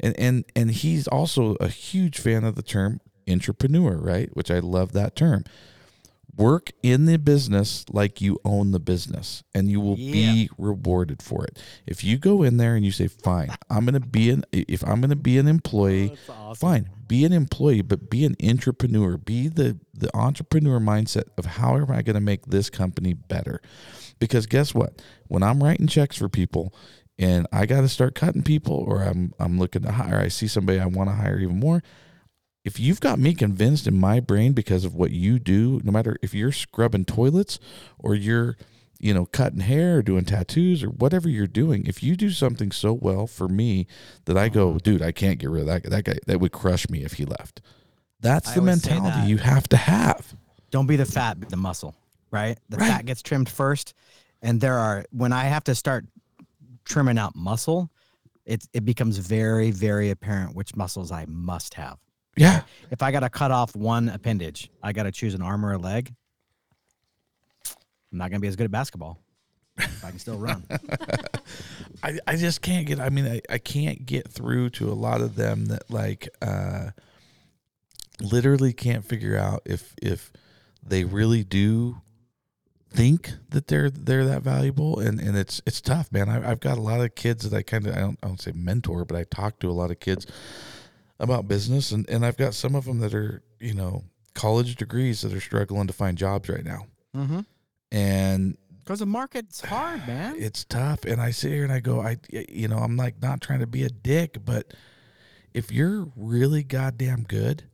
And 0.00 0.18
and 0.18 0.44
and 0.54 0.70
he's 0.70 1.08
also 1.08 1.56
a 1.56 1.68
huge 1.68 2.18
fan 2.18 2.44
of 2.44 2.54
the 2.54 2.62
term 2.62 3.00
entrepreneur 3.28 3.96
right? 3.96 4.28
Which 4.34 4.50
i 4.50 4.58
love 4.58 4.92
that 4.92 5.16
term 5.16 5.44
work 6.36 6.70
in 6.82 7.06
the 7.06 7.18
business 7.18 7.84
like 7.90 8.20
you 8.20 8.38
own 8.44 8.72
the 8.72 8.80
business 8.80 9.42
and 9.54 9.68
you 9.68 9.80
will 9.80 9.96
be 9.96 10.48
rewarded 10.58 11.22
for 11.22 11.44
it. 11.44 11.58
If 11.86 12.02
you 12.02 12.18
go 12.18 12.42
in 12.42 12.56
there 12.56 12.74
and 12.74 12.84
you 12.84 12.92
say 12.92 13.08
fine 13.08 13.50
i'm 13.70 13.84
going 13.84 13.94
to 13.94 14.00
be 14.00 14.30
an 14.30 14.44
if 14.52 14.82
i'm 14.84 15.00
going 15.00 15.10
to 15.10 15.16
be 15.16 15.38
an 15.38 15.46
employee 15.46 16.16
oh, 16.28 16.54
fine 16.54 16.88
be 17.06 17.24
an 17.24 17.32
employee 17.32 17.82
but 17.82 18.10
be 18.10 18.24
an 18.24 18.36
entrepreneur. 18.42 19.16
Be 19.16 19.48
the 19.48 19.78
the 19.92 20.14
entrepreneur 20.16 20.80
mindset 20.80 21.24
of 21.38 21.44
how 21.44 21.76
am 21.76 21.90
i 21.90 22.02
going 22.02 22.14
to 22.14 22.20
make 22.20 22.46
this 22.46 22.70
company 22.70 23.12
better? 23.12 23.60
Because 24.18 24.46
guess 24.46 24.74
what? 24.74 25.02
When 25.28 25.42
i'm 25.42 25.62
writing 25.62 25.86
checks 25.86 26.16
for 26.16 26.28
people 26.28 26.74
and 27.18 27.46
i 27.52 27.64
got 27.64 27.82
to 27.82 27.88
start 27.88 28.14
cutting 28.14 28.42
people 28.42 28.76
or 28.76 29.02
i'm 29.02 29.32
i'm 29.38 29.58
looking 29.58 29.82
to 29.82 29.92
hire 29.92 30.18
i 30.18 30.28
see 30.28 30.48
somebody 30.48 30.80
i 30.80 30.86
want 30.86 31.08
to 31.08 31.14
hire 31.14 31.38
even 31.38 31.60
more 31.60 31.82
if 32.64 32.80
you've 32.80 33.00
got 33.00 33.18
me 33.18 33.34
convinced 33.34 33.86
in 33.86 33.98
my 33.98 34.20
brain 34.20 34.52
because 34.52 34.84
of 34.84 34.94
what 34.94 35.10
you 35.10 35.38
do, 35.38 35.80
no 35.84 35.92
matter 35.92 36.16
if 36.22 36.32
you're 36.34 36.52
scrubbing 36.52 37.04
toilets 37.04 37.58
or 37.98 38.14
you're, 38.14 38.56
you 38.98 39.12
know, 39.12 39.26
cutting 39.26 39.60
hair 39.60 39.98
or 39.98 40.02
doing 40.02 40.24
tattoos 40.24 40.82
or 40.82 40.88
whatever 40.88 41.28
you're 41.28 41.46
doing, 41.46 41.84
if 41.86 42.02
you 42.02 42.16
do 42.16 42.30
something 42.30 42.72
so 42.72 42.92
well 42.94 43.26
for 43.26 43.48
me 43.48 43.86
that 44.24 44.38
I 44.38 44.48
go, 44.48 44.70
uh-huh. 44.70 44.78
dude, 44.82 45.02
I 45.02 45.12
can't 45.12 45.38
get 45.38 45.50
rid 45.50 45.60
of 45.60 45.66
that 45.66 45.82
guy. 45.82 45.90
that 45.90 46.04
guy. 46.04 46.18
That 46.26 46.40
would 46.40 46.52
crush 46.52 46.88
me 46.88 47.04
if 47.04 47.14
he 47.14 47.26
left. 47.26 47.60
That's 48.20 48.52
I 48.52 48.54
the 48.54 48.62
mentality 48.62 49.28
you 49.28 49.36
have 49.36 49.68
to 49.68 49.76
have. 49.76 50.34
Don't 50.70 50.86
be 50.86 50.96
the 50.96 51.04
fat, 51.04 51.38
be 51.38 51.46
the 51.46 51.58
muscle, 51.58 51.94
right? 52.30 52.58
The 52.70 52.78
Right. 52.78 52.90
fat 52.90 53.04
gets 53.04 53.20
trimmed 53.20 53.50
first. 53.50 53.92
And 54.40 54.60
there 54.60 54.78
are, 54.78 55.04
when 55.10 55.32
I 55.32 55.44
have 55.44 55.64
to 55.64 55.74
start 55.74 56.06
trimming 56.86 57.18
out 57.18 57.36
muscle, 57.36 57.90
it, 58.46 58.66
it 58.72 58.84
becomes 58.86 59.18
very, 59.18 59.70
very 59.70 60.08
apparent 60.10 60.54
which 60.56 60.74
muscles 60.74 61.12
I 61.12 61.26
must 61.28 61.74
have. 61.74 61.98
Yeah. 62.36 62.62
If 62.90 63.02
I 63.02 63.12
got 63.12 63.20
to 63.20 63.30
cut 63.30 63.50
off 63.50 63.74
one 63.76 64.08
appendage, 64.08 64.70
I 64.82 64.92
got 64.92 65.04
to 65.04 65.12
choose 65.12 65.34
an 65.34 65.42
arm 65.42 65.64
or 65.64 65.72
a 65.72 65.78
leg. 65.78 66.14
I'm 67.66 68.18
not 68.18 68.30
going 68.30 68.40
to 68.40 68.42
be 68.42 68.48
as 68.48 68.56
good 68.56 68.64
at 68.64 68.70
basketball. 68.70 69.18
If 69.76 70.04
I 70.04 70.10
can 70.10 70.18
still 70.20 70.38
run. 70.38 70.64
I, 72.02 72.18
I 72.26 72.36
just 72.36 72.62
can't 72.62 72.86
get 72.86 73.00
I 73.00 73.08
mean 73.08 73.26
I, 73.26 73.40
I 73.50 73.58
can't 73.58 74.06
get 74.06 74.30
through 74.30 74.70
to 74.70 74.88
a 74.88 74.94
lot 74.94 75.20
of 75.20 75.34
them 75.34 75.66
that 75.66 75.90
like 75.90 76.28
uh 76.40 76.90
literally 78.20 78.72
can't 78.72 79.04
figure 79.04 79.36
out 79.36 79.62
if 79.64 79.94
if 80.00 80.30
they 80.80 81.04
really 81.04 81.42
do 81.42 82.02
think 82.90 83.32
that 83.48 83.66
they're 83.66 83.90
they're 83.90 84.24
that 84.26 84.42
valuable 84.42 85.00
and 85.00 85.18
and 85.18 85.36
it's 85.36 85.60
it's 85.66 85.80
tough 85.80 86.12
man 86.12 86.28
I, 86.28 86.52
I've 86.52 86.60
got 86.60 86.78
a 86.78 86.82
lot 86.82 87.00
of 87.00 87.16
kids 87.16 87.48
that 87.48 87.56
I 87.56 87.62
kind 87.62 87.86
of 87.86 87.96
I 87.96 88.00
don't, 88.00 88.18
I 88.22 88.28
don't 88.28 88.40
say 88.40 88.52
mentor 88.54 89.04
but 89.04 89.16
I 89.16 89.24
talk 89.24 89.58
to 89.60 89.70
a 89.70 89.72
lot 89.72 89.90
of 89.90 89.98
kids 89.98 90.26
about 91.18 91.48
business 91.48 91.92
and 91.92 92.08
and 92.08 92.24
I've 92.24 92.36
got 92.36 92.54
some 92.54 92.74
of 92.74 92.84
them 92.84 92.98
that 93.00 93.14
are 93.14 93.42
you 93.60 93.74
know 93.74 94.04
college 94.34 94.76
degrees 94.76 95.22
that 95.22 95.32
are 95.32 95.40
struggling 95.40 95.86
to 95.86 95.92
find 95.92 96.18
jobs 96.18 96.48
right 96.48 96.64
now 96.64 96.86
mm-hmm. 97.16 97.40
and 97.92 98.58
Because 98.84 98.98
the 98.98 99.06
market's 99.06 99.60
hard, 99.60 100.04
man. 100.06 100.34
it's 100.38 100.64
tough 100.64 101.04
and 101.04 101.20
i 101.20 101.30
sit 101.30 101.52
here 101.52 101.62
and 101.62 101.72
i 101.72 101.80
go 101.80 102.00
i 102.00 102.16
you 102.30 102.68
know 102.68 102.78
i'm 102.78 102.96
like 102.96 103.22
not 103.22 103.40
trying 103.40 103.60
to 103.60 103.66
be 103.66 103.84
a 103.84 103.88
dick 103.88 104.38
but 104.44 104.74
if 105.52 105.70
you're 105.70 106.08
really 106.16 106.64
goddamn 106.64 107.22
good 107.22 107.64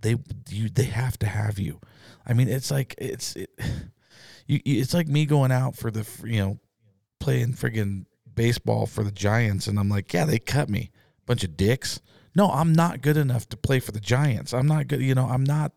they 0.00 0.16
you 0.48 0.68
they 0.68 0.84
have 0.84 1.18
to 1.18 1.26
have 1.26 1.58
you 1.58 1.80
i 2.26 2.32
mean 2.32 2.48
it's 2.48 2.70
like 2.70 2.94
it's 2.98 3.34
it, 3.36 3.50
you, 4.46 4.60
you 4.64 4.80
it's 4.80 4.94
like 4.94 5.08
me 5.08 5.26
going 5.26 5.52
out 5.52 5.76
for 5.76 5.90
the 5.90 6.06
you 6.24 6.38
know 6.38 6.58
playing 7.18 7.52
friggin 7.52 8.06
baseball 8.32 8.86
for 8.86 9.02
the 9.02 9.10
giants 9.10 9.66
and 9.66 9.78
i'm 9.78 9.88
like 9.88 10.12
yeah 10.12 10.24
they 10.24 10.38
cut 10.38 10.70
me 10.70 10.90
bunch 11.26 11.42
of 11.44 11.56
dicks 11.56 12.00
no 12.34 12.48
i'm 12.50 12.72
not 12.72 13.02
good 13.02 13.16
enough 13.16 13.48
to 13.48 13.56
play 13.56 13.80
for 13.80 13.92
the 13.92 14.00
giants 14.00 14.52
i'm 14.52 14.66
not 14.66 14.88
good 14.88 15.00
you 15.00 15.14
know 15.14 15.26
i'm 15.26 15.44
not 15.44 15.72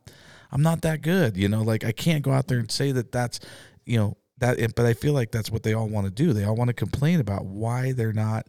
i'm 0.52 0.62
not 0.62 0.82
that 0.82 1.02
good 1.02 1.38
you 1.38 1.48
know 1.48 1.62
like 1.62 1.84
i 1.84 1.92
can't 1.92 2.24
go 2.24 2.32
out 2.32 2.48
there 2.48 2.60
and 2.60 2.72
say 2.72 2.92
that 2.92 3.12
that's 3.12 3.40
you 3.86 3.98
know 3.98 4.18
that 4.38 4.58
but 4.76 4.86
i 4.86 4.94
feel 4.94 5.14
like 5.14 5.32
that's 5.32 5.52
what 5.52 5.64
they 5.64 5.74
all 5.74 5.88
want 5.88 6.06
to 6.06 6.12
do 6.12 6.34
they 6.34 6.44
all 6.44 6.56
want 6.56 6.68
to 6.68 6.74
complain 6.74 7.20
about 7.20 7.46
why 7.46 7.92
they're 7.92 8.14
not 8.14 8.48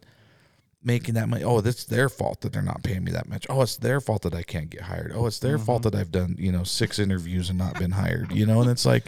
making 0.83 1.15
that 1.15 1.27
money 1.27 1.43
oh 1.43 1.59
it's 1.59 1.85
their 1.85 2.09
fault 2.09 2.41
that 2.41 2.53
they're 2.53 2.61
not 2.61 2.83
paying 2.83 3.03
me 3.03 3.11
that 3.11 3.27
much 3.27 3.45
oh 3.49 3.61
it's 3.61 3.77
their 3.77 3.99
fault 3.99 4.21
that 4.21 4.35
i 4.35 4.43
can't 4.43 4.69
get 4.69 4.81
hired 4.81 5.11
oh 5.15 5.25
it's 5.25 5.39
their 5.39 5.57
fault 5.57 5.81
mm-hmm. 5.81 5.89
that 5.89 5.99
i've 5.99 6.11
done 6.11 6.35
you 6.37 6.51
know 6.51 6.63
six 6.63 6.99
interviews 6.99 7.49
and 7.49 7.57
not 7.57 7.79
been 7.79 7.91
hired 7.91 8.31
you 8.31 8.45
know 8.45 8.61
and 8.61 8.69
it's 8.69 8.85
like 8.85 9.05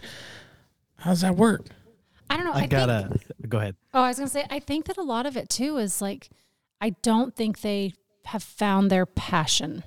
how 0.97 1.11
does 1.11 1.21
that 1.21 1.35
work 1.35 1.67
I 2.29 2.37
don't 2.37 2.45
know. 2.45 2.53
I, 2.53 2.63
I, 2.63 2.67
gotta 2.67 3.09
Think, 3.09 3.49
go 3.49 3.59
ahead. 3.59 3.75
oh, 3.93 4.01
I 4.01 4.09
was 4.09 4.17
gonna 4.17 4.29
say. 4.29 4.45
I 4.49 4.59
think 4.59 4.85
that 4.85 4.97
a 4.97 5.03
lot 5.03 5.25
of 5.25 5.37
it 5.37 5.49
too 5.49 5.77
is 5.77 6.01
like, 6.01 6.29
I 6.81 6.91
don't 7.01 7.35
think 7.35 7.61
they 7.61 7.93
have 8.27 8.43
found 8.43 8.89
their 8.89 9.05
passion. 9.05 9.83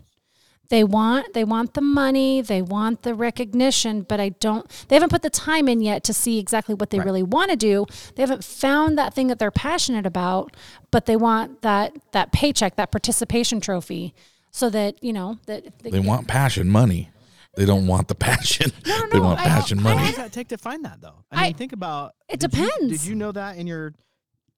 They 0.68 0.85
want 0.85 1.35
they 1.35 1.42
want 1.42 1.74
the 1.74 1.81
money, 1.81 2.40
they 2.42 2.62
want 2.62 3.03
the 3.03 3.12
recognition, 3.12 4.03
but 4.03 4.20
I 4.20 4.29
don't. 4.29 4.68
They 4.87 4.94
haven't 4.94 5.09
put 5.11 5.22
the 5.22 5.31
time 5.31 5.66
in 5.68 5.81
yet 5.81 6.05
to 6.05 6.12
see 6.14 6.38
exactly 6.38 6.76
what 6.76 6.90
they 6.90 7.00
really 7.00 7.24
want 7.24 7.50
to 7.50 7.57
do. 7.57 7.87
They 8.14 8.22
haven't 8.22 8.44
found 8.44 8.96
that 8.96 9.12
thing 9.12 9.26
that 9.29 9.40
they're 9.40 9.50
passionate 9.50 10.07
about, 10.07 10.57
but 10.92 11.07
they 11.07 11.16
want 11.16 11.62
that 11.62 11.96
that 12.12 12.31
paycheck, 12.31 12.76
that 12.76 12.92
participation 12.92 13.61
trophy, 13.61 14.14
so 14.53 14.70
that 14.70 15.03
you 15.03 15.12
know 15.12 15.38
that 15.46 15.76
they 15.83 15.98
want 16.00 16.29
passion 16.29 16.68
money 16.68 17.11
they 17.57 17.64
don't 17.66 17.88
want 17.88 18.07
the 18.07 18.14
passion 18.31 18.70
No, 18.87 18.96
no, 18.96 19.09
they 19.11 19.18
want 19.18 19.40
I- 19.40 19.44
passion 19.44 19.81
I- 19.81 19.83
What 19.83 19.94
money 19.96 20.07
does 20.07 20.16
that 20.18 20.33
take 20.33 20.46
to 20.48 20.57
find 20.57 20.85
that 20.85 21.00
though? 21.00 21.24
I, 21.33 21.37
I- 21.37 21.42
mean, 21.48 21.55
think 21.55 21.72
about 21.72 22.14
It 22.29 22.38
did 22.38 22.55
you- 22.57 22.62
depends. 22.64 22.92
did 22.92 23.05
you 23.09 23.16
know 23.16 23.33
that 23.33 23.57
in 23.57 23.66
your 23.66 23.92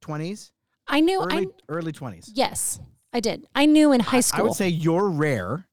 twenties, 0.03 0.53
I 0.87 1.01
knew 1.01 1.23
I 1.23 1.25
early 1.25 1.47
early 1.71 1.93
twenties? 1.93 2.31
yes 2.35 2.79
I 3.13 3.21
did. 3.21 3.47
I 3.55 3.67
knew 3.67 3.93
in 3.93 4.01
high 4.01 4.21
school. 4.21 4.41
I 4.41 4.43
would 4.45 4.55
say 4.55 4.69
you're 4.69 5.09
rare 5.09 5.67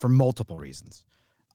for 0.00 0.08
multiple 0.08 0.58
reasons. 0.58 1.04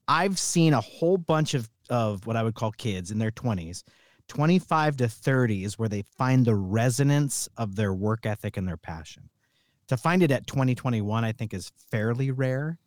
I've 0.06 0.38
seen 0.38 0.74
a 0.74 0.80
whole 0.80 1.16
bunch 1.16 1.54
of, 1.54 1.68
of 1.90 2.26
what 2.26 2.36
I 2.36 2.42
would 2.42 2.54
call 2.54 2.72
kids 2.72 3.10
in 3.10 3.18
their 3.18 3.30
20s. 3.30 3.82
25 4.28 4.96
to 4.98 5.08
30 5.08 5.64
is 5.64 5.78
where 5.78 5.88
they 5.88 6.02
find 6.02 6.44
the 6.44 6.54
resonance 6.54 7.48
of 7.56 7.76
their 7.76 7.92
work 7.92 8.26
ethic 8.26 8.56
and 8.56 8.66
their 8.66 8.76
passion. 8.76 9.28
To 9.88 9.96
find 9.96 10.22
it 10.22 10.30
at 10.30 10.46
2021, 10.46 11.24
I 11.24 11.32
think 11.32 11.52
is 11.52 11.70
fairly 11.90 12.30
rare, 12.30 12.78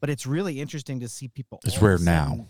but 0.00 0.08
it's 0.08 0.26
really 0.26 0.60
interesting 0.60 1.00
to 1.00 1.08
see 1.08 1.28
people. 1.28 1.60
It's 1.64 1.76
all 1.76 1.78
of 1.78 1.82
a 1.82 1.86
rare 1.86 1.98
now. 1.98 2.46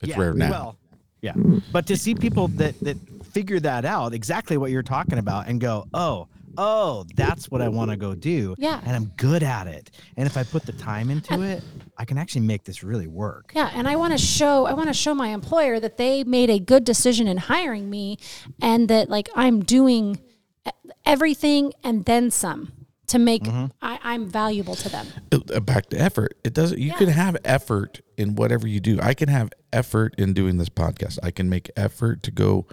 it's 0.00 0.10
Yeah, 0.10 0.18
rare 0.18 0.32
now 0.32 0.50
Well, 0.50 0.78
yeah, 1.20 1.34
but 1.72 1.86
to 1.88 1.96
see 1.96 2.14
people 2.14 2.48
that 2.48 2.78
that 2.80 2.96
figure 3.24 3.60
that 3.60 3.84
out, 3.84 4.14
exactly 4.14 4.56
what 4.56 4.70
you're 4.70 4.82
talking 4.82 5.18
about, 5.18 5.48
and 5.48 5.60
go, 5.60 5.86
oh, 5.92 6.28
oh, 6.58 7.04
that's 7.14 7.50
what 7.50 7.60
I 7.62 7.68
want 7.68 7.90
to 7.90 7.96
go 7.96 8.14
do. 8.14 8.54
Yeah. 8.58 8.80
and 8.84 8.94
I'm 8.96 9.06
good 9.16 9.42
at 9.42 9.66
it. 9.66 9.90
And 10.16 10.26
if 10.26 10.36
I 10.36 10.42
put 10.44 10.64
the 10.64 10.72
time 10.72 11.10
into 11.10 11.42
it, 11.42 11.62
I 11.98 12.04
can 12.04 12.18
actually 12.18 12.42
make 12.42 12.64
this 12.64 12.82
really 12.82 13.06
work. 13.06 13.52
Yeah, 13.54 13.70
and 13.74 13.86
I 13.88 13.96
want 13.96 14.12
to 14.12 14.18
show 14.18 14.66
I 14.66 14.72
want 14.74 14.88
to 14.88 14.94
show 14.94 15.14
my 15.14 15.28
employer 15.28 15.78
that 15.80 15.96
they 15.96 16.24
made 16.24 16.50
a 16.50 16.58
good 16.58 16.84
decision 16.84 17.26
in 17.28 17.36
hiring 17.36 17.88
me 17.90 18.18
and 18.60 18.88
that 18.88 19.08
like 19.10 19.28
I'm 19.34 19.62
doing 19.64 20.18
e- 20.66 20.70
everything 21.04 21.72
and 21.84 22.04
then 22.04 22.30
some 22.30 22.72
to 23.08 23.18
make 23.20 23.44
Mm-hmm. 23.44 23.66
I, 23.80 23.98
I'm 24.02 24.26
valuable 24.28 24.74
to 24.74 24.88
them. 24.88 25.06
uh, 25.32 25.60
back 25.60 25.90
to 25.90 25.96
effort. 26.00 26.36
It 26.42 26.54
doesn't. 26.54 26.78
You 26.80 26.92
can 26.94 27.08
have 27.08 27.36
effort 27.44 28.00
in 28.16 28.34
whatever 28.34 28.66
you 28.66 28.80
do. 28.80 28.98
I 29.00 29.14
can 29.14 29.28
have 29.28 29.50
effort 29.72 30.14
in 30.18 30.32
doing 30.32 30.56
this 30.56 30.68
podcast. 30.68 31.18
I 31.22 31.30
can 31.30 31.48
make 31.48 31.70
effort 31.76 32.24
to 32.24 32.30
go, 32.32 32.66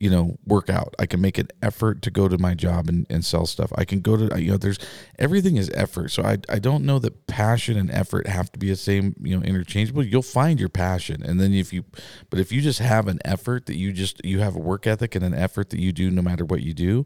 you 0.00 0.08
know, 0.08 0.38
work 0.46 0.70
out. 0.70 0.94
I 0.98 1.04
can 1.04 1.20
make 1.20 1.36
an 1.36 1.48
effort 1.62 2.00
to 2.02 2.10
go 2.10 2.26
to 2.26 2.38
my 2.38 2.54
job 2.54 2.88
and, 2.88 3.06
and 3.10 3.22
sell 3.22 3.44
stuff. 3.44 3.70
I 3.76 3.84
can 3.84 4.00
go 4.00 4.16
to 4.16 4.42
you 4.42 4.52
know. 4.52 4.56
There's 4.56 4.78
everything 5.18 5.56
is 5.56 5.70
effort. 5.74 6.08
So 6.08 6.22
I 6.22 6.38
I 6.48 6.58
don't 6.58 6.86
know 6.86 6.98
that 6.98 7.26
passion 7.26 7.76
and 7.76 7.90
effort 7.90 8.26
have 8.26 8.50
to 8.52 8.58
be 8.58 8.70
the 8.70 8.76
same. 8.76 9.14
You 9.20 9.38
know, 9.38 9.44
interchangeable. 9.44 10.02
You'll 10.02 10.22
find 10.22 10.58
your 10.58 10.70
passion, 10.70 11.22
and 11.22 11.38
then 11.38 11.52
if 11.52 11.70
you, 11.70 11.84
but 12.30 12.40
if 12.40 12.50
you 12.50 12.62
just 12.62 12.78
have 12.78 13.08
an 13.08 13.18
effort 13.26 13.66
that 13.66 13.76
you 13.76 13.92
just 13.92 14.24
you 14.24 14.40
have 14.40 14.56
a 14.56 14.58
work 14.58 14.86
ethic 14.86 15.14
and 15.14 15.24
an 15.24 15.34
effort 15.34 15.68
that 15.70 15.78
you 15.78 15.92
do 15.92 16.10
no 16.10 16.22
matter 16.22 16.46
what 16.46 16.62
you 16.62 16.72
do, 16.72 17.04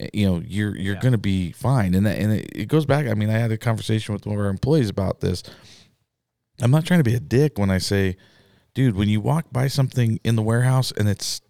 eh, 0.00 0.08
you 0.14 0.26
know 0.26 0.42
you're 0.42 0.74
you're 0.74 0.96
going 0.96 1.12
to 1.12 1.18
be 1.18 1.52
fine 1.52 1.94
and 1.94 2.06
that, 2.06 2.18
and 2.18 2.32
it, 2.32 2.50
it 2.54 2.66
goes 2.66 2.86
back 2.86 3.06
i 3.06 3.14
mean 3.14 3.30
i 3.30 3.38
had 3.38 3.52
a 3.52 3.58
conversation 3.58 4.12
with 4.12 4.26
one 4.26 4.36
of 4.36 4.40
our 4.40 4.50
employees 4.50 4.88
about 4.88 5.20
this 5.20 5.42
i'm 6.60 6.70
not 6.70 6.84
trying 6.84 7.00
to 7.00 7.04
be 7.04 7.14
a 7.14 7.20
dick 7.20 7.58
when 7.58 7.70
i 7.70 7.78
say 7.78 8.16
dude 8.74 8.96
when 8.96 9.08
you 9.08 9.20
walk 9.20 9.46
by 9.52 9.68
something 9.68 10.18
in 10.24 10.36
the 10.36 10.42
warehouse 10.42 10.92
and 10.96 11.08
it's 11.08 11.40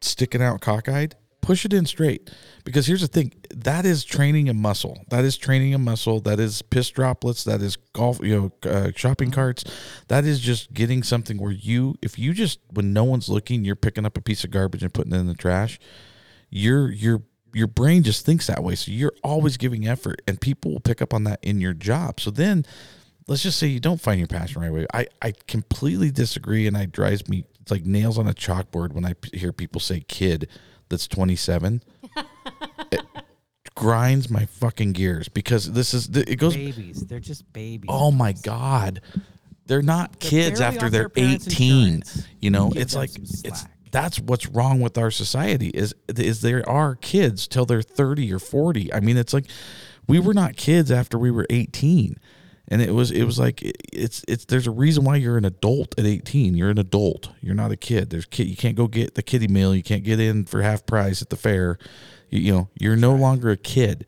sticking 0.00 0.42
out 0.42 0.60
cockeyed 0.60 1.14
push 1.40 1.64
it 1.64 1.72
in 1.72 1.86
straight. 1.86 2.30
Because 2.64 2.86
here's 2.86 3.00
the 3.00 3.08
thing 3.08 3.32
that 3.54 3.84
is 3.84 4.04
training 4.04 4.48
a 4.48 4.54
muscle. 4.54 5.04
That 5.08 5.24
is 5.24 5.36
training 5.36 5.74
a 5.74 5.78
muscle. 5.78 6.20
That 6.20 6.38
is 6.38 6.62
piss 6.62 6.90
droplets. 6.90 7.44
That 7.44 7.60
is 7.60 7.76
golf 7.92 8.20
you 8.22 8.52
know 8.62 8.70
uh, 8.70 8.92
shopping 8.94 9.30
carts. 9.30 9.64
That 10.08 10.24
is 10.24 10.40
just 10.40 10.72
getting 10.72 11.02
something 11.02 11.38
where 11.38 11.50
you 11.50 11.96
if 12.02 12.18
you 12.18 12.32
just 12.32 12.60
when 12.70 12.92
no 12.92 13.04
one's 13.04 13.28
looking 13.28 13.64
you're 13.64 13.76
picking 13.76 14.06
up 14.06 14.16
a 14.16 14.20
piece 14.20 14.44
of 14.44 14.50
garbage 14.50 14.82
and 14.82 14.94
putting 14.94 15.12
it 15.12 15.16
in 15.16 15.26
the 15.26 15.34
trash 15.34 15.80
your 16.50 16.90
your 16.90 17.22
your 17.52 17.66
brain 17.66 18.04
just 18.04 18.24
thinks 18.24 18.46
that 18.46 18.62
way. 18.62 18.76
So 18.76 18.92
you're 18.92 19.14
always 19.24 19.56
giving 19.56 19.88
effort 19.88 20.22
and 20.28 20.40
people 20.40 20.70
will 20.70 20.80
pick 20.80 21.02
up 21.02 21.12
on 21.12 21.24
that 21.24 21.40
in 21.42 21.60
your 21.60 21.74
job. 21.74 22.20
So 22.20 22.30
then 22.30 22.64
let's 23.26 23.42
just 23.42 23.58
say 23.58 23.66
you 23.66 23.80
don't 23.80 24.00
find 24.00 24.20
your 24.20 24.28
passion 24.28 24.62
right 24.62 24.70
away. 24.70 24.86
I 24.94 25.06
i 25.22 25.32
completely 25.48 26.10
disagree 26.10 26.66
and 26.66 26.76
it 26.76 26.92
drives 26.92 27.28
me 27.28 27.44
it's 27.70 27.82
like 27.82 27.86
nails 27.86 28.18
on 28.18 28.26
a 28.26 28.34
chalkboard 28.34 28.92
when 28.92 29.04
i 29.04 29.12
p- 29.14 29.38
hear 29.38 29.52
people 29.52 29.80
say 29.80 30.00
kid 30.08 30.48
that's 30.88 31.06
27 31.06 31.82
it 32.92 33.00
grinds 33.76 34.28
my 34.28 34.44
fucking 34.46 34.92
gears 34.92 35.28
because 35.28 35.72
this 35.72 35.94
is 35.94 36.08
it 36.08 36.36
goes 36.38 36.54
Babies, 36.56 37.06
they're 37.06 37.20
just 37.20 37.50
babies. 37.52 37.88
oh 37.88 38.10
my 38.10 38.32
god 38.42 39.00
they're 39.66 39.82
not 39.82 40.18
They're 40.18 40.30
kids 40.30 40.58
barely 40.60 40.74
after 40.76 40.90
they're 40.90 41.02
their 41.02 41.08
parents' 41.08 41.46
18 41.46 41.76
insurance. 41.94 42.26
you 42.40 42.50
know 42.50 42.70
Give 42.70 42.82
it's 42.82 42.92
them 42.92 43.00
like 43.00 43.10
some 43.10 43.22
it's 43.22 43.60
slack. 43.60 43.70
that's 43.92 44.18
what's 44.20 44.46
wrong 44.48 44.80
with 44.80 44.98
our 44.98 45.10
society 45.10 45.68
is 45.68 45.94
is 46.16 46.40
there 46.42 46.68
are 46.68 46.96
kids 46.96 47.46
till 47.46 47.64
they're 47.66 47.82
30 47.82 48.32
or 48.32 48.38
40 48.40 48.92
i 48.92 49.00
mean 49.00 49.16
it's 49.16 49.32
like 49.32 49.46
we 50.08 50.18
were 50.18 50.34
not 50.34 50.56
kids 50.56 50.90
after 50.90 51.16
we 51.18 51.30
were 51.30 51.46
18 51.50 52.16
and 52.70 52.80
it 52.80 52.92
was 52.94 53.10
it 53.10 53.24
was 53.24 53.38
like 53.38 53.62
it- 53.62 53.76
it's 53.92 54.24
it's 54.28 54.44
there's 54.44 54.66
a 54.66 54.70
reason 54.70 55.04
why 55.04 55.16
you're 55.16 55.36
an 55.36 55.44
adult 55.44 55.98
at 55.98 56.06
18 56.06 56.54
you're 56.54 56.70
an 56.70 56.78
adult. 56.78 57.30
You're 57.40 57.54
not 57.54 57.72
a 57.72 57.76
kid. 57.76 58.10
There's 58.10 58.26
kid 58.26 58.46
you 58.46 58.56
can't 58.56 58.76
go 58.76 58.86
get 58.86 59.14
the 59.14 59.22
kiddie 59.22 59.48
meal. 59.48 59.74
You 59.74 59.82
can't 59.82 60.04
get 60.04 60.20
in 60.20 60.44
for 60.44 60.62
half 60.62 60.86
price 60.86 61.20
at 61.22 61.30
the 61.30 61.36
fair. 61.36 61.78
You, 62.30 62.40
you 62.40 62.52
know 62.52 62.68
you're 62.78 62.96
no 62.96 63.14
longer 63.14 63.50
a 63.50 63.56
kid. 63.56 64.06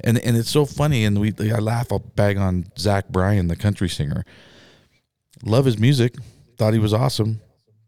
And 0.00 0.18
and 0.18 0.36
it's 0.36 0.50
so 0.50 0.66
funny 0.66 1.04
and 1.04 1.20
we 1.20 1.32
I 1.40 1.58
laugh 1.58 1.90
I'll 1.92 2.00
bag 2.00 2.36
on 2.36 2.66
Zach 2.78 3.08
Bryan 3.08 3.48
the 3.48 3.56
country 3.56 3.88
singer. 3.88 4.24
Love 5.44 5.64
his 5.64 5.78
music. 5.78 6.14
Thought 6.58 6.72
he 6.74 6.78
was 6.78 6.92
awesome. 6.94 7.40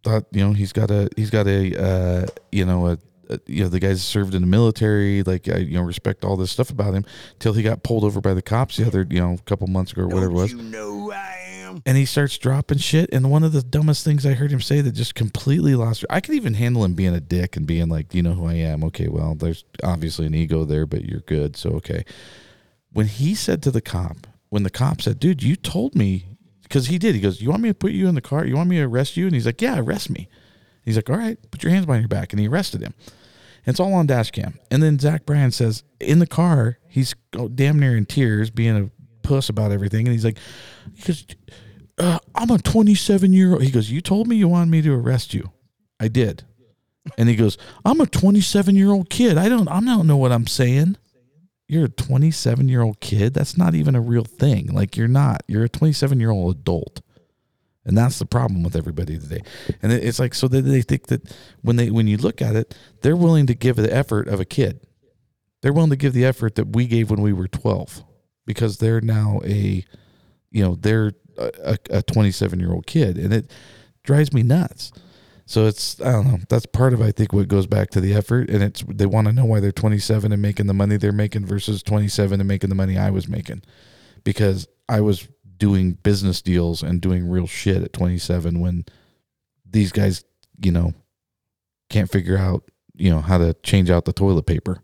Thought 0.02 0.24
you 0.30 0.46
know 0.46 0.52
he's 0.52 0.72
got 0.72 0.90
a 0.90 1.09
he's 1.16 1.30
got 1.30 1.46
a 1.46 1.74
uh, 1.76 2.26
you 2.52 2.64
know 2.64 2.86
a, 2.86 2.92
a 2.92 2.98
Uh, 3.29 3.39
you 3.47 3.62
know 3.62 3.68
the 3.68 3.81
guys 3.81 4.05
served 4.05 4.35
in 4.35 4.43
the 4.43 4.47
military 4.47 5.22
like 5.22 5.49
I 5.49 5.59
you 5.59 5.74
know 5.74 5.83
respect 5.83 6.24
all 6.24 6.37
this 6.37 6.51
stuff 6.53 6.70
about 6.70 6.95
him 6.95 7.05
till 7.39 7.55
he 7.55 7.62
got 7.62 7.83
pulled 7.83 8.05
over 8.05 8.20
by 8.20 8.35
the 8.35 8.43
cops 8.43 8.77
the 8.77 8.87
other 8.87 9.07
you 9.09 9.20
know 9.20 9.35
a 9.35 9.43
couple 9.43 9.66
months 9.66 9.93
ago 9.93 10.03
or 10.03 10.09
whatever 10.09 10.31
it 10.31 10.35
was 10.35 10.53
You 10.53 10.62
know 10.62 11.11
I 11.11 11.43
am 11.43 11.83
and 11.85 11.97
he 11.97 12.05
starts 12.05 12.39
dropping 12.39 12.79
shit. 12.79 13.11
And 13.12 13.31
one 13.31 13.45
of 13.45 13.53
the 13.53 13.62
dumbest 13.62 14.05
things 14.05 14.24
I 14.24 14.35
heard 14.35 14.51
him 14.51 14.61
say 14.61 14.81
that 14.81 14.93
just 14.93 15.14
completely 15.14 15.74
lost. 15.74 16.05
I 16.09 16.20
could 16.20 16.35
even 16.35 16.55
handle 16.55 16.85
him 16.85 16.95
being 16.95 17.14
a 17.14 17.20
dick 17.20 17.57
and 17.57 17.66
being 17.66 17.89
like, 17.89 18.14
you 18.14 18.22
know 18.22 18.35
who 18.35 18.47
I 18.47 18.55
am. 18.55 18.85
Okay, 18.85 19.09
well, 19.09 19.35
there's 19.35 19.64
obviously 19.83 20.27
an 20.27 20.35
ego 20.35 20.64
there, 20.64 20.87
but 20.87 21.05
you're 21.05 21.20
good, 21.20 21.57
so 21.57 21.70
okay. 21.70 22.05
When 22.93 23.07
he 23.07 23.35
said 23.35 23.62
to 23.64 23.70
the 23.70 23.81
cop, 23.81 24.27
when 24.49 24.62
the 24.62 24.70
cop 24.70 25.03
said, 25.03 25.18
"Dude, 25.18 25.43
you 25.43 25.57
told 25.57 25.95
me," 25.95 26.27
because 26.62 26.87
he 26.87 26.99
did. 26.99 27.14
He 27.14 27.20
goes, 27.20 27.43
"You 27.43 27.51
want 27.51 27.62
me 27.62 27.68
to 27.70 27.74
put 27.74 27.93
you 27.93 28.09
in 28.09 28.14
the 28.14 28.20
car? 28.20 28.47
You 28.47 28.57
want 28.57 28.70
me 28.70 28.77
to 28.77 28.85
arrest 28.85 29.16
you?" 29.16 29.27
And 29.27 29.35
he's 29.35 29.45
like, 29.45 29.61
"Yeah, 29.61 29.79
arrest 29.79 30.09
me." 30.09 30.29
He's 30.87 30.97
like, 30.97 31.11
"All 31.11 31.18
right, 31.18 31.39
put 31.51 31.62
your 31.62 31.72
hands 31.72 31.84
behind 31.84 32.03
your 32.03 32.09
back," 32.09 32.32
and 32.32 32.41
he 32.41 32.49
arrested 32.49 32.80
him. 32.80 32.95
It's 33.66 33.80
all 33.80 33.95
on 33.95 34.07
dash 34.07 34.30
cam. 34.30 34.59
And 34.70 34.82
then 34.82 34.99
Zach 34.99 35.26
Bryan 35.26 35.51
says 35.51 35.82
in 36.01 36.20
the 36.20 36.26
car, 36.26 36.78
he's 36.89 37.14
damn 37.55 37.80
near 37.80 37.97
in 37.97 38.07
tears, 38.07 38.49
being 38.49 38.76
a 38.76 39.26
puss 39.26 39.49
about 39.49 39.72
everything. 39.72 40.07
And 40.07 40.12
he's 40.12 40.24
like, 40.24 40.39
he 40.95 41.03
goes, 41.03 41.26
uh, 41.99 42.18
I'm 42.34 42.51
a 42.51 42.59
27 42.59 43.32
year 43.32 43.53
old. 43.53 43.62
He 43.62 43.70
goes, 43.70 43.91
You 43.91 44.01
told 44.01 44.28
me 44.28 44.37
you 44.37 44.49
wanted 44.49 44.70
me 44.70 44.82
to 44.82 44.95
arrest 44.95 45.34
you. 45.34 45.51
I 45.99 46.09
did. 46.09 46.45
And 47.18 47.28
he 47.28 47.37
goes, 47.37 47.59
I'm 47.84 48.01
a 48.01 48.07
27 48.07 48.76
year 48.76 48.91
old 48.91 49.11
kid. 49.11 49.37
I 49.37 49.49
don't, 49.49 49.68
I 49.68 49.80
don't 49.80 50.07
know 50.07 50.16
what 50.16 50.32
I'm 50.32 50.47
saying. 50.47 50.97
You're 51.68 51.87
a 51.87 51.89
27 51.89 52.68
year 52.68 52.82
old 52.82 53.01
kid. 53.01 53.34
That's 53.34 53.57
not 53.57 53.74
even 53.74 53.97
a 53.97 54.01
real 54.01 54.24
thing. 54.24 54.68
Like 54.68 54.97
you're 54.97 55.09
not. 55.09 55.43
You're 55.49 55.64
a 55.64 55.68
27 55.68 56.20
year 56.20 56.30
old 56.30 56.57
adult. 56.57 57.01
And 57.87 57.97
that's 57.97 58.18
the 58.18 58.26
problem 58.26 58.64
with 58.64 58.74
everybody 58.74 59.16
today. 59.16 59.43
And 59.80 59.93
it's 59.93 60.18
like 60.18 60.34
so 60.34 60.49
that 60.49 60.62
they 60.62 60.82
think 60.82 61.07
that 61.07 61.32
when 61.62 61.76
they 61.76 61.91
when 61.91 62.09
you 62.09 62.16
look 62.16 62.43
at 62.43 62.57
it, 62.57 62.76
they're 63.03 63.16
willing 63.16 63.47
to 63.47 63.55
give 63.55 63.76
the 63.76 63.95
effort 63.95 64.26
of 64.26 64.41
a 64.41 64.45
kid. 64.45 64.80
They're 65.62 65.72
willing 65.72 65.91
to 65.91 65.97
give 65.97 66.12
the 66.12 66.24
effort 66.24 66.57
that 66.57 66.74
we 66.74 66.87
gave 66.87 67.11
when 67.11 67.22
we 67.22 67.32
were 67.32 67.49
12 67.49 68.05
because 68.45 68.78
they're 68.78 69.01
now 69.01 69.41
a 69.45 69.84
you 70.51 70.64
know, 70.64 70.74
they're 70.74 71.12
a, 71.39 71.78
a 71.91 72.03
27 72.03 72.59
year 72.59 72.72
old 72.72 72.87
kid 72.87 73.18
and 73.18 73.32
it 73.32 73.51
drives 74.03 74.32
me 74.32 74.43
nuts. 74.43 74.93
So 75.47 75.66
it's 75.66 76.01
I 76.01 76.11
don't 76.11 76.26
know. 76.26 76.39
That's 76.49 76.66
part 76.66 76.93
of 76.93 77.01
I 77.01 77.12
think 77.12 77.32
what 77.32 77.47
goes 77.47 77.68
back 77.68 77.91
to 77.91 78.01
the 78.01 78.14
effort, 78.14 78.51
and 78.51 78.64
it's 78.64 78.82
they 78.89 79.07
want 79.07 79.28
to 79.28 79.32
know 79.32 79.45
why 79.45 79.61
they're 79.61 79.70
27 79.70 80.32
and 80.32 80.43
making 80.43 80.66
the 80.66 80.74
money 80.74 80.97
they're 80.97 81.12
making 81.12 81.47
versus 81.47 81.84
27 81.84 82.41
and 82.41 82.49
making 82.49 82.68
the 82.68 82.74
money 82.74 82.99
I 82.99 83.11
was 83.11 83.28
making, 83.28 83.62
because 84.24 84.66
I 84.89 85.01
was 85.03 85.28
doing 85.57 85.92
business 85.92 86.42
deals 86.42 86.82
and 86.82 87.00
doing 87.00 87.28
real 87.28 87.46
shit 87.46 87.82
at 87.82 87.92
27 87.92 88.61
when 88.61 88.84
these 89.68 89.92
guys, 89.92 90.24
you 90.61 90.72
know, 90.72 90.92
can't 91.88 92.11
figure 92.11 92.36
out 92.36 92.64
you 92.96 93.11
know 93.11 93.20
how 93.20 93.38
to 93.38 93.54
change 93.62 93.90
out 93.90 94.04
the 94.04 94.12
toilet 94.12 94.46
paper. 94.46 94.80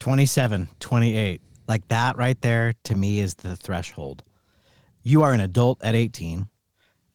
27, 0.00 0.68
28. 0.80 1.42
Like 1.66 1.86
that 1.88 2.16
right 2.16 2.40
there 2.40 2.72
to 2.84 2.94
me 2.94 3.20
is 3.20 3.34
the 3.34 3.56
threshold. 3.56 4.22
You 5.02 5.22
are 5.22 5.32
an 5.32 5.40
adult 5.40 5.82
at 5.82 5.94
18. 5.94 6.48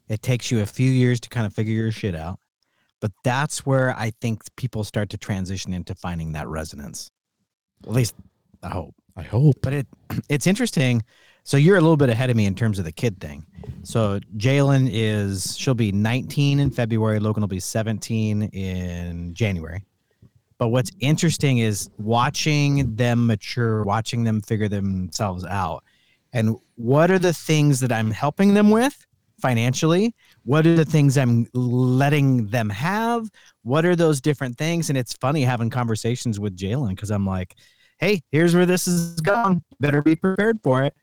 It 0.10 0.22
takes 0.22 0.52
you 0.52 0.62
a 0.62 0.66
few 0.66 0.92
years 0.92 1.20
to 1.22 1.30
kind 1.30 1.46
of 1.46 1.54
figure 1.54 1.74
your 1.74 1.92
shit 1.92 2.16
out. 2.16 2.40
But 3.00 3.12
that's 3.24 3.66
where 3.66 3.98
I 3.98 4.12
think 4.22 4.44
people 4.56 4.84
start 4.84 5.10
to 5.10 5.18
transition 5.18 5.74
into 5.74 5.96
finding 5.96 6.34
that 6.34 6.48
resonance. 6.48 7.10
At 7.84 7.92
least 7.92 8.16
I 8.62 8.70
hope. 8.70 8.96
I 9.16 9.24
hope. 9.24 9.58
But 9.62 9.74
it 9.74 9.88
it's 10.30 10.48
interesting. 10.48 11.04
So 11.46 11.58
you're 11.58 11.76
a 11.76 11.82
little 11.82 11.98
bit 11.98 12.10
ahead 12.10 12.30
of 12.30 12.38
me 12.38 12.46
in 12.46 12.56
terms 12.56 12.80
of 12.80 12.86
the 12.86 12.92
kid 12.92 13.20
thing. 13.20 13.46
So 13.84 14.20
Jalen 14.38 14.90
is 14.92 15.58
she'll 15.58 15.74
be 15.74 15.92
19 15.92 16.60
in 16.60 16.72
February. 16.72 17.20
Logan 17.20 17.42
will 17.42 17.50
be 17.50 17.60
17 17.60 18.44
in 18.44 19.34
January. 19.34 19.84
But 20.58 20.70
what's 20.70 20.92
interesting 21.02 21.58
is 21.58 21.90
watching 21.98 22.96
them 22.96 23.28
mature, 23.28 23.84
watching 23.84 24.24
them 24.24 24.40
figure 24.40 24.70
themselves 24.70 25.44
out. 25.44 25.84
And 26.32 26.56
what 26.76 27.12
are 27.12 27.20
the 27.20 27.34
things 27.34 27.82
that 27.82 27.92
I'm 27.92 28.10
helping 28.10 28.54
them 28.54 28.70
with 28.70 29.06
financially? 29.42 30.16
What 30.46 30.66
are 30.66 30.76
the 30.76 30.86
things 30.86 31.18
I'm 31.18 31.48
letting 31.54 32.48
them 32.48 32.70
have? 32.70 33.30
What 33.64 33.86
are 33.86 33.96
those 33.96 34.22
different 34.22 34.58
things? 34.58 34.88
And 34.88 34.98
it's 34.98 35.14
funny 35.14 35.44
having 35.44 35.70
conversations 35.70 36.40
with 36.40 36.58
Jalen 36.58 36.92
because 36.92 37.12
I'm 37.12 37.26
like, 37.26 37.56
hey, 38.00 38.22
here's 38.32 38.56
where 38.56 38.66
this 38.66 38.88
is 38.88 39.22
going. 39.22 39.64
Better 39.80 40.02
be 40.02 40.16
prepared 40.16 40.60
for 40.64 40.84
it. 40.84 40.94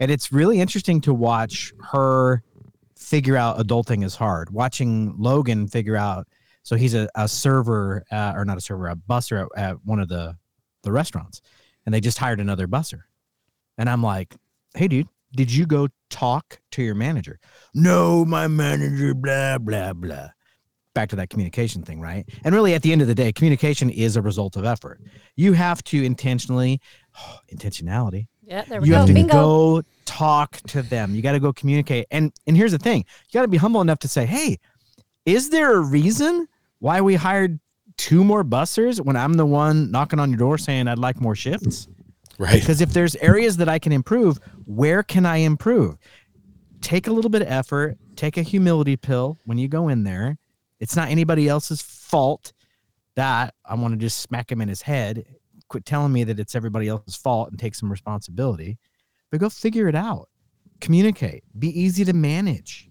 And 0.00 0.10
it's 0.10 0.32
really 0.32 0.60
interesting 0.60 1.00
to 1.02 1.14
watch 1.14 1.72
her 1.92 2.42
figure 2.96 3.36
out 3.36 3.58
adulting 3.58 4.04
is 4.04 4.14
hard. 4.14 4.50
Watching 4.50 5.14
Logan 5.18 5.68
figure 5.68 5.96
out. 5.96 6.26
So 6.62 6.76
he's 6.76 6.94
a, 6.94 7.08
a 7.14 7.26
server, 7.26 8.04
uh, 8.12 8.32
or 8.36 8.44
not 8.44 8.58
a 8.58 8.60
server, 8.60 8.88
a 8.88 8.96
busser 8.96 9.46
at, 9.56 9.62
at 9.62 9.76
one 9.84 10.00
of 10.00 10.08
the 10.08 10.36
the 10.82 10.92
restaurants, 10.92 11.40
and 11.84 11.94
they 11.94 12.00
just 12.00 12.18
hired 12.18 12.40
another 12.40 12.68
busser. 12.68 13.02
And 13.78 13.88
I'm 13.88 14.02
like, 14.02 14.34
hey, 14.74 14.88
dude, 14.88 15.08
did 15.34 15.52
you 15.52 15.66
go 15.66 15.88
talk 16.10 16.60
to 16.72 16.82
your 16.82 16.94
manager? 16.94 17.38
No, 17.74 18.24
my 18.24 18.46
manager, 18.46 19.14
blah 19.14 19.58
blah 19.58 19.92
blah. 19.92 20.28
Back 20.98 21.10
to 21.10 21.16
that 21.16 21.30
communication 21.30 21.82
thing, 21.84 22.00
right? 22.00 22.28
And 22.42 22.52
really, 22.52 22.74
at 22.74 22.82
the 22.82 22.90
end 22.90 23.02
of 23.02 23.06
the 23.06 23.14
day, 23.14 23.30
communication 23.32 23.88
is 23.88 24.16
a 24.16 24.20
result 24.22 24.56
of 24.56 24.64
effort. 24.64 25.00
You 25.36 25.52
have 25.52 25.80
to 25.84 26.04
intentionally, 26.04 26.80
intentionality 27.54 28.26
Yeah, 28.42 28.62
there 28.64 28.80
we 28.80 28.88
you 28.88 28.92
go. 28.94 28.98
have 28.98 29.06
to 29.06 29.14
Bingo. 29.14 29.32
go 29.32 29.82
talk 30.06 30.56
to 30.68 30.82
them 30.82 31.14
you 31.14 31.20
got 31.22 31.32
to 31.32 31.40
go 31.40 31.52
communicate 31.52 32.06
and 32.10 32.32
and 32.46 32.56
here's 32.56 32.72
the 32.72 32.78
thing 32.78 32.98
you 33.28 33.32
got 33.38 33.42
to 33.42 33.48
be 33.48 33.58
humble 33.58 33.80
enough 33.82 33.98
to 34.00 34.08
say 34.08 34.24
hey 34.26 34.58
is 35.26 35.50
there 35.50 35.74
a 35.76 35.80
reason 35.80 36.48
why 36.80 37.00
we 37.02 37.14
hired 37.14 37.60
two 37.98 38.24
more 38.24 38.42
bussers 38.42 39.04
when 39.04 39.16
i'm 39.16 39.34
the 39.34 39.44
one 39.44 39.90
knocking 39.90 40.18
on 40.18 40.30
your 40.30 40.38
door 40.38 40.56
saying 40.56 40.88
i'd 40.88 40.98
like 40.98 41.20
more 41.20 41.34
shifts 41.36 41.86
Right. 42.38 42.58
because 42.58 42.80
if 42.80 42.92
there's 42.94 43.14
areas 43.16 43.58
that 43.58 43.68
i 43.68 43.78
can 43.78 43.92
improve 43.92 44.38
where 44.64 45.02
can 45.02 45.26
i 45.26 45.36
improve 45.36 45.96
take 46.80 47.06
a 47.06 47.12
little 47.12 47.30
bit 47.30 47.42
of 47.42 47.48
effort 47.48 47.98
take 48.16 48.38
a 48.38 48.42
humility 48.42 48.96
pill 48.96 49.38
when 49.44 49.58
you 49.58 49.68
go 49.68 49.88
in 49.88 50.04
there 50.04 50.38
it's 50.80 50.96
not 50.96 51.08
anybody 51.08 51.48
else's 51.48 51.82
fault 51.82 52.52
that 53.16 53.54
i 53.64 53.74
want 53.74 53.92
to 53.92 53.98
just 53.98 54.18
smack 54.18 54.50
him 54.50 54.60
in 54.60 54.68
his 54.68 54.82
head. 54.82 55.24
Quit 55.68 55.84
telling 55.84 56.12
me 56.12 56.24
that 56.24 56.38
it's 56.38 56.54
everybody 56.54 56.88
else's 56.88 57.16
fault 57.16 57.50
and 57.50 57.58
take 57.58 57.74
some 57.74 57.90
responsibility. 57.90 58.78
But 59.30 59.40
go 59.40 59.50
figure 59.50 59.88
it 59.88 59.94
out. 59.94 60.28
Communicate. 60.80 61.44
Be 61.58 61.68
easy 61.68 62.04
to 62.06 62.14
manage. 62.14 62.88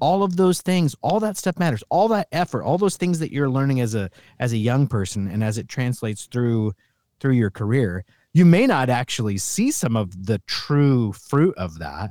All 0.00 0.22
of 0.22 0.36
those 0.36 0.62
things 0.62 0.94
all 1.02 1.20
that 1.20 1.36
stuff 1.36 1.58
matters. 1.58 1.82
All 1.88 2.08
that 2.08 2.28
effort 2.32 2.62
all 2.62 2.78
those 2.78 2.96
things 2.96 3.18
that 3.18 3.32
you're 3.32 3.50
learning 3.50 3.80
as 3.80 3.94
a 3.94 4.10
as 4.38 4.52
a 4.52 4.56
young 4.56 4.86
person 4.86 5.28
and 5.28 5.42
as 5.42 5.58
it 5.58 5.68
translates 5.68 6.26
through 6.26 6.72
through 7.20 7.34
your 7.34 7.50
career 7.50 8.04
you 8.34 8.44
may 8.44 8.66
not 8.66 8.90
actually 8.90 9.38
see 9.38 9.70
some 9.70 9.96
of 9.96 10.26
the 10.26 10.38
true 10.46 11.12
fruit 11.12 11.54
of 11.56 11.78
that 11.78 12.10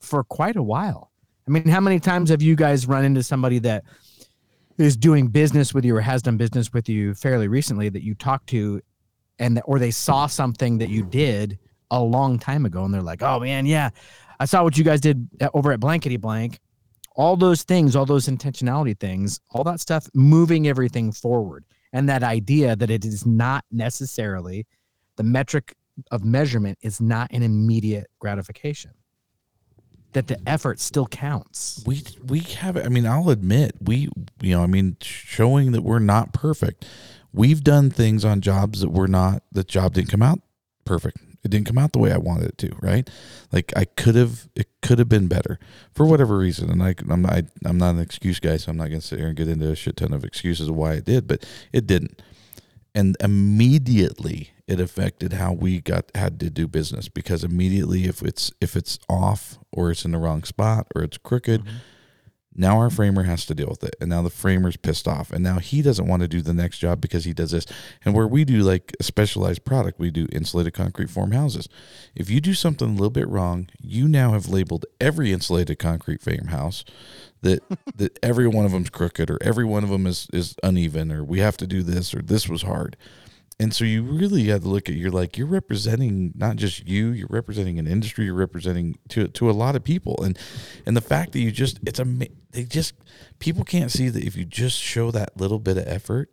for 0.00 0.22
quite 0.22 0.56
a 0.56 0.62
while. 0.62 1.10
I 1.48 1.50
mean 1.50 1.66
how 1.66 1.80
many 1.80 1.98
times 1.98 2.30
have 2.30 2.42
you 2.42 2.54
guys 2.54 2.86
run 2.86 3.04
into 3.04 3.22
somebody 3.22 3.58
that 3.60 3.84
is 4.78 4.96
doing 4.96 5.28
business 5.28 5.72
with 5.72 5.84
you 5.84 5.96
or 5.96 6.00
has 6.00 6.22
done 6.22 6.36
business 6.36 6.72
with 6.72 6.88
you 6.88 7.14
fairly 7.14 7.48
recently 7.48 7.88
that 7.88 8.02
you 8.02 8.14
talked 8.14 8.48
to 8.48 8.80
and 9.38 9.60
or 9.64 9.78
they 9.78 9.90
saw 9.90 10.26
something 10.26 10.78
that 10.78 10.88
you 10.88 11.02
did 11.02 11.58
a 11.90 12.02
long 12.02 12.38
time 12.38 12.66
ago 12.66 12.84
and 12.84 12.92
they're 12.92 13.02
like 13.02 13.22
oh 13.22 13.40
man 13.40 13.66
yeah 13.66 13.90
i 14.40 14.44
saw 14.44 14.62
what 14.62 14.76
you 14.76 14.84
guys 14.84 15.00
did 15.00 15.28
uh, 15.40 15.48
over 15.54 15.72
at 15.72 15.80
blankety 15.80 16.16
blank. 16.16 16.58
All 17.18 17.36
those 17.36 17.62
things 17.62 17.96
all 17.96 18.04
those 18.04 18.26
intentionality 18.26 18.98
things 18.98 19.40
all 19.50 19.64
that 19.64 19.80
stuff 19.80 20.06
moving 20.14 20.68
everything 20.68 21.12
forward 21.12 21.64
and 21.92 22.08
that 22.10 22.22
idea 22.22 22.76
that 22.76 22.90
it 22.90 23.06
is 23.06 23.24
not 23.24 23.64
necessarily 23.70 24.66
the 25.16 25.22
metric 25.22 25.74
of 26.10 26.24
measurement 26.24 26.78
is 26.82 27.00
not 27.00 27.30
an 27.32 27.42
immediate 27.42 28.08
gratification 28.18 28.90
that 30.16 30.28
the 30.28 30.38
effort 30.48 30.80
still 30.80 31.06
counts. 31.06 31.82
We 31.86 32.02
we 32.24 32.40
have 32.40 32.78
i 32.78 32.88
mean 32.88 33.06
i'll 33.06 33.28
admit 33.28 33.74
we 33.82 34.08
you 34.40 34.56
know 34.56 34.62
i 34.62 34.66
mean 34.66 34.96
showing 35.02 35.72
that 35.72 35.82
we're 35.82 35.98
not 35.98 36.32
perfect. 36.32 36.86
We've 37.34 37.62
done 37.62 37.90
things 37.90 38.24
on 38.24 38.40
jobs 38.40 38.80
that 38.80 38.88
were 38.88 39.08
not 39.08 39.42
the 39.52 39.62
job 39.62 39.92
didn't 39.92 40.08
come 40.08 40.22
out 40.22 40.40
perfect. 40.86 41.18
It 41.44 41.50
didn't 41.50 41.66
come 41.66 41.76
out 41.76 41.92
the 41.92 41.98
way 41.98 42.12
i 42.12 42.16
wanted 42.16 42.48
it 42.48 42.58
to 42.58 42.74
right? 42.80 43.08
Like 43.52 43.74
i 43.76 43.84
could 43.84 44.14
have 44.14 44.48
it 44.56 44.68
could 44.80 44.98
have 44.98 45.10
been 45.10 45.28
better 45.28 45.58
for 45.92 46.06
whatever 46.06 46.38
reason. 46.38 46.70
And 46.70 46.82
I, 46.82 46.94
i'm 47.10 47.20
not 47.20 47.32
I, 47.34 47.42
i'm 47.66 47.76
not 47.76 47.94
an 47.96 48.00
excuse 48.00 48.40
guy 48.40 48.56
so 48.56 48.70
i'm 48.70 48.78
not 48.78 48.88
going 48.88 49.02
to 49.02 49.06
sit 49.06 49.18
here 49.18 49.28
and 49.28 49.36
get 49.36 49.48
into 49.48 49.70
a 49.70 49.76
shit 49.76 49.98
ton 49.98 50.14
of 50.14 50.24
excuses 50.24 50.68
of 50.70 50.76
why 50.76 50.94
it 50.94 51.04
did 51.04 51.28
but 51.28 51.44
it 51.74 51.86
didn't. 51.86 52.22
And 52.94 53.18
immediately 53.20 54.52
it 54.66 54.80
affected 54.80 55.34
how 55.34 55.52
we 55.52 55.80
got 55.80 56.10
had 56.14 56.40
to 56.40 56.50
do 56.50 56.66
business. 56.66 57.08
Because 57.08 57.44
immediately 57.44 58.04
if 58.04 58.22
it's 58.22 58.50
if 58.60 58.76
it's 58.76 58.98
off 59.08 59.58
or 59.72 59.90
it's 59.90 60.04
in 60.04 60.12
the 60.12 60.18
wrong 60.18 60.42
spot 60.44 60.86
or 60.94 61.02
it's 61.02 61.18
crooked 61.18 61.62
mm-hmm. 61.62 61.76
now 62.54 62.78
our 62.78 62.90
framer 62.90 63.22
has 63.22 63.46
to 63.46 63.54
deal 63.54 63.68
with 63.68 63.84
it. 63.84 63.94
And 64.00 64.10
now 64.10 64.22
the 64.22 64.30
framer's 64.30 64.76
pissed 64.76 65.06
off. 65.06 65.30
And 65.30 65.44
now 65.44 65.58
he 65.58 65.82
doesn't 65.82 66.08
want 66.08 66.22
to 66.22 66.28
do 66.28 66.40
the 66.40 66.54
next 66.54 66.78
job 66.78 67.00
because 67.00 67.24
he 67.24 67.32
does 67.32 67.52
this. 67.52 67.66
And 68.04 68.14
where 68.14 68.26
we 68.26 68.44
do 68.44 68.62
like 68.62 68.96
a 68.98 69.04
specialized 69.04 69.64
product 69.64 70.00
we 70.00 70.10
do 70.10 70.26
insulated 70.32 70.74
concrete 70.74 71.10
form 71.10 71.30
houses. 71.30 71.68
If 72.16 72.28
you 72.28 72.40
do 72.40 72.54
something 72.54 72.88
a 72.88 72.92
little 72.92 73.10
bit 73.10 73.28
wrong 73.28 73.68
you 73.80 74.08
now 74.08 74.32
have 74.32 74.48
labeled 74.48 74.84
every 75.00 75.32
insulated 75.32 75.78
concrete 75.78 76.20
frame 76.20 76.46
house 76.46 76.84
that 77.42 77.62
that 77.96 78.18
every 78.20 78.48
one 78.48 78.64
of 78.64 78.72
them's 78.72 78.90
crooked 78.90 79.30
or 79.30 79.38
every 79.40 79.64
one 79.64 79.84
of 79.84 79.90
them 79.90 80.08
is 80.08 80.26
is 80.32 80.56
uneven 80.64 81.12
or 81.12 81.22
we 81.22 81.38
have 81.38 81.56
to 81.56 81.68
do 81.68 81.84
this 81.84 82.12
or 82.12 82.20
this 82.20 82.48
was 82.48 82.62
hard 82.62 82.96
and 83.58 83.74
so 83.74 83.84
you 83.84 84.02
really 84.02 84.44
have 84.44 84.62
to 84.62 84.68
look 84.68 84.88
at 84.88 84.94
you're 84.94 85.10
like 85.10 85.38
you're 85.38 85.46
representing 85.46 86.32
not 86.34 86.56
just 86.56 86.86
you 86.86 87.08
you're 87.08 87.28
representing 87.30 87.78
an 87.78 87.86
industry 87.86 88.26
you're 88.26 88.34
representing 88.34 88.98
to 89.08 89.28
to 89.28 89.50
a 89.50 89.52
lot 89.52 89.76
of 89.76 89.84
people 89.84 90.22
and 90.22 90.38
and 90.84 90.96
the 90.96 91.00
fact 91.00 91.32
that 91.32 91.40
you 91.40 91.50
just 91.50 91.78
it's 91.86 92.00
a 92.00 92.04
they 92.52 92.64
just 92.64 92.94
people 93.38 93.64
can't 93.64 93.90
see 93.90 94.08
that 94.08 94.24
if 94.24 94.36
you 94.36 94.44
just 94.44 94.78
show 94.78 95.10
that 95.10 95.36
little 95.36 95.58
bit 95.58 95.76
of 95.78 95.86
effort 95.86 96.30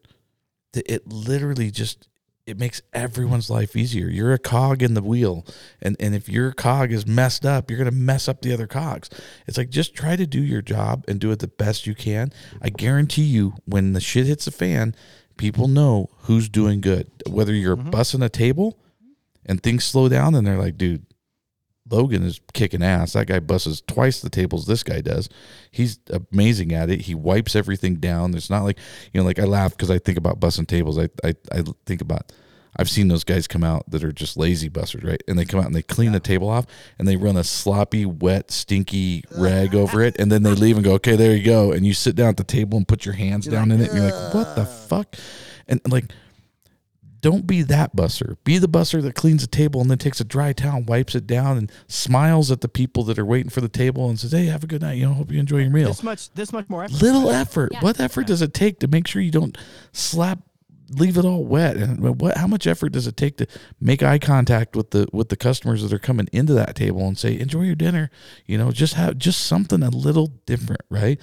that 0.73 0.91
it 0.91 1.07
literally 1.07 1.71
just 1.71 2.07
it 2.45 2.59
makes 2.59 2.81
everyone's 2.91 3.49
life 3.49 3.75
easier. 3.75 4.07
You're 4.07 4.33
a 4.33 4.39
cog 4.39 4.83
in 4.83 4.95
the 4.95 5.01
wheel. 5.01 5.45
And 5.81 5.95
and 5.99 6.13
if 6.13 6.27
your 6.27 6.51
cog 6.51 6.91
is 6.91 7.07
messed 7.07 7.45
up, 7.45 7.69
you're 7.69 7.77
gonna 7.77 7.91
mess 7.91 8.27
up 8.27 8.41
the 8.41 8.53
other 8.53 8.67
cogs. 8.67 9.09
It's 9.47 9.57
like 9.57 9.69
just 9.69 9.95
try 9.95 10.15
to 10.15 10.27
do 10.27 10.41
your 10.41 10.61
job 10.61 11.05
and 11.07 11.19
do 11.19 11.31
it 11.31 11.39
the 11.39 11.47
best 11.47 11.87
you 11.87 11.95
can. 11.95 12.33
I 12.61 12.69
guarantee 12.69 13.23
you 13.23 13.53
when 13.65 13.93
the 13.93 14.01
shit 14.01 14.25
hits 14.25 14.45
the 14.45 14.51
fan, 14.51 14.93
people 15.37 15.67
know 15.67 16.09
who's 16.21 16.49
doing 16.49 16.81
good. 16.81 17.09
Whether 17.29 17.53
you're 17.53 17.77
Mhm. 17.77 17.91
bussing 17.91 18.23
a 18.23 18.29
table 18.29 18.77
and 19.45 19.61
things 19.61 19.83
slow 19.83 20.07
down 20.09 20.35
and 20.35 20.45
they're 20.45 20.59
like, 20.59 20.77
dude, 20.77 21.05
Logan 21.89 22.23
is 22.23 22.39
kicking 22.53 22.81
ass. 22.81 23.13
That 23.13 23.27
guy 23.27 23.39
busses 23.39 23.81
twice 23.81 24.21
the 24.21 24.29
tables 24.29 24.65
this 24.65 24.83
guy 24.83 25.01
does. 25.01 25.27
He's 25.69 25.99
amazing 26.09 26.71
at 26.73 26.89
it. 26.89 27.01
He 27.01 27.13
wipes 27.13 27.55
everything 27.55 27.95
down. 27.95 28.33
It's 28.35 28.49
not 28.49 28.63
like 28.63 28.77
you 29.11 29.19
know, 29.19 29.25
like 29.25 29.37
I 29.39 29.43
laugh 29.43 29.71
because 29.71 29.91
I 29.91 29.99
think 29.99 30.17
about 30.17 30.39
bussing 30.39 30.65
tables. 30.67 30.97
I, 30.97 31.09
I 31.23 31.35
I 31.51 31.63
think 31.85 32.01
about 32.01 32.31
I've 32.75 32.89
seen 32.89 33.07
those 33.07 33.23
guys 33.23 33.47
come 33.47 33.63
out 33.63 33.89
that 33.89 34.03
are 34.03 34.11
just 34.11 34.37
lazy 34.37 34.69
busters, 34.69 35.03
right? 35.03 35.21
And 35.27 35.37
they 35.37 35.45
come 35.45 35.59
out 35.59 35.67
and 35.67 35.75
they 35.75 35.83
clean 35.83 36.11
the 36.11 36.19
table 36.19 36.49
off 36.49 36.65
and 36.97 37.07
they 37.07 37.15
run 37.15 37.37
a 37.37 37.43
sloppy, 37.43 38.05
wet, 38.05 38.51
stinky 38.51 39.23
rag 39.37 39.75
over 39.83 40.01
it, 40.01 40.15
and 40.19 40.31
then 40.31 40.43
they 40.43 40.51
leave 40.51 40.77
and 40.77 40.83
go, 40.83 40.93
okay, 40.93 41.15
there 41.15 41.35
you 41.35 41.43
go. 41.43 41.71
And 41.71 41.85
you 41.85 41.93
sit 41.93 42.15
down 42.15 42.29
at 42.29 42.37
the 42.37 42.43
table 42.43 42.77
and 42.77 42.87
put 42.87 43.05
your 43.05 43.15
hands 43.15 43.45
down 43.45 43.71
in 43.71 43.81
it, 43.81 43.89
and 43.89 43.97
you're 43.97 44.11
like, 44.11 44.33
what 44.33 44.55
the 44.55 44.65
fuck? 44.65 45.15
And 45.67 45.79
like 45.87 46.11
don't 47.23 47.47
be 47.47 47.61
that 47.63 47.95
busser. 47.95 48.35
Be 48.43 48.57
the 48.57 48.67
busser 48.67 49.01
that 49.01 49.15
cleans 49.15 49.43
the 49.43 49.47
table 49.47 49.79
and 49.79 49.89
then 49.89 49.97
takes 49.97 50.19
a 50.19 50.25
dry 50.25 50.51
towel, 50.51 50.81
wipes 50.81 51.15
it 51.15 51.25
down, 51.25 51.57
and 51.57 51.71
smiles 51.87 52.51
at 52.51 52.59
the 52.59 52.67
people 52.67 53.03
that 53.05 53.17
are 53.17 53.25
waiting 53.25 53.49
for 53.49 53.61
the 53.61 53.69
table 53.69 54.09
and 54.09 54.19
says, 54.19 54.33
"Hey, 54.33 54.47
have 54.47 54.65
a 54.65 54.67
good 54.67 54.81
night. 54.81 54.97
You 54.97 55.05
know, 55.05 55.13
hope 55.13 55.31
you 55.31 55.39
enjoy 55.39 55.59
your 55.59 55.69
meal." 55.69 55.87
This 55.87 56.03
much, 56.03 56.31
this 56.33 56.51
much 56.51 56.69
more 56.69 56.83
effort. 56.83 57.01
Little 57.01 57.29
effort. 57.29 57.71
Yeah. 57.71 57.79
What 57.79 58.01
effort 58.01 58.27
does 58.27 58.41
it 58.41 58.53
take 58.53 58.79
to 58.81 58.89
make 58.89 59.07
sure 59.07 59.21
you 59.21 59.31
don't 59.31 59.57
slap, 59.93 60.39
leave 60.89 61.17
it 61.17 61.25
all 61.25 61.43
wet? 61.45 61.77
And 61.77 62.19
what? 62.19 62.37
How 62.37 62.47
much 62.47 62.67
effort 62.67 62.89
does 62.89 63.07
it 63.07 63.17
take 63.17 63.37
to 63.37 63.47
make 63.79 64.03
eye 64.03 64.19
contact 64.19 64.75
with 64.75 64.91
the 64.91 65.07
with 65.11 65.29
the 65.29 65.35
customers 65.35 65.81
that 65.83 65.93
are 65.93 65.99
coming 65.99 66.27
into 66.31 66.53
that 66.53 66.75
table 66.75 67.07
and 67.07 67.17
say, 67.17 67.39
"Enjoy 67.39 67.61
your 67.61 67.75
dinner." 67.75 68.09
You 68.45 68.57
know, 68.57 68.71
just 68.71 68.93
have 68.95 69.17
just 69.17 69.41
something 69.41 69.83
a 69.83 69.89
little 69.89 70.27
different, 70.45 70.81
right? 70.89 71.19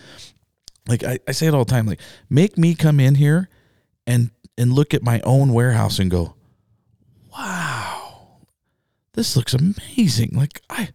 Like 0.88 1.04
I, 1.04 1.18
I 1.28 1.32
say 1.32 1.46
it 1.46 1.54
all 1.54 1.64
the 1.64 1.70
time. 1.70 1.86
Like 1.86 2.00
make 2.28 2.58
me 2.58 2.74
come 2.74 3.00
in 3.00 3.14
here 3.16 3.48
and 4.06 4.30
and 4.58 4.72
look 4.72 4.92
at 4.92 5.02
my 5.02 5.20
own 5.24 5.52
warehouse 5.52 5.98
and 5.98 6.10
go, 6.10 6.34
wow, 7.32 8.38
this 9.14 9.36
looks 9.36 9.54
amazing. 9.54 10.30
Like 10.34 10.60
I, 10.68 10.90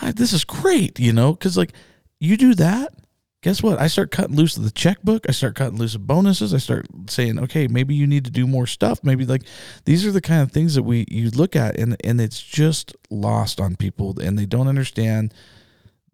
I 0.00 0.12
this 0.12 0.32
is 0.32 0.44
great, 0.44 1.00
you 1.00 1.12
know, 1.12 1.32
because 1.32 1.56
like 1.56 1.72
you 2.20 2.36
do 2.36 2.54
that. 2.54 2.94
Guess 3.42 3.62
what? 3.62 3.80
I 3.80 3.86
start 3.86 4.10
cutting 4.10 4.34
loose 4.34 4.56
of 4.56 4.64
the 4.64 4.70
checkbook. 4.70 5.28
I 5.28 5.32
start 5.32 5.54
cutting 5.54 5.78
loose 5.78 5.94
of 5.94 6.06
bonuses. 6.06 6.52
I 6.52 6.58
start 6.58 6.86
saying, 7.08 7.38
okay, 7.38 7.68
maybe 7.68 7.94
you 7.94 8.06
need 8.06 8.24
to 8.24 8.30
do 8.30 8.46
more 8.46 8.66
stuff. 8.66 9.04
Maybe 9.04 9.24
like 9.24 9.42
these 9.84 10.04
are 10.04 10.10
the 10.10 10.20
kind 10.20 10.42
of 10.42 10.50
things 10.50 10.74
that 10.74 10.82
we 10.82 11.04
you 11.08 11.30
look 11.30 11.54
at 11.54 11.78
and 11.78 11.96
and 12.02 12.20
it's 12.20 12.42
just 12.42 12.96
lost 13.10 13.60
on 13.60 13.76
people 13.76 14.18
and 14.20 14.38
they 14.38 14.46
don't 14.46 14.68
understand 14.68 15.32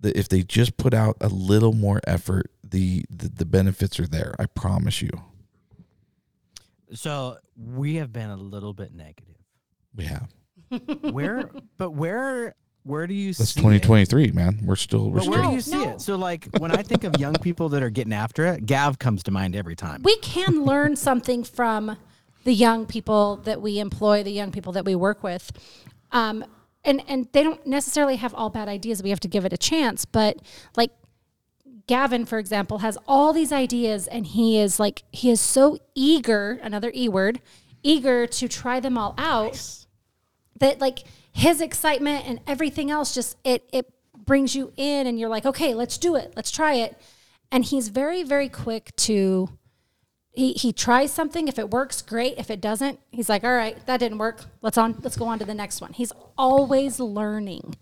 that 0.01 0.16
if 0.16 0.29
they 0.29 0.43
just 0.43 0.77
put 0.77 0.93
out 0.93 1.16
a 1.20 1.29
little 1.29 1.73
more 1.73 2.01
effort, 2.07 2.51
the 2.62 3.05
the, 3.09 3.29
the 3.29 3.47
benefits 3.47 3.99
are 3.99 4.07
there. 4.07 4.35
I 4.39 4.47
promise 4.47 5.01
you. 5.01 5.11
So 6.93 7.39
we 7.57 7.97
have 7.97 8.12
been 8.12 8.31
a 8.31 8.37
little 8.37 8.75
bit 8.75 8.93
negative. 8.93 9.37
We 9.95 10.05
have. 10.05 10.29
Where, 11.12 11.51
but 11.77 11.91
where, 11.91 12.55
where 12.85 13.07
do 13.07 13.14
you 13.14 13.33
That's 13.33 13.51
see 13.51 13.61
it? 13.61 13.62
2023, 13.62 14.33
man. 14.33 14.61
We're 14.64 14.76
still 14.76 15.09
we're 15.11 15.16
But 15.16 15.22
still 15.22 15.33
where 15.33 15.43
do 15.43 15.55
you 15.55 15.61
see 15.61 15.72
no. 15.85 15.91
it? 15.91 16.01
So 16.01 16.16
like 16.16 16.49
when 16.59 16.72
I 16.72 16.83
think 16.83 17.05
of 17.05 17.18
young 17.18 17.35
people 17.35 17.68
that 17.70 17.83
are 17.83 17.91
getting 17.91 18.12
after 18.12 18.47
it, 18.47 18.66
Gav 18.66 18.99
comes 18.99 19.22
to 19.24 19.30
mind 19.30 19.55
every 19.55 19.76
time. 19.76 20.03
we 20.03 20.16
can 20.18 20.64
learn 20.64 20.97
something 20.97 21.45
from 21.45 21.97
the 22.45 22.53
young 22.53 22.87
people 22.87 23.37
that 23.45 23.62
we 23.62 23.78
employ, 23.78 24.22
the 24.24 24.33
young 24.33 24.51
people 24.51 24.72
that 24.72 24.85
we 24.85 24.95
work 24.97 25.22
with. 25.22 25.53
Um, 26.11 26.45
and, 26.85 27.01
and 27.07 27.28
they 27.33 27.45
don't 27.45 27.64
necessarily 27.64 28.16
have 28.16 28.35
all 28.35 28.51
bad 28.51 28.68
ideas. 28.68 29.01
We 29.03 29.11
have 29.11 29.20
to 29.20 29.28
give 29.28 29.45
it 29.45 29.53
a 29.53 29.57
chance. 29.59 30.05
But 30.05 30.39
like 30.76 30.91
Gavin, 31.87 32.26
for 32.26 32.39
example, 32.39 32.78
has 32.78 32.99
all 33.07 33.33
these 33.33 33.53
ideas 33.53 34.09
and 34.09 34.26
he 34.26 34.59
is 34.59 34.80
like, 34.80 35.05
he 35.12 35.30
is 35.30 35.41
so 35.41 35.78
eager, 35.95 36.59
another 36.62 36.91
E 36.95 37.09
word, 37.09 37.41
eager 37.85 38.26
to 38.26 38.49
try 38.49 38.80
them 38.80 38.99
all 38.99 39.14
out 39.16 39.85
that 40.59 40.80
like 40.80 41.05
his 41.33 41.61
excitement 41.61 42.26
and 42.26 42.41
everything 42.47 42.91
else 42.91 43.14
just, 43.14 43.37
it, 43.45 43.68
it 43.72 43.93
brings 44.16 44.55
you 44.55 44.72
in 44.76 45.07
and 45.07 45.18
you're 45.18 45.28
like, 45.28 45.47
okay, 45.47 45.74
let's 45.74 45.99
do 45.99 46.16
it. 46.16 46.33
Let's 46.37 46.51
try 46.51 46.74
it. 46.74 46.97
And 47.51 47.64
he's 47.64 47.89
very, 47.89 48.22
very 48.22 48.49
quick 48.49 48.95
to, 48.97 49.51
he, 50.30 50.53
he 50.53 50.72
tries 50.72 51.12
something. 51.12 51.49
If 51.49 51.59
it 51.59 51.70
works, 51.70 52.01
great. 52.01 52.35
If 52.39 52.51
it 52.51 52.61
doesn't, 52.61 52.99
he's 53.11 53.28
like, 53.28 53.45
all 53.45 53.53
right, 53.53 53.85
that 53.87 53.99
didn't 53.99 54.18
work. 54.18 54.45
Let's 54.62 54.78
on, 54.78 54.97
let's 55.03 55.16
go 55.16 55.26
on 55.26 55.39
to 55.39 55.45
the 55.45 55.55
next 55.55 55.80
one. 55.80 55.93
He's 55.93 56.12
always 56.39 56.99
learning. 57.01 57.76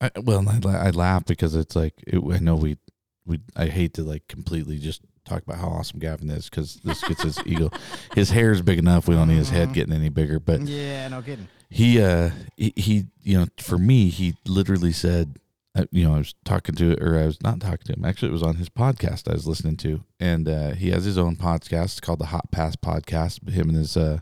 I, 0.00 0.10
well, 0.16 0.44
I, 0.48 0.88
I 0.88 0.90
laugh 0.90 1.24
because 1.26 1.54
it's 1.54 1.74
like 1.74 1.94
it, 2.06 2.22
I 2.32 2.38
know 2.38 2.54
we 2.54 2.78
we 3.26 3.40
I 3.56 3.66
hate 3.66 3.94
to 3.94 4.02
like 4.02 4.26
completely 4.28 4.78
just 4.78 5.02
talk 5.24 5.42
about 5.42 5.58
how 5.58 5.68
awesome 5.68 5.98
Gavin 5.98 6.30
is 6.30 6.48
because 6.48 6.76
this 6.84 7.02
gets 7.02 7.22
his 7.22 7.38
ego. 7.46 7.70
His 8.14 8.30
hair 8.30 8.52
is 8.52 8.62
big 8.62 8.78
enough. 8.78 9.08
We 9.08 9.14
don't 9.14 9.28
need 9.28 9.36
his 9.36 9.50
head 9.50 9.64
mm-hmm. 9.68 9.74
getting 9.74 9.92
any 9.94 10.08
bigger. 10.08 10.40
But 10.40 10.62
Yeah, 10.62 11.08
no 11.08 11.20
kidding. 11.20 11.48
He 11.70 12.00
uh 12.00 12.30
he, 12.56 12.72
he 12.76 13.06
you 13.22 13.38
know 13.38 13.46
for 13.58 13.78
me 13.78 14.08
he 14.08 14.34
literally 14.46 14.92
said 14.92 15.36
uh, 15.74 15.84
you 15.90 16.04
know 16.04 16.14
I 16.14 16.18
was 16.18 16.34
talking 16.44 16.74
to 16.76 16.96
or 17.02 17.18
I 17.18 17.26
was 17.26 17.42
not 17.42 17.60
talking 17.60 17.86
to 17.86 17.92
him. 17.94 18.04
Actually 18.04 18.28
it 18.28 18.32
was 18.32 18.42
on 18.42 18.56
his 18.56 18.68
podcast 18.68 19.28
I 19.28 19.34
was 19.34 19.46
listening 19.46 19.76
to. 19.78 20.02
And 20.18 20.48
uh, 20.48 20.70
he 20.70 20.90
has 20.90 21.04
his 21.04 21.18
own 21.18 21.36
podcast 21.36 21.84
it's 21.84 22.00
called 22.00 22.20
the 22.20 22.26
Hot 22.26 22.50
Pass 22.50 22.76
podcast. 22.76 23.48
Him 23.48 23.68
and 23.68 23.78
his 23.78 23.96
uh, 23.96 24.20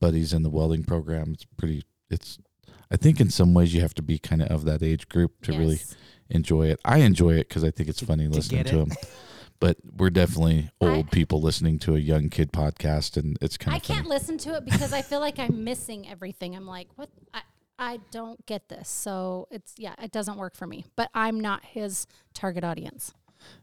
buddies 0.00 0.32
in 0.32 0.42
the 0.42 0.50
welding 0.50 0.84
program. 0.84 1.32
It's 1.34 1.44
pretty 1.44 1.84
it's 2.10 2.38
I 2.90 2.96
think 2.96 3.20
in 3.20 3.30
some 3.30 3.52
ways 3.52 3.74
you 3.74 3.82
have 3.82 3.94
to 3.94 4.02
be 4.02 4.18
kind 4.18 4.42
of 4.42 4.48
of 4.48 4.64
that 4.64 4.82
age 4.82 5.08
group 5.08 5.42
to 5.42 5.52
really 5.52 5.80
enjoy 6.30 6.68
it. 6.68 6.80
I 6.84 6.98
enjoy 6.98 7.34
it 7.34 7.48
because 7.48 7.64
I 7.64 7.70
think 7.70 7.88
it's 7.88 8.02
funny 8.02 8.24
to 8.28 8.34
listening 8.34 8.62
get 8.62 8.70
to 8.70 8.80
him 8.80 8.92
but 9.60 9.76
we're 9.96 10.10
definitely 10.10 10.70
I- 10.80 10.86
old 10.86 11.10
people 11.10 11.40
listening 11.40 11.78
to 11.80 11.94
a 11.94 11.98
young 11.98 12.28
kid 12.30 12.52
podcast 12.52 13.16
and 13.16 13.36
it's 13.40 13.56
kind 13.56 13.74
I 13.74 13.78
of 13.78 13.82
funny 13.84 13.96
can't 13.98 14.08
listen 14.08 14.38
to 14.38 14.54
it 14.56 14.64
because 14.64 14.92
I 14.92 15.02
feel 15.02 15.20
like 15.20 15.38
I'm 15.38 15.64
missing 15.64 16.08
everything. 16.08 16.54
I'm 16.54 16.66
like, 16.66 16.88
what? 16.96 17.08
I, 17.34 17.42
I 17.78 18.00
don't 18.10 18.44
get 18.46 18.68
this. 18.68 18.88
So 18.88 19.46
it's, 19.50 19.74
yeah, 19.78 19.94
it 20.02 20.10
doesn't 20.10 20.36
work 20.36 20.56
for 20.56 20.66
me. 20.66 20.84
But 20.96 21.10
I'm 21.14 21.38
not 21.40 21.64
his 21.64 22.06
target 22.34 22.64
audience. 22.64 23.12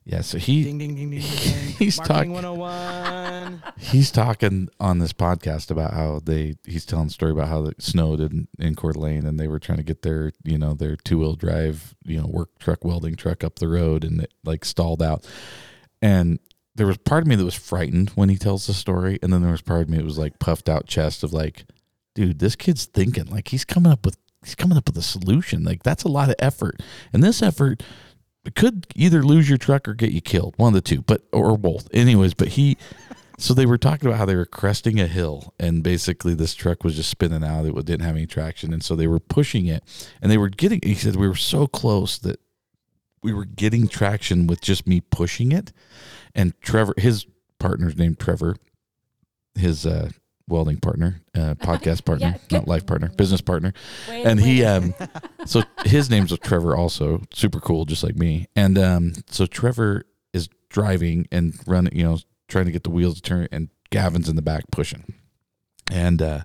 yeah 0.06 0.22
so 0.22 0.38
he 0.38 0.64
Ding 0.64 0.78
ding 0.78 0.96
ding 0.96 1.10
ding 1.10 1.20
ding. 1.20 1.32
ding. 1.43 1.74
He's 1.78 1.98
Marketing 1.98 2.32
101. 2.32 3.62
he's 3.78 4.12
talking 4.12 4.70
on 4.80 5.00
this 5.00 5.12
podcast 5.12 5.70
about 5.70 5.93
how 5.93 6.22
they 6.24 6.56
he's 6.66 6.86
telling 6.86 7.08
a 7.08 7.10
story 7.10 7.32
about 7.32 7.50
how 7.50 7.66
it 7.66 7.82
snowed 7.82 8.22
in, 8.22 8.48
in 8.58 8.76
Coeur 8.76 8.93
d'Alene 8.93 9.26
and 9.26 9.38
they 9.39 9.48
were 9.50 9.60
trying 9.60 9.78
to 9.80 9.84
get 9.84 10.02
their 10.02 10.32
you 10.46 10.58
know 10.58 10.74
their 10.74 10.96
two 10.96 11.20
wheel 11.20 11.36
drive 11.36 11.93
you 12.06 12.20
know 12.22 12.28
work 12.28 12.58
truck 12.58 12.86
welding 12.86 13.16
truck 13.16 13.43
up 13.43 13.60
the 13.60 13.68
road 13.68 14.04
and 14.06 14.22
it 14.22 14.34
like 14.46 14.64
stalled 14.64 15.02
out 15.04 15.26
and 16.06 16.39
there 16.76 16.86
was 16.86 16.97
part 16.97 17.24
of 17.24 17.28
me 17.28 17.36
that 17.36 17.43
was 17.43 17.56
frightened 17.56 18.12
when 18.12 18.30
he 18.30 18.38
tells 18.38 18.68
the 18.68 18.76
story. 18.76 19.18
And 19.24 19.34
then 19.34 19.41
there 19.41 19.51
was 19.51 19.64
part 19.64 19.82
of 19.82 19.89
me 19.89 19.97
that 19.97 20.06
was 20.06 20.20
like 20.20 20.38
puffed 20.38 20.70
out 20.70 20.86
chest 20.86 21.24
of 21.24 21.34
like 21.34 21.66
dude 22.14 22.39
this 22.39 22.56
kid's 22.56 22.86
thinking 22.86 23.26
like 23.26 23.47
he's 23.47 23.66
coming 23.66 23.91
up 23.91 24.06
with 24.06 24.16
he's 24.43 24.53
coming 24.53 24.78
up 24.78 24.88
with 24.88 24.97
a 24.97 25.01
solution. 25.01 25.64
Like 25.64 25.82
that's 25.82 26.03
a 26.03 26.08
lot 26.08 26.30
of 26.30 26.36
effort. 26.38 26.80
And 27.12 27.24
this 27.24 27.41
effort 27.41 27.82
could 28.53 28.86
either 28.93 29.24
lose 29.24 29.49
your 29.49 29.58
truck 29.58 29.88
or 29.88 29.95
get 29.95 30.12
you 30.12 30.22
killed. 30.22 30.53
One 30.58 30.70
of 30.70 30.74
the 30.76 30.82
two 30.82 31.01
but 31.01 31.24
or 31.34 31.58
both. 31.58 31.88
Anyways 31.91 32.36
but 32.36 32.49
he 32.49 32.78
so 33.39 33.56
they 33.56 33.66
were 33.66 33.80
talking 33.80 34.08
about 34.08 34.20
how 34.20 34.26
they 34.26 34.36
were 34.36 34.45
cresting 34.45 34.99
a 34.99 35.08
hill, 35.08 35.56
and 35.60 35.82
basically 35.82 36.36
this 36.36 36.53
truck 36.53 36.84
was 36.84 36.95
just 36.95 37.10
spinning 37.10 37.43
out. 37.43 37.66
It 37.66 37.74
didn't 37.86 38.06
have 38.06 38.16
any 38.16 38.28
traction, 38.28 38.74
and 38.74 38.84
so 38.84 38.95
they 38.95 39.08
were 39.08 39.20
pushing 39.20 39.66
it, 39.66 39.84
and 40.22 40.32
they 40.32 40.38
were 40.38 40.49
getting. 40.49 40.80
He 40.84 40.93
said 40.93 41.16
we 41.16 41.28
were 41.28 41.36
so 41.36 41.68
close 41.68 42.18
that 42.20 42.39
we 43.24 43.34
were 43.34 43.45
getting 43.45 43.88
traction 43.88 44.47
with 44.47 44.61
just 44.61 44.86
me 44.88 45.01
pushing 45.01 45.51
it, 45.51 45.72
and 46.34 46.53
Trevor, 46.61 46.93
his 46.97 47.26
partner's 47.59 47.97
named 47.97 48.20
Trevor, 48.20 48.55
his 49.55 49.86
uh, 49.86 50.09
welding 50.47 50.78
partner, 50.78 51.22
uh, 51.34 51.55
podcast 51.59 52.05
partner, 52.05 52.36
Yeah, 52.49 52.57
not 52.59 52.68
life 52.68 52.86
partner, 52.86 53.09
business 53.09 53.41
partner. 53.41 53.74
Way- 54.09 54.24
and 54.24 54.39
way 54.39 54.45
he 54.45 54.63
um 54.66 54.93
so 55.45 55.63
his 55.86 56.09
name's 56.09 56.38
Trevor 56.39 56.76
also 56.76 57.22
super 57.34 57.59
cool 57.59 57.86
just 57.86 58.03
like 58.03 58.16
me. 58.16 58.47
And 58.55 58.78
um 58.78 59.13
so 59.30 59.45
Trevor 59.45 60.03
is 60.34 60.49
driving 60.70 61.28
and 61.32 61.55
running 61.66 61.95
you 61.97 62.03
know 62.03 62.20
trying 62.47 62.66
to 62.66 62.72
get 62.72 62.84
the 62.84 62.91
wheels 62.91 63.16
to 63.16 63.22
turn 63.22 63.47
and 63.51 63.70
Gavin's 63.89 64.30
in 64.30 64.36
the 64.36 64.41
back 64.43 64.66
pushing. 64.72 65.13
And 65.91 66.22
uh 66.22 66.41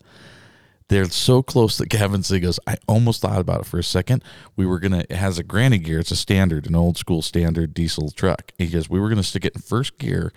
they're 0.90 1.08
so 1.08 1.42
close 1.42 1.78
that 1.78 1.88
Gavin 1.88 2.22
he 2.22 2.40
goes, 2.40 2.58
I 2.66 2.76
almost 2.88 3.22
thought 3.22 3.40
about 3.40 3.60
it 3.60 3.66
for 3.66 3.78
a 3.78 3.84
second. 3.84 4.24
We 4.56 4.66
were 4.66 4.80
going 4.80 4.92
to, 4.92 5.00
it 5.00 5.16
has 5.16 5.38
a 5.38 5.44
granny 5.44 5.78
gear. 5.78 6.00
It's 6.00 6.10
a 6.10 6.16
standard, 6.16 6.66
an 6.66 6.74
old 6.74 6.98
school 6.98 7.22
standard 7.22 7.72
diesel 7.72 8.10
truck. 8.10 8.52
He 8.58 8.66
goes, 8.66 8.90
we 8.90 8.98
were 8.98 9.08
going 9.08 9.16
to 9.16 9.22
stick 9.22 9.44
it 9.44 9.54
in 9.54 9.62
first 9.62 9.98
gear 9.98 10.32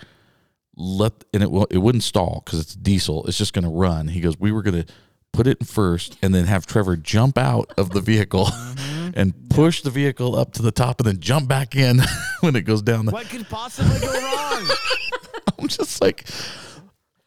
let 0.76 1.24
and 1.34 1.44
it 1.44 1.52
will 1.52 1.66
it 1.66 1.78
wouldn't 1.78 2.04
stall 2.04 2.42
because 2.46 2.60
it's 2.60 2.76
diesel. 2.76 3.26
It's 3.26 3.38
just 3.38 3.54
going 3.54 3.64
to 3.64 3.70
run. 3.70 4.08
He 4.08 4.22
goes, 4.22 4.40
we 4.40 4.52
were 4.52 4.62
going 4.62 4.84
to 4.84 4.94
put 5.32 5.48
it 5.48 5.58
in 5.60 5.66
first 5.66 6.18
and 6.22 6.34
then 6.34 6.46
have 6.46 6.66
Trevor 6.66 6.98
jump 6.98 7.38
out 7.38 7.72
of 7.78 7.90
the 7.90 8.02
vehicle 8.02 8.48
and 9.16 9.34
mm-hmm. 9.34 9.48
push 9.50 9.82
the 9.82 9.90
vehicle 9.90 10.36
up 10.36 10.54
to 10.54 10.62
the 10.62 10.72
top 10.72 11.00
and 11.00 11.08
then 11.08 11.20
jump 11.20 11.48
back 11.48 11.76
in 11.76 12.00
when 12.42 12.56
it 12.56 12.62
goes 12.62 12.82
down. 12.82 13.06
The, 13.06 13.12
What 13.12 13.28
could 13.28 13.48
possibly 13.50 14.00
go 14.00 14.14
wrong? 14.14 14.68
I'm 15.60 15.68
just 15.68 16.02
like, 16.02 16.28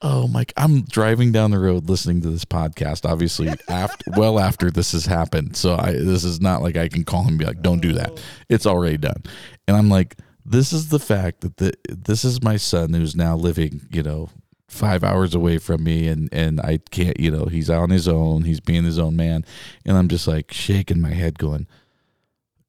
oh 0.03 0.29
my! 0.29 0.45
I'm 0.57 0.83
driving 0.83 1.33
down 1.33 1.51
the 1.51 1.59
road 1.59 1.89
listening 1.89 2.21
to 2.23 2.31
this 2.31 2.45
podcast. 2.45 3.09
Obviously, 3.09 3.49
after 3.69 4.05
well 4.17 4.39
after 4.39 4.71
this 4.71 4.93
has 4.93 5.07
happened, 5.07 5.57
so 5.57 5.77
I 5.77 5.93
this 5.93 6.25
is 6.25 6.41
not 6.41 6.63
like 6.63 6.77
I 6.77 6.89
can 6.89 7.05
call 7.05 7.23
him 7.23 7.31
and 7.31 7.39
be 7.39 7.45
like, 7.45 7.63
"Don't 7.63 7.81
do 7.81 7.93
that." 7.95 8.11
Oh. 8.11 8.23
It's 8.49 8.67
already 8.67 8.97
done, 8.99 9.23
and 9.67 9.77
I'm 9.77 9.89
like, 9.89 10.17
this 10.45 10.73
is 10.73 10.89
the 10.89 11.01
fact 11.01 11.41
that 11.41 11.57
the 11.57 11.75
this 11.89 12.25
is 12.25 12.43
my 12.43 12.57
son 12.57 12.93
who's 12.95 13.17
now 13.17 13.37
living, 13.37 13.89
you 13.91 14.03
know. 14.03 14.31
Five 14.69 15.05
hours 15.05 15.33
away 15.33 15.59
from 15.59 15.85
me, 15.85 16.09
and 16.09 16.29
and 16.33 16.61
I 16.61 16.81
can't, 16.91 17.19
you 17.21 17.31
know, 17.31 17.47
he's 17.47 17.71
on 17.71 17.91
his 17.91 18.09
own. 18.09 18.43
He's 18.43 18.59
being 18.59 18.83
his 18.83 18.99
own 18.99 19.15
man, 19.15 19.45
and 19.85 19.97
I'm 19.97 20.09
just 20.09 20.27
like 20.27 20.53
shaking 20.53 21.01
my 21.01 21.11
head, 21.11 21.39
going, 21.39 21.69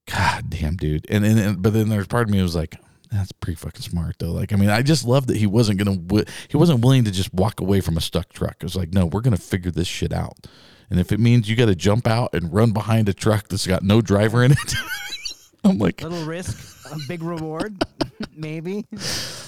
God 0.05 0.49
damn, 0.49 0.75
dude. 0.75 1.07
And 1.09 1.25
and, 1.25 1.39
and 1.39 1.61
but 1.61 1.73
then 1.73 1.89
there's 1.89 2.05
part 2.05 2.27
of 2.27 2.29
me 2.29 2.41
was 2.41 2.55
like, 2.55 2.75
that's 3.11 3.31
pretty 3.31 3.55
fucking 3.55 3.81
smart 3.81 4.15
though. 4.19 4.31
Like, 4.31 4.53
I 4.53 4.55
mean, 4.55 4.69
I 4.69 4.81
just 4.81 5.05
love 5.05 5.27
that 5.27 5.37
he 5.37 5.45
wasn't 5.47 5.79
gonna 5.79 6.25
he 6.49 6.57
wasn't 6.57 6.81
willing 6.83 7.03
to 7.05 7.11
just 7.11 7.33
walk 7.33 7.59
away 7.61 7.81
from 7.81 7.97
a 7.97 8.01
stuck 8.01 8.33
truck. 8.33 8.55
It 8.59 8.63
was 8.63 8.75
like, 8.75 8.93
no, 8.93 9.05
we're 9.05 9.21
gonna 9.21 9.37
figure 9.37 9.71
this 9.71 9.87
shit 9.87 10.13
out. 10.13 10.47
And 10.89 10.99
if 10.99 11.11
it 11.11 11.19
means 11.19 11.49
you 11.49 11.55
got 11.57 11.65
to 11.65 11.75
jump 11.75 12.07
out 12.07 12.33
and 12.33 12.53
run 12.53 12.71
behind 12.71 13.09
a 13.09 13.13
truck 13.13 13.49
that's 13.49 13.67
got 13.67 13.83
no 13.83 13.99
driver 13.99 14.41
in 14.41 14.53
it, 14.53 14.73
I'm 15.65 15.79
like, 15.79 16.01
Little 16.01 16.23
risk, 16.23 16.89
a 16.89 16.97
big 17.09 17.21
reward, 17.23 17.83
maybe. 18.35 18.85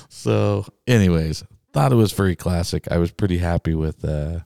so. 0.09 0.65
Anyways, 0.85 1.45
thought 1.71 1.93
it 1.93 1.95
was 1.95 2.11
very 2.11 2.35
classic. 2.35 2.91
I 2.91 2.97
was 2.97 3.11
pretty 3.11 3.37
happy 3.37 3.73
with 3.73 4.03
uh 4.03 4.39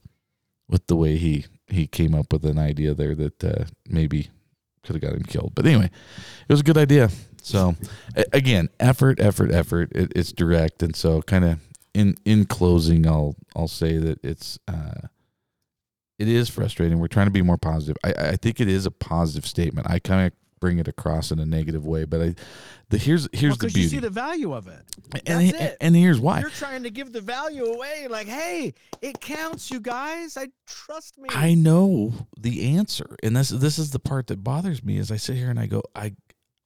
with 0.69 0.85
the 0.87 0.95
way 0.95 1.17
he 1.17 1.45
he 1.67 1.87
came 1.87 2.13
up 2.13 2.31
with 2.31 2.45
an 2.45 2.59
idea 2.59 2.93
there 2.93 3.15
that 3.15 3.43
uh, 3.43 3.65
maybe 3.87 4.29
could 4.83 4.95
have 4.95 5.01
got 5.01 5.13
him 5.13 5.23
killed. 5.23 5.53
But 5.55 5.65
anyway, 5.65 5.85
it 5.85 6.53
was 6.53 6.59
a 6.59 6.63
good 6.63 6.77
idea. 6.77 7.09
So 7.45 7.75
again, 8.31 8.69
effort, 8.79 9.19
effort, 9.19 9.51
effort. 9.51 9.91
It, 9.93 10.11
it's 10.15 10.31
direct, 10.31 10.81
and 10.81 10.95
so 10.95 11.21
kind 11.21 11.45
of 11.45 11.59
in 11.93 12.15
in 12.25 12.45
closing, 12.45 13.05
I'll 13.05 13.35
I'll 13.55 13.67
say 13.67 13.97
that 13.97 14.23
it's 14.23 14.57
uh, 14.67 15.07
it 16.19 16.27
is 16.27 16.49
frustrating. 16.49 16.99
We're 16.99 17.07
trying 17.07 17.27
to 17.27 17.31
be 17.31 17.41
more 17.41 17.57
positive. 17.57 17.97
I 18.03 18.13
I 18.31 18.35
think 18.37 18.59
it 18.59 18.67
is 18.67 18.85
a 18.85 18.91
positive 18.91 19.45
statement. 19.45 19.87
I 19.89 19.99
kind 19.99 20.27
of 20.27 20.33
bring 20.59 20.79
it 20.79 20.87
across 20.87 21.29
in 21.29 21.39
a 21.39 21.45
negative 21.45 21.85
way, 21.85 22.05
but 22.05 22.21
I 22.21 22.35
the 22.89 22.97
here's 22.97 23.27
here's 23.33 23.51
Well, 23.51 23.57
the 23.57 23.65
'cause 23.67 23.75
you 23.75 23.89
see 23.89 23.99
the 23.99 24.09
value 24.09 24.53
of 24.53 24.67
it. 24.67 24.81
and 25.25 25.49
that's 25.49 25.61
it. 25.61 25.77
and 25.81 25.93
here's 25.95 26.19
why. 26.21 26.39
You're 26.39 26.49
trying 26.51 26.83
to 26.83 26.89
give 26.89 27.11
the 27.11 27.19
value 27.19 27.65
away. 27.65 28.07
Like, 28.09 28.27
hey, 28.27 28.73
it 29.01 29.19
counts, 29.19 29.69
you 29.69 29.81
guys. 29.81 30.37
I 30.37 30.47
trust 30.65 31.17
me. 31.17 31.27
I 31.31 31.53
know 31.55 32.13
the 32.39 32.77
answer, 32.77 33.17
and 33.21 33.35
this 33.35 33.49
this 33.49 33.77
is 33.77 33.91
the 33.91 33.99
part 33.99 34.27
that 34.27 34.43
bothers 34.43 34.81
me. 34.83 34.97
Is 34.97 35.11
I 35.11 35.17
sit 35.17 35.35
here 35.35 35.49
and 35.49 35.59
I 35.59 35.65
go, 35.65 35.83
I, 35.93 36.13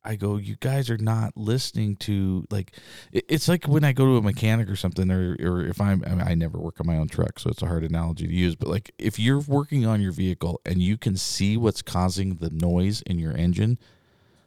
I 0.08 0.16
go, 0.16 0.38
you 0.38 0.56
guys 0.60 0.90
are 0.90 0.98
not 0.98 1.36
listening 1.36 1.98
to 1.98 2.46
like, 2.50 2.72
it- 3.12 3.26
it's 3.28 3.48
like 3.48 3.68
when 3.68 3.84
I 3.84 3.92
go 3.94 4.06
to 4.06 4.18
a 4.18 4.22
mechanic 4.22 4.70
or 4.70 4.76
something, 4.78 5.12
or 5.12 5.36
or 5.42 5.66
if 5.66 5.82
I'm, 5.82 6.04
I, 6.06 6.10
mean, 6.12 6.22
I 6.22 6.34
never 6.36 6.58
work 6.58 6.80
on 6.80 6.88
my 6.88 6.98
own 6.98 7.10
truck, 7.10 7.40
so 7.40 7.50
it's 7.50 7.62
a 7.62 7.68
hard 7.68 7.84
analogy 7.84 8.28
to 8.28 8.34
use. 8.34 8.56
But 8.56 8.70
like, 8.70 8.94
if 8.98 9.20
you're 9.20 9.40
working 9.42 9.86
on 9.86 10.02
your 10.02 10.14
vehicle 10.14 10.62
and 10.66 10.82
you 10.82 10.98
can 10.98 11.18
see 11.18 11.58
what's 11.58 11.82
causing 11.82 12.36
the 12.36 12.50
noise 12.50 13.02
in 13.04 13.20
your 13.20 13.36
engine, 13.36 13.78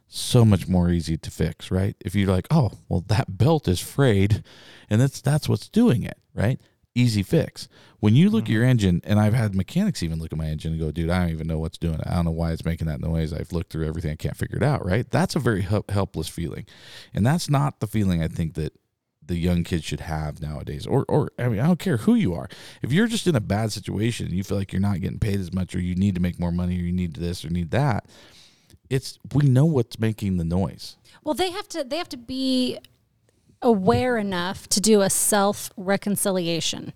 so 0.09 0.45
much 0.45 0.67
more 0.69 0.91
easy 0.91 1.17
to 1.19 1.31
fix, 1.31 1.71
right? 1.71 1.95
If 2.01 2.15
you're 2.15 2.31
like, 2.33 2.49
oh, 2.51 2.73
well, 2.89 3.05
that 3.09 3.39
belt 3.39 3.69
is 3.69 3.81
frayed, 3.81 4.43
and 4.89 5.01
that's 5.01 5.21
that's 5.21 5.49
what's 5.49 5.69
doing 5.69 6.03
it, 6.03 6.19
right? 6.35 6.61
Easy 6.95 7.23
fix. 7.23 7.69
When 8.01 8.17
you 8.17 8.31
look 8.31 8.45
at 8.45 8.51
your 8.51 8.63
mm-hmm. 8.63 8.71
engine, 8.71 9.01
and 9.05 9.21
I've 9.21 9.35
had 9.35 9.55
mechanics 9.55 10.03
even 10.03 10.19
look 10.19 10.33
at 10.33 10.39
my 10.39 10.47
engine 10.47 10.73
and 10.73 10.81
go, 10.81 10.91
dude, 10.91 11.11
I 11.11 11.21
don't 11.21 11.31
even 11.31 11.47
know 11.47 11.59
what's 11.59 11.79
doing 11.79 11.95
it. 11.95 12.07
I 12.07 12.15
don't 12.15 12.25
know 12.25 12.31
why 12.33 12.53
it's 12.53 12.65
making 12.65 12.89
that 12.89 13.01
noise. 13.01 13.33
I've 13.33 13.53
looked 13.53 13.73
through 13.73 13.87
everything. 13.87 14.11
I 14.11 14.17
can't 14.17 14.37
figure 14.37 14.57
it 14.57 14.63
out, 14.63 14.85
right? 14.85 15.09
That's 15.09 15.37
a 15.37 15.39
very 15.39 15.63
help- 15.63 15.91
helpless 15.91 16.29
feeling. 16.29 16.67
And 17.15 17.25
that's 17.25 17.49
not 17.49 17.81
the 17.81 17.87
feeling 17.87 18.23
I 18.23 18.29
think 18.29 18.55
that 18.55 18.73
the 19.25 19.37
young 19.37 19.63
kids 19.63 19.85
should 19.85 20.01
have 20.01 20.43
nowadays. 20.43 20.87
Or, 20.87 21.05
or 21.09 21.31
I 21.39 21.49
mean, 21.49 21.61
I 21.61 21.67
don't 21.69 21.79
care 21.79 21.99
who 21.99 22.17
you 22.17 22.35
are. 22.35 22.49
If 22.83 22.93
you're 22.93 23.07
just 23.07 23.29
in 23.29 23.37
a 23.37 23.41
bad 23.41 23.71
situation 23.71 24.27
and 24.27 24.35
you 24.35 24.43
feel 24.43 24.59
like 24.59 24.73
you're 24.73 24.81
not 24.81 25.01
getting 25.01 25.21
paid 25.21 25.39
as 25.39 25.53
much, 25.53 25.75
or 25.75 25.81
you 25.81 25.95
need 25.95 26.17
to 26.17 26.21
make 26.21 26.41
more 26.41 26.51
money, 26.51 26.77
or 26.77 26.83
you 26.83 26.93
need 26.93 27.15
this 27.15 27.45
or 27.45 27.51
need 27.51 27.71
that, 27.71 28.07
it's 28.91 29.21
we 29.33 29.47
know 29.47 29.67
what's 29.67 30.01
making 30.01 30.37
the 30.37 30.45
noise. 30.45 30.97
Well, 31.23 31.35
they 31.35 31.53
have 31.53 31.69
to 31.69 31.85
they 31.85 31.97
have 31.97 32.09
to 32.09 32.17
be 32.17 32.79
aware 33.63 34.17
enough 34.19 34.69
to 34.69 34.81
do 34.81 35.03
a 35.03 35.11
self 35.11 35.71
reconciliation 35.77 36.93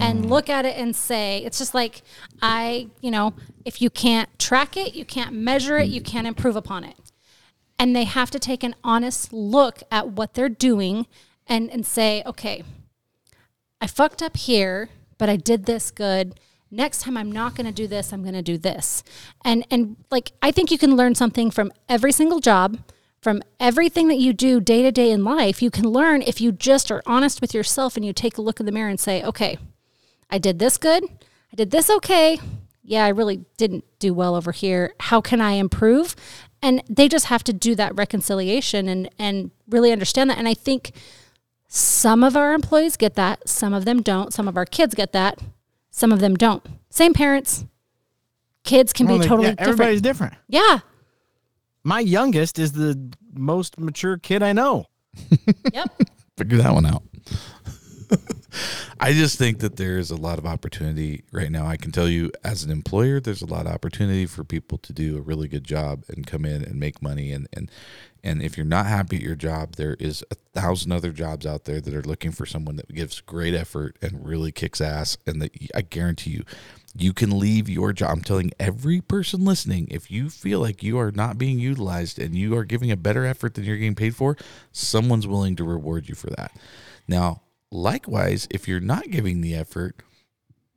and 0.00 0.24
mm. 0.24 0.28
look 0.28 0.48
at 0.48 0.64
it 0.64 0.76
and 0.76 0.94
say 0.94 1.42
it's 1.44 1.58
just 1.58 1.74
like 1.74 2.02
I, 2.40 2.88
you 3.00 3.10
know, 3.10 3.34
if 3.64 3.82
you 3.82 3.90
can't 3.90 4.28
track 4.38 4.76
it, 4.76 4.94
you 4.94 5.04
can't 5.04 5.32
measure 5.32 5.78
it, 5.78 5.88
you 5.88 6.00
mm. 6.00 6.04
can't 6.04 6.26
improve 6.26 6.56
upon 6.56 6.84
it. 6.84 6.96
And 7.78 7.96
they 7.96 8.04
have 8.04 8.30
to 8.30 8.38
take 8.38 8.62
an 8.62 8.76
honest 8.84 9.32
look 9.32 9.82
at 9.90 10.10
what 10.10 10.34
they're 10.34 10.48
doing 10.48 11.06
and 11.46 11.70
and 11.70 11.84
say, 11.84 12.22
okay, 12.24 12.62
I 13.80 13.86
fucked 13.88 14.22
up 14.22 14.36
here, 14.36 14.88
but 15.18 15.28
I 15.28 15.36
did 15.36 15.66
this 15.66 15.90
good. 15.90 16.38
Next 16.70 17.02
time 17.02 17.16
I'm 17.16 17.32
not 17.32 17.56
going 17.56 17.66
to 17.66 17.72
do 17.72 17.86
this, 17.86 18.12
I'm 18.12 18.22
going 18.22 18.34
to 18.34 18.42
do 18.42 18.58
this. 18.58 19.02
And 19.44 19.66
and 19.70 19.96
like 20.10 20.32
I 20.40 20.52
think 20.52 20.70
you 20.70 20.78
can 20.78 20.96
learn 20.96 21.16
something 21.16 21.50
from 21.50 21.72
every 21.88 22.12
single 22.12 22.38
job, 22.38 22.78
from 23.22 23.40
everything 23.60 24.08
that 24.08 24.18
you 24.18 24.32
do 24.32 24.60
day 24.60 24.82
to 24.82 24.90
day 24.90 25.10
in 25.10 25.24
life. 25.24 25.62
You 25.62 25.70
can 25.70 25.84
learn 25.88 26.22
if 26.22 26.40
you 26.40 26.50
just 26.52 26.90
are 26.90 27.02
honest 27.06 27.40
with 27.40 27.54
yourself 27.54 27.96
and 27.96 28.04
you 28.04 28.12
take 28.12 28.36
a 28.36 28.42
look 28.42 28.58
in 28.60 28.66
the 28.66 28.72
mirror 28.72 28.88
and 28.90 28.98
say, 29.00 29.22
"Okay, 29.22 29.56
I 30.28 30.38
did 30.38 30.58
this 30.58 30.76
good. 30.76 31.04
I 31.04 31.56
did 31.56 31.70
this 31.70 31.88
okay. 31.88 32.40
Yeah, 32.82 33.04
I 33.04 33.08
really 33.10 33.44
didn't 33.56 33.84
do 34.00 34.12
well 34.12 34.34
over 34.34 34.50
here. 34.50 34.92
How 34.98 35.20
can 35.20 35.40
I 35.40 35.52
improve?" 35.52 36.16
And 36.60 36.82
they 36.88 37.08
just 37.08 37.26
have 37.26 37.44
to 37.44 37.52
do 37.52 37.74
that 37.76 37.94
reconciliation 37.96 38.88
and 38.88 39.08
and 39.18 39.52
really 39.68 39.92
understand 39.92 40.28
that. 40.30 40.38
And 40.38 40.48
I 40.48 40.54
think 40.54 40.92
some 41.68 42.22
of 42.24 42.36
our 42.36 42.52
employees 42.54 42.96
get 42.96 43.14
that, 43.14 43.48
some 43.48 43.72
of 43.72 43.84
them 43.84 44.02
don't. 44.02 44.32
Some 44.32 44.48
of 44.48 44.56
our 44.56 44.66
kids 44.66 44.94
get 44.94 45.12
that, 45.12 45.38
some 45.90 46.10
of 46.12 46.18
them 46.20 46.34
don't. 46.34 46.66
Same 46.90 47.14
parents. 47.14 47.64
Kids 48.64 48.92
can 48.92 49.06
Well, 49.06 49.18
be 49.18 49.26
totally 49.26 49.48
yeah, 49.48 49.54
everybody's 49.58 50.00
different. 50.02 50.34
different. 50.34 50.70
Yeah. 50.70 50.80
My 51.84 52.00
youngest 52.00 52.58
is 52.58 52.72
the 52.72 53.12
most 53.32 53.78
mature 53.78 54.16
kid 54.16 54.42
I 54.42 54.52
know. 54.52 54.86
Yep. 55.72 55.88
Figure 56.36 56.58
that 56.58 56.72
one 56.72 56.86
out. 56.86 57.02
I 59.00 59.12
just 59.12 59.38
think 59.38 59.60
that 59.60 59.76
there 59.76 59.98
is 59.98 60.10
a 60.10 60.16
lot 60.16 60.38
of 60.38 60.46
opportunity 60.46 61.24
right 61.32 61.50
now. 61.50 61.66
I 61.66 61.76
can 61.76 61.92
tell 61.92 62.08
you, 62.08 62.30
as 62.44 62.62
an 62.62 62.70
employer, 62.70 63.20
there's 63.20 63.42
a 63.42 63.46
lot 63.46 63.66
of 63.66 63.72
opportunity 63.72 64.26
for 64.26 64.44
people 64.44 64.78
to 64.78 64.92
do 64.92 65.16
a 65.16 65.20
really 65.20 65.48
good 65.48 65.64
job 65.64 66.04
and 66.08 66.26
come 66.26 66.44
in 66.44 66.62
and 66.62 66.78
make 66.78 67.02
money. 67.02 67.32
And 67.32 67.48
and 67.52 67.70
and 68.22 68.42
if 68.42 68.56
you're 68.56 68.66
not 68.66 68.86
happy 68.86 69.16
at 69.16 69.22
your 69.22 69.34
job, 69.34 69.76
there 69.76 69.96
is 69.98 70.24
a 70.30 70.36
thousand 70.54 70.92
other 70.92 71.10
jobs 71.10 71.46
out 71.46 71.64
there 71.64 71.80
that 71.80 71.94
are 71.94 72.02
looking 72.02 72.32
for 72.32 72.46
someone 72.46 72.76
that 72.76 72.94
gives 72.94 73.20
great 73.20 73.54
effort 73.54 73.96
and 74.00 74.24
really 74.24 74.52
kicks 74.52 74.80
ass. 74.80 75.16
And 75.26 75.42
that 75.42 75.50
I 75.74 75.82
guarantee 75.82 76.30
you, 76.30 76.44
you 76.94 77.12
can 77.12 77.38
leave 77.38 77.68
your 77.68 77.92
job. 77.92 78.10
I'm 78.10 78.22
telling 78.22 78.52
every 78.60 79.00
person 79.00 79.44
listening, 79.44 79.88
if 79.90 80.10
you 80.10 80.28
feel 80.28 80.60
like 80.60 80.82
you 80.82 80.98
are 80.98 81.10
not 81.10 81.38
being 81.38 81.58
utilized 81.58 82.18
and 82.18 82.34
you 82.34 82.56
are 82.56 82.64
giving 82.64 82.90
a 82.90 82.96
better 82.96 83.24
effort 83.24 83.54
than 83.54 83.64
you're 83.64 83.76
getting 83.76 83.94
paid 83.94 84.14
for, 84.14 84.36
someone's 84.72 85.26
willing 85.26 85.56
to 85.56 85.64
reward 85.64 86.08
you 86.08 86.14
for 86.14 86.30
that. 86.30 86.54
Now, 87.08 87.42
likewise, 87.70 88.46
if 88.50 88.68
you're 88.68 88.80
not 88.80 89.10
giving 89.10 89.40
the 89.40 89.54
effort, 89.54 90.02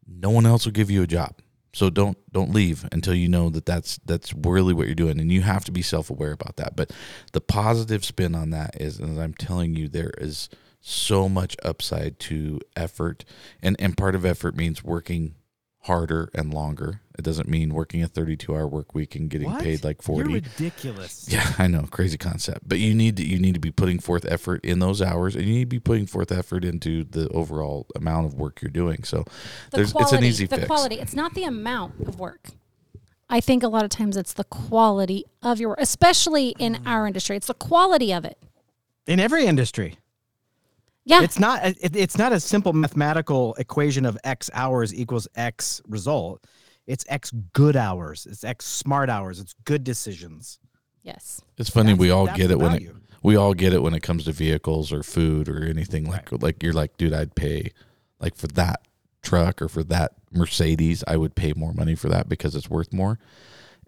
no 0.08 0.30
one 0.30 0.46
else 0.46 0.66
will 0.66 0.72
give 0.72 0.92
you 0.92 1.04
a 1.04 1.08
job. 1.08 1.36
So 1.74 1.90
don't 1.90 2.18
don't 2.32 2.54
leave 2.54 2.88
until 2.94 3.14
you 3.14 3.28
know 3.28 3.50
that 3.50 3.66
that's 3.66 4.00
that's 4.06 4.34
really 4.34 4.74
what 4.74 4.86
you're 4.86 4.96
doing, 4.96 5.20
and 5.20 5.30
you 5.30 5.42
have 5.42 5.66
to 5.66 5.74
be 5.74 5.82
self 5.82 6.10
aware 6.10 6.32
about 6.32 6.56
that. 6.56 6.78
But 6.78 6.92
the 7.34 7.42
positive 7.42 8.06
spin 8.06 8.34
on 8.34 8.52
that 8.52 8.80
is, 8.80 9.02
as 9.02 9.18
I'm 9.18 9.34
telling 9.34 9.76
you, 9.76 9.90
there 9.90 10.14
is 10.18 10.48
so 10.80 11.28
much 11.28 11.58
upside 11.64 12.18
to 12.22 12.62
effort, 12.78 13.26
and 13.62 13.76
and 13.78 13.98
part 13.98 14.16
of 14.16 14.26
effort 14.26 14.56
means 14.56 14.86
working 14.86 15.36
harder 15.86 16.30
and 16.34 16.54
longer. 16.54 17.02
It 17.18 17.22
doesn't 17.24 17.48
mean 17.48 17.74
working 17.74 18.04
a 18.04 18.08
32 18.08 18.54
hour 18.54 18.68
work 18.68 18.94
week 18.94 19.16
and 19.16 19.30
getting 19.30 19.50
What? 19.52 19.64
paid 19.64 19.84
like 19.84 20.02
40. 20.02 20.30
You're 20.32 20.42
ridiculous. 20.42 21.28
Yeah, 21.32 21.54
I 21.58 21.68
know, 21.68 21.84
crazy 21.90 22.18
concept. 22.18 22.68
But 22.68 22.80
you 22.80 22.94
need 22.94 23.18
to 23.18 23.26
you 23.26 23.40
need 23.40 23.54
to 23.54 23.60
be 23.60 23.72
putting 23.72 24.00
forth 24.00 24.26
effort 24.26 24.64
in 24.66 24.80
those 24.80 25.02
hours, 25.02 25.36
and 25.36 25.46
you 25.46 25.54
need 25.54 25.70
to 25.70 25.76
be 25.76 25.80
putting 25.80 26.06
forth 26.08 26.32
effort 26.32 26.66
into 26.66 27.04
the 27.04 27.30
overall 27.30 27.88
amount 27.96 28.26
of 28.28 28.34
work 28.34 28.62
you're 28.62 28.70
doing. 28.72 29.04
So 29.04 29.24
The 29.72 29.78
there's 29.78 29.92
quality, 29.92 30.16
it's 30.16 30.22
an 30.22 30.28
easy 30.28 30.46
the 30.48 30.56
fix. 30.58 30.68
quality. 30.68 30.96
It's 30.96 31.14
not 31.16 31.34
the 31.36 31.44
amount 31.44 32.08
of 32.08 32.20
work. 32.20 32.50
I 33.30 33.40
think 33.42 33.64
a 33.64 33.68
lot 33.68 33.84
of 33.84 33.90
times 33.90 34.18
it's 34.18 34.34
the 34.34 34.44
quality 34.44 35.26
of 35.42 35.60
your 35.60 35.70
work, 35.70 35.80
especially 35.82 36.50
in 36.60 36.80
our 36.86 37.08
industry. 37.08 37.36
It's 37.38 37.48
the 37.48 37.54
quality 37.56 38.12
of 38.14 38.24
it. 38.26 38.38
In 39.08 39.20
every 39.20 39.46
industry. 39.46 39.98
Yeah. 41.06 41.22
It's 41.22 41.40
not 41.40 41.64
it, 41.64 41.96
it's 41.96 42.18
not 42.18 42.34
a 42.34 42.40
simple 42.40 42.74
mathematical 42.74 43.56
equation 43.56 44.06
of 44.06 44.18
X 44.24 44.50
hours 44.54 44.94
equals 44.94 45.28
X 45.36 45.82
result. 45.88 46.44
It's 46.88 47.06
X 47.08 47.32
good 47.54 47.76
hours. 47.76 48.26
It's 48.30 48.44
X 48.44 48.66
smart 48.66 49.10
hours. 49.10 49.40
It's 49.40 49.54
good 49.66 49.84
decisions. 49.84 50.60
yes. 51.04 51.42
It's 51.58 51.70
funny 51.70 51.94
we 51.94 52.10
all 52.10 52.28
get 52.28 52.52
it 52.52 52.60
when 52.60 52.74
it 52.74 52.96
we 53.24 53.36
all 53.36 53.54
get 53.54 53.74
it 53.74 53.82
when 53.82 53.94
it 53.94 54.04
comes 54.04 54.26
to 54.26 54.32
vehicles 54.32 54.92
or 54.92 55.02
food 55.02 55.48
or 55.50 55.64
anything 55.64 56.10
like 56.10 56.32
like 56.42 56.62
you're 56.62 56.74
like, 56.74 56.98
dude, 56.98 57.14
I'd 57.14 57.36
pay 57.36 57.72
like 58.20 58.36
for 58.36 58.48
that 58.48 58.82
truck 59.24 59.62
or 59.62 59.68
for 59.68 59.84
that 59.86 60.14
Mercedes, 60.32 61.04
I 61.08 61.18
would 61.18 61.36
pay 61.36 61.54
more 61.56 61.74
money 61.74 61.96
for 61.96 62.10
that 62.10 62.30
because 62.30 62.56
it's 62.56 62.70
worth 62.70 62.94
more, 62.94 63.18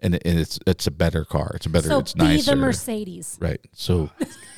and, 0.00 0.14
it, 0.14 0.22
and 0.24 0.38
it's 0.38 0.58
it's 0.66 0.86
a 0.86 0.90
better 0.90 1.24
car. 1.24 1.52
It's 1.54 1.66
a 1.66 1.68
better. 1.68 1.88
so 1.88 1.98
it's 2.00 2.14
be 2.14 2.24
nicer. 2.24 2.50
the 2.52 2.56
Mercedes. 2.56 3.38
Right. 3.40 3.60
So 3.72 4.10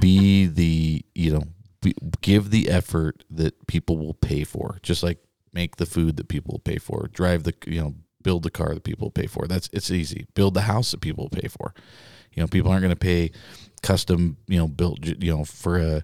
be 0.00 0.46
the, 0.46 1.04
you 1.14 1.32
know, 1.32 1.44
be, 1.80 1.94
give 2.20 2.50
the 2.50 2.68
effort 2.68 3.24
that 3.30 3.66
people 3.66 3.98
will 3.98 4.14
pay 4.14 4.44
for. 4.44 4.78
Just 4.82 5.02
like 5.02 5.18
make 5.52 5.76
the 5.76 5.86
food 5.86 6.16
that 6.16 6.28
people 6.28 6.52
will 6.52 6.60
pay 6.60 6.78
for. 6.78 7.08
Drive 7.12 7.44
the, 7.44 7.54
you 7.66 7.80
know, 7.80 7.94
build 8.22 8.42
the 8.42 8.50
car 8.50 8.74
that 8.74 8.84
people 8.84 9.06
will 9.06 9.12
pay 9.12 9.26
for. 9.26 9.46
That's 9.46 9.68
it's 9.72 9.90
easy. 9.90 10.26
Build 10.34 10.54
the 10.54 10.62
house 10.62 10.92
that 10.92 11.00
people 11.00 11.24
will 11.24 11.40
pay 11.40 11.48
for. 11.48 11.74
You 12.32 12.42
know, 12.42 12.46
people 12.46 12.70
aren't 12.70 12.82
going 12.82 12.90
to 12.90 12.96
pay 12.96 13.30
custom, 13.82 14.38
you 14.46 14.58
know, 14.58 14.68
built, 14.68 15.04
you 15.04 15.36
know, 15.36 15.44
for 15.44 15.76
a, 15.78 16.02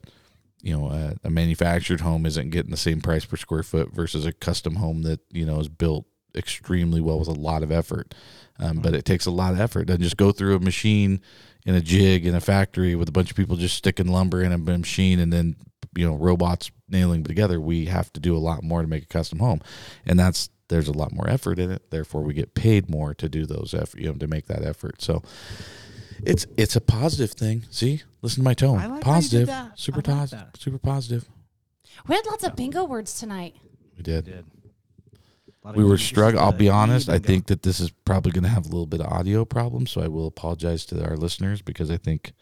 you 0.62 0.76
know, 0.76 0.90
a, 0.90 1.14
a 1.24 1.30
manufactured 1.30 2.00
home 2.00 2.26
isn't 2.26 2.50
getting 2.50 2.70
the 2.70 2.76
same 2.76 3.00
price 3.00 3.24
per 3.24 3.36
square 3.36 3.62
foot 3.62 3.92
versus 3.92 4.26
a 4.26 4.32
custom 4.32 4.76
home 4.76 5.02
that 5.02 5.20
you 5.30 5.46
know 5.46 5.60
is 5.60 5.68
built 5.68 6.06
extremely 6.38 7.00
well 7.00 7.18
with 7.18 7.28
a 7.28 7.32
lot 7.32 7.62
of 7.62 7.70
effort. 7.70 8.14
Um, 8.58 8.78
But 8.78 8.94
it 8.94 9.04
takes 9.04 9.26
a 9.26 9.30
lot 9.30 9.52
of 9.52 9.60
effort. 9.60 9.82
It 9.82 9.86
doesn't 9.86 10.02
just 10.02 10.16
go 10.16 10.32
through 10.32 10.56
a 10.56 10.60
machine 10.60 11.20
in 11.66 11.74
a 11.74 11.80
jig 11.80 12.26
in 12.26 12.34
a 12.34 12.40
factory 12.40 12.94
with 12.94 13.08
a 13.08 13.12
bunch 13.12 13.30
of 13.30 13.36
people 13.36 13.56
just 13.56 13.76
sticking 13.76 14.08
lumber 14.08 14.42
in 14.42 14.52
a 14.52 14.58
machine 14.58 15.20
and 15.20 15.32
then 15.32 15.56
you 15.94 16.06
know 16.08 16.16
robots 16.16 16.70
nailing 16.88 17.24
together. 17.24 17.60
We 17.60 17.86
have 17.86 18.12
to 18.14 18.20
do 18.20 18.36
a 18.36 18.38
lot 18.38 18.62
more 18.62 18.82
to 18.82 18.88
make 18.88 19.02
a 19.02 19.06
custom 19.06 19.38
home, 19.38 19.60
and 20.06 20.18
that's 20.18 20.48
there's 20.68 20.88
a 20.88 20.92
lot 20.92 21.12
more 21.12 21.28
effort 21.28 21.58
in 21.58 21.70
it. 21.70 21.90
Therefore, 21.90 22.22
we 22.22 22.34
get 22.34 22.54
paid 22.54 22.88
more 22.90 23.14
to 23.14 23.28
do 23.28 23.46
those 23.46 23.74
effort, 23.74 24.00
you 24.00 24.08
know, 24.08 24.14
to 24.14 24.26
make 24.26 24.46
that 24.46 24.62
effort. 24.64 25.02
So. 25.02 25.22
It's 26.20 26.48
it's 26.56 26.74
a 26.74 26.80
positive 26.80 27.30
thing. 27.30 27.64
See, 27.70 28.02
listen 28.22 28.40
to 28.40 28.44
my 28.44 28.54
tone. 28.54 28.78
I 28.78 28.86
like 28.86 29.04
how 29.04 29.20
you 29.20 29.28
did 29.28 29.46
positive, 29.46 29.46
that. 29.46 29.78
super 29.78 30.02
I 30.04 30.10
like 30.10 30.18
positive, 30.18 30.48
super 30.58 30.78
positive. 30.78 31.28
We 32.08 32.16
had 32.16 32.26
lots 32.26 32.42
of 32.42 32.56
bingo 32.56 32.84
words 32.84 33.20
tonight. 33.20 33.54
We 33.96 34.02
did. 34.02 34.24
Did. 34.24 34.44
A 35.68 35.72
lot 35.72 35.76
of 35.78 35.84
We 35.84 35.84
were 35.84 35.98
struggling. 35.98 36.42
I'll 36.42 36.52
be 36.52 36.70
honest. 36.70 37.08
I 37.10 37.18
think 37.18 37.46
that 37.48 37.62
this 37.62 37.78
is 37.78 37.90
probably 37.90 38.32
going 38.32 38.44
to 38.44 38.48
have 38.50 38.64
a 38.64 38.68
little 38.68 38.86
bit 38.86 39.00
of 39.00 39.12
audio 39.12 39.44
problems, 39.44 39.90
so 39.90 40.00
I 40.00 40.08
will 40.08 40.26
apologize 40.26 40.86
to 40.86 41.04
our 41.04 41.16
listeners 41.16 41.60
because 41.60 41.90
I 41.90 41.98
think 41.98 42.32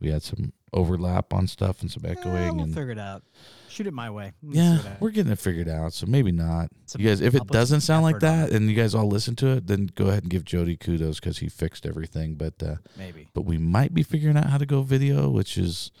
we 0.00 0.10
had 0.10 0.22
some 0.24 0.52
overlap 0.72 1.32
on 1.32 1.46
stuff 1.46 1.82
and 1.82 1.90
some 1.90 2.04
Eh, 2.04 2.10
echoing 2.10 2.56
we'll 2.56 2.64
and 2.64 2.74
figure 2.74 2.90
it 2.90 2.98
out. 2.98 3.22
Shoot 3.68 3.86
it 3.86 3.92
my 3.94 4.10
way. 4.10 4.32
We'll 4.42 4.56
yeah, 4.56 4.72
see 4.72 4.82
what 4.82 4.86
I- 4.86 4.96
we're 4.98 5.10
getting 5.10 5.30
it 5.30 5.38
figured 5.38 5.68
out. 5.68 5.92
So 5.92 6.06
maybe 6.06 6.32
not. 6.32 6.68
You 6.98 7.08
guys, 7.08 7.20
if 7.20 7.36
it 7.36 7.46
doesn't 7.46 7.82
sound 7.82 8.02
like 8.02 8.18
that 8.20 8.50
and 8.50 8.68
you 8.68 8.74
guys 8.74 8.92
all 8.92 9.06
listen 9.06 9.36
to 9.36 9.48
it, 9.50 9.68
then 9.68 9.88
go 9.94 10.06
ahead 10.08 10.24
and 10.24 10.30
give 10.30 10.44
Jodi 10.44 10.76
kudos 10.76 11.20
because 11.20 11.38
he 11.38 11.48
fixed 11.48 11.86
everything. 11.86 12.34
But 12.34 12.60
uh, 12.60 12.76
maybe. 12.98 13.28
but 13.34 13.42
we 13.42 13.56
might 13.56 13.94
be 13.94 14.02
figuring 14.02 14.36
out 14.36 14.50
how 14.50 14.58
to 14.58 14.66
go 14.66 14.82
video, 14.82 15.28
which 15.30 15.56
is 15.56 15.92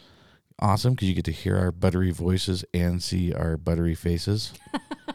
awesome 0.58 0.94
because 0.94 1.08
you 1.08 1.14
get 1.14 1.24
to 1.26 1.32
hear 1.32 1.56
our 1.56 1.70
buttery 1.70 2.10
voices 2.10 2.64
and 2.74 3.00
see 3.00 3.32
our 3.32 3.56
buttery 3.56 3.94
faces. 3.94 4.52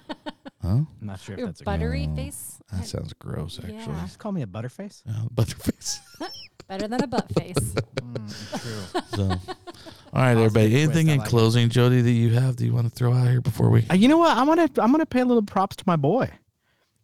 huh? 0.62 0.68
I'm 0.70 0.88
not 1.02 1.20
sure 1.20 1.34
if 1.34 1.40
Your 1.40 1.48
that's 1.48 1.62
a 1.62 1.64
buttery 1.64 2.08
No, 2.08 2.16
face. 2.16 2.60
That 2.72 2.86
sounds 2.86 3.14
gross, 3.14 3.60
Yeah. 3.64 3.76
actually. 3.78 3.96
Just 4.02 4.20
call 4.20 4.32
me 4.32 4.42
a 4.42 4.48
butterface. 4.48 5.02
Uh, 5.10 5.28
butterface. 5.34 6.00
Better 6.68 6.88
than 6.88 7.04
a 7.04 7.08
butt 7.08 7.32
face. 7.34 7.56
Mm, 8.00 8.62
true. 8.62 9.02
So, 9.16 9.24
all 9.24 9.30
right, 9.30 10.34
Positive 10.34 10.38
everybody. 10.38 10.70
twist, 10.72 10.84
Anything 10.84 11.10
I 11.10 11.14
in 11.14 11.20
like 11.20 11.28
it. 11.28 11.30
closing, 11.30 11.70
Jodi, 11.70 12.02
that 12.02 12.10
you 12.12 12.34
have 12.34 12.56
that 12.56 12.66
you 12.66 12.74
want 12.74 12.88
to 12.88 12.90
throw 12.90 13.14
out 13.14 13.28
here 13.28 13.40
before 13.42 13.70
we? 13.70 13.86
Uh, 13.90 13.94
you 13.94 14.08
know 14.08 14.18
what? 14.18 14.36
I'm 14.36 14.48
gonna 14.48 14.68
I'm 14.78 14.92
gonna 14.92 15.06
pay 15.06 15.20
a 15.20 15.26
little 15.26 15.44
props 15.44 15.76
to 15.76 15.84
my 15.86 15.96
boy. 15.96 16.28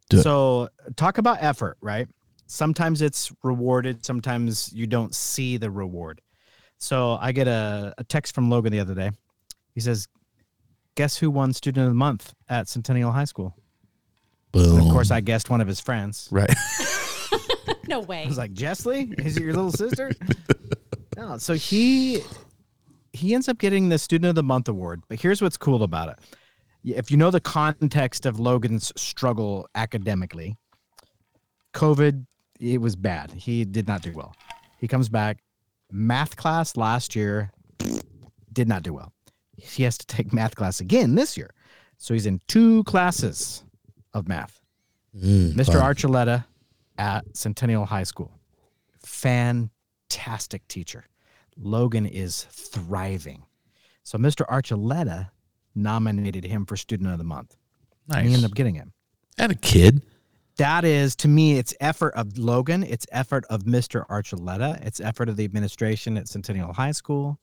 Do 0.09 0.17
it. 0.17 0.23
So 0.23 0.69
talk 0.95 1.19
about 1.19 1.37
effort, 1.43 1.77
right? 1.81 2.07
Sometimes 2.47 3.03
it's 3.03 3.31
rewarded. 3.43 4.03
Sometimes 4.03 4.71
you 4.73 4.87
don't 4.87 5.13
see 5.13 5.57
the 5.57 5.69
reward. 5.69 6.21
So 6.79 7.17
I 7.21 7.31
get 7.33 7.47
a, 7.47 7.93
a 7.99 8.03
text 8.03 8.33
from 8.33 8.49
Logan 8.49 8.71
the 8.71 8.79
other 8.79 8.95
day. 8.95 9.11
He 9.75 9.79
says, 9.81 10.07
"Guess 10.95 11.17
who 11.17 11.29
won 11.29 11.53
Student 11.53 11.85
of 11.85 11.91
the 11.91 11.95
Month 11.95 12.33
at 12.49 12.67
Centennial 12.67 13.11
High 13.11 13.25
School?" 13.25 13.55
Boom. 14.51 14.77
And 14.77 14.87
of 14.87 14.93
course, 14.93 15.11
I 15.11 15.19
guessed 15.19 15.49
one 15.49 15.59
of 15.59 15.67
his 15.67 15.81
friends. 15.81 16.29
right. 16.31 16.53
no 17.87 17.99
way. 17.99 18.23
I 18.23 18.27
was 18.27 18.37
like, 18.37 18.53
Jessley, 18.53 19.19
is 19.19 19.35
it 19.35 19.43
your 19.43 19.53
little 19.53 19.71
sister? 19.71 20.13
no. 21.17 21.37
So 21.37 21.55
he 21.55 22.23
he 23.11 23.33
ends 23.33 23.49
up 23.49 23.57
getting 23.57 23.89
the 23.89 23.97
Student 23.97 24.29
of 24.29 24.35
the 24.35 24.43
Month 24.43 24.67
award. 24.69 25.03
But 25.07 25.19
here's 25.21 25.41
what's 25.41 25.57
cool 25.57 25.83
about 25.83 26.09
it. 26.09 26.19
If 26.85 27.09
you 27.09 27.17
know 27.17 27.31
the 27.31 27.41
context 27.41 28.25
of 28.25 28.39
Logan's 28.39 28.93
struggle 28.95 29.67
academically, 29.75 30.55
COVID, 31.73 32.25
it 32.59 32.79
was 32.79 32.95
bad. 32.95 33.31
He 33.31 33.65
did 33.65 33.87
not 33.87 34.01
do 34.01 34.13
well. 34.13 34.35
He 34.79 34.87
comes 34.87 35.09
back, 35.09 35.39
math 35.91 36.35
class 36.35 36.77
last 36.77 37.15
year, 37.15 37.51
did 38.53 38.67
not 38.67 38.83
do 38.83 38.93
well. 38.93 39.11
He 39.57 39.83
has 39.83 39.97
to 39.97 40.05
take 40.07 40.33
math 40.33 40.55
class 40.55 40.79
again 40.79 41.15
this 41.15 41.37
year. 41.37 41.51
So 41.97 42.13
he's 42.13 42.25
in 42.25 42.41
two 42.47 42.83
classes 42.83 43.63
of 44.13 44.27
math. 44.27 44.61
Mm, 45.15 45.53
Mr. 45.53 45.73
fun. 45.73 45.95
Archuleta 45.95 46.45
at 46.97 47.25
Centennial 47.35 47.85
High 47.85 48.03
School. 48.03 48.31
Fantastic 48.99 50.67
teacher. 50.67 51.05
Logan 51.57 52.05
is 52.05 52.43
thriving. 52.51 53.43
So 54.03 54.17
Mr. 54.17 54.45
Archuleta 54.47 55.29
nominated 55.73 56.43
him 56.43 56.65
for 56.65 56.75
Student 56.75 57.11
of 57.11 57.17
the 57.17 57.23
Month. 57.23 57.55
And 58.09 58.27
he 58.27 58.33
ended 58.33 58.49
up 58.49 58.55
getting 58.55 58.75
him. 58.75 58.93
And 59.37 59.51
a 59.51 59.55
kid. 59.55 60.01
That 60.57 60.85
is, 60.85 61.15
to 61.17 61.27
me, 61.27 61.57
it's 61.57 61.73
effort 61.81 62.13
of 62.13 62.37
Logan. 62.37 62.83
It's 62.83 63.05
effort 63.11 63.45
of 63.49 63.63
Mr. 63.63 64.07
Archuleta. 64.07 64.85
It's 64.85 65.01
effort 65.01 65.27
of 65.27 65.35
the 65.35 65.43
administration 65.43 66.17
at 66.17 66.29
Centennial 66.29 66.71
High 66.71 66.93
School. 66.93 67.39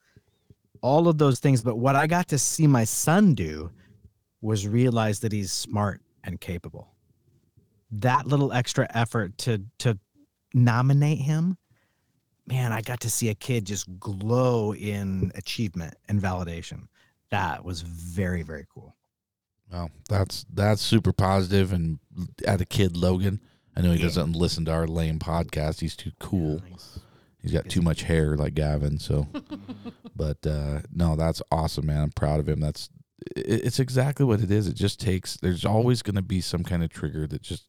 All 0.82 1.08
of 1.08 1.16
those 1.18 1.38
things. 1.40 1.62
But 1.62 1.76
what 1.76 1.96
I 1.96 2.06
got 2.06 2.28
to 2.28 2.38
see 2.38 2.66
my 2.66 2.84
son 2.84 3.34
do 3.34 3.70
was 4.40 4.66
realize 4.68 5.20
that 5.20 5.32
he's 5.32 5.52
smart 5.52 6.00
and 6.24 6.40
capable. 6.40 6.88
That 7.92 8.26
little 8.26 8.52
extra 8.52 8.86
effort 8.94 9.38
to 9.38 9.62
to 9.78 9.98
nominate 10.54 11.18
him, 11.18 11.56
man, 12.46 12.72
I 12.72 12.80
got 12.82 13.00
to 13.00 13.10
see 13.10 13.28
a 13.28 13.34
kid 13.34 13.64
just 13.66 13.86
glow 14.00 14.74
in 14.74 15.32
achievement 15.34 15.94
and 16.08 16.20
validation. 16.20 16.88
That 17.30 17.64
was 17.64 17.82
very, 17.82 18.42
very 18.42 18.66
cool. 18.72 18.94
Well, 19.70 19.90
that's 20.08 20.44
that's 20.52 20.82
super 20.82 21.12
positive. 21.12 21.72
And 21.72 21.98
at 22.46 22.60
a 22.60 22.66
kid, 22.66 22.96
Logan. 22.96 23.40
I 23.74 23.80
know 23.80 23.92
he 23.92 23.96
Yeah. 23.98 24.04
doesn't 24.04 24.32
listen 24.34 24.66
to 24.66 24.72
our 24.72 24.86
lame 24.86 25.18
podcast. 25.18 25.80
He's 25.80 25.96
too 25.96 26.12
cool. 26.18 26.60
He's 27.42 27.52
got 27.52 27.68
too 27.68 27.82
much 27.82 28.02
hair 28.02 28.36
like 28.36 28.54
Gavin. 28.54 28.98
So, 28.98 29.26
but 30.16 30.46
uh, 30.46 30.80
no, 30.92 31.16
that's 31.16 31.42
awesome, 31.50 31.86
man. 31.86 32.02
I'm 32.02 32.10
proud 32.10 32.40
of 32.40 32.48
him. 32.48 32.60
That's 32.60 32.88
it, 33.36 33.64
it's 33.64 33.80
exactly 33.80 34.24
what 34.24 34.40
it 34.40 34.50
is. 34.50 34.68
It 34.68 34.74
just 34.74 35.00
takes. 35.00 35.36
There's 35.36 35.64
always 35.64 36.02
going 36.02 36.16
to 36.16 36.22
be 36.22 36.40
some 36.40 36.62
kind 36.62 36.82
of 36.84 36.90
trigger 36.90 37.26
that 37.26 37.42
just 37.42 37.66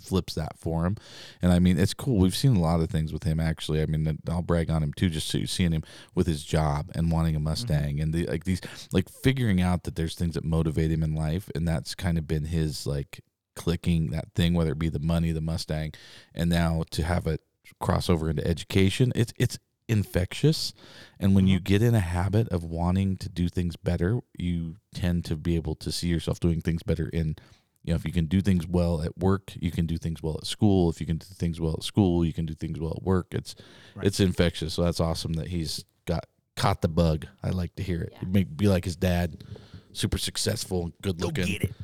flips 0.00 0.34
that 0.34 0.58
for 0.58 0.84
him. 0.84 0.96
And 1.40 1.52
I 1.52 1.58
mean, 1.58 1.78
it's 1.78 1.94
cool. 1.94 2.18
We've 2.18 2.36
seen 2.36 2.56
a 2.56 2.60
lot 2.60 2.80
of 2.80 2.90
things 2.90 3.12
with 3.12 3.22
him. 3.22 3.40
Actually, 3.40 3.82
I 3.82 3.86
mean, 3.86 4.18
I'll 4.28 4.42
brag 4.42 4.70
on 4.70 4.82
him 4.82 4.92
too. 4.92 5.08
Just 5.08 5.28
so 5.28 5.44
seeing 5.44 5.72
him 5.72 5.84
with 6.14 6.26
his 6.26 6.44
job 6.44 6.90
and 6.94 7.10
wanting 7.10 7.36
a 7.36 7.40
Mustang 7.40 8.00
and 8.00 8.12
the 8.12 8.26
like 8.26 8.44
these 8.44 8.60
like 8.92 9.08
figuring 9.08 9.60
out 9.60 9.84
that 9.84 9.96
there's 9.96 10.14
things 10.14 10.34
that 10.34 10.44
motivate 10.44 10.90
him 10.90 11.02
in 11.02 11.14
life, 11.14 11.50
and 11.54 11.66
that's 11.66 11.94
kind 11.94 12.18
of 12.18 12.26
been 12.26 12.44
his 12.44 12.86
like 12.86 13.20
clicking 13.56 14.10
that 14.10 14.32
thing, 14.34 14.54
whether 14.54 14.72
it 14.72 14.78
be 14.78 14.88
the 14.88 14.98
money, 14.98 15.32
the 15.32 15.40
Mustang, 15.40 15.92
and 16.34 16.50
now 16.50 16.84
to 16.90 17.02
have 17.02 17.26
it 17.26 17.40
cross 17.80 18.08
over 18.08 18.30
into 18.30 18.46
education, 18.46 19.12
it's 19.14 19.32
it's 19.38 19.58
infectious. 19.88 20.72
And 21.20 21.34
when 21.34 21.46
you 21.46 21.60
get 21.60 21.82
in 21.82 21.94
a 21.94 22.00
habit 22.00 22.48
of 22.48 22.64
wanting 22.64 23.16
to 23.18 23.28
do 23.28 23.48
things 23.48 23.76
better, 23.76 24.20
you 24.36 24.76
tend 24.94 25.24
to 25.26 25.36
be 25.36 25.56
able 25.56 25.74
to 25.76 25.92
see 25.92 26.08
yourself 26.08 26.40
doing 26.40 26.60
things 26.60 26.82
better 26.82 27.08
in 27.08 27.36
you 27.82 27.92
know, 27.92 27.96
if 27.96 28.06
you 28.06 28.12
can 28.12 28.24
do 28.24 28.40
things 28.40 28.66
well 28.66 29.02
at 29.02 29.18
work, 29.18 29.52
you 29.60 29.70
can 29.70 29.84
do 29.84 29.98
things 29.98 30.22
well 30.22 30.36
at 30.38 30.46
school. 30.46 30.88
If 30.88 31.00
you 31.02 31.06
can 31.06 31.18
do 31.18 31.26
things 31.26 31.60
well 31.60 31.74
at 31.74 31.82
school, 31.82 32.24
you 32.24 32.32
can 32.32 32.46
do 32.46 32.54
things 32.54 32.80
well 32.80 32.92
at 32.96 33.02
work. 33.02 33.26
It's 33.32 33.54
Right. 33.94 34.06
it's 34.06 34.20
infectious. 34.20 34.72
So 34.72 34.82
that's 34.82 35.00
awesome 35.00 35.34
that 35.34 35.48
he's 35.48 35.84
got 36.06 36.24
caught 36.56 36.80
the 36.80 36.88
bug. 36.88 37.26
I 37.42 37.50
like 37.50 37.74
to 37.76 37.82
hear 37.82 38.00
it. 38.00 38.14
Yeah. 38.14 38.28
Make 38.28 38.56
be 38.56 38.68
like 38.68 38.86
his 38.86 38.96
dad, 38.96 39.44
super 39.92 40.16
successful, 40.16 40.92
good 41.02 41.20
looking, 41.20 41.74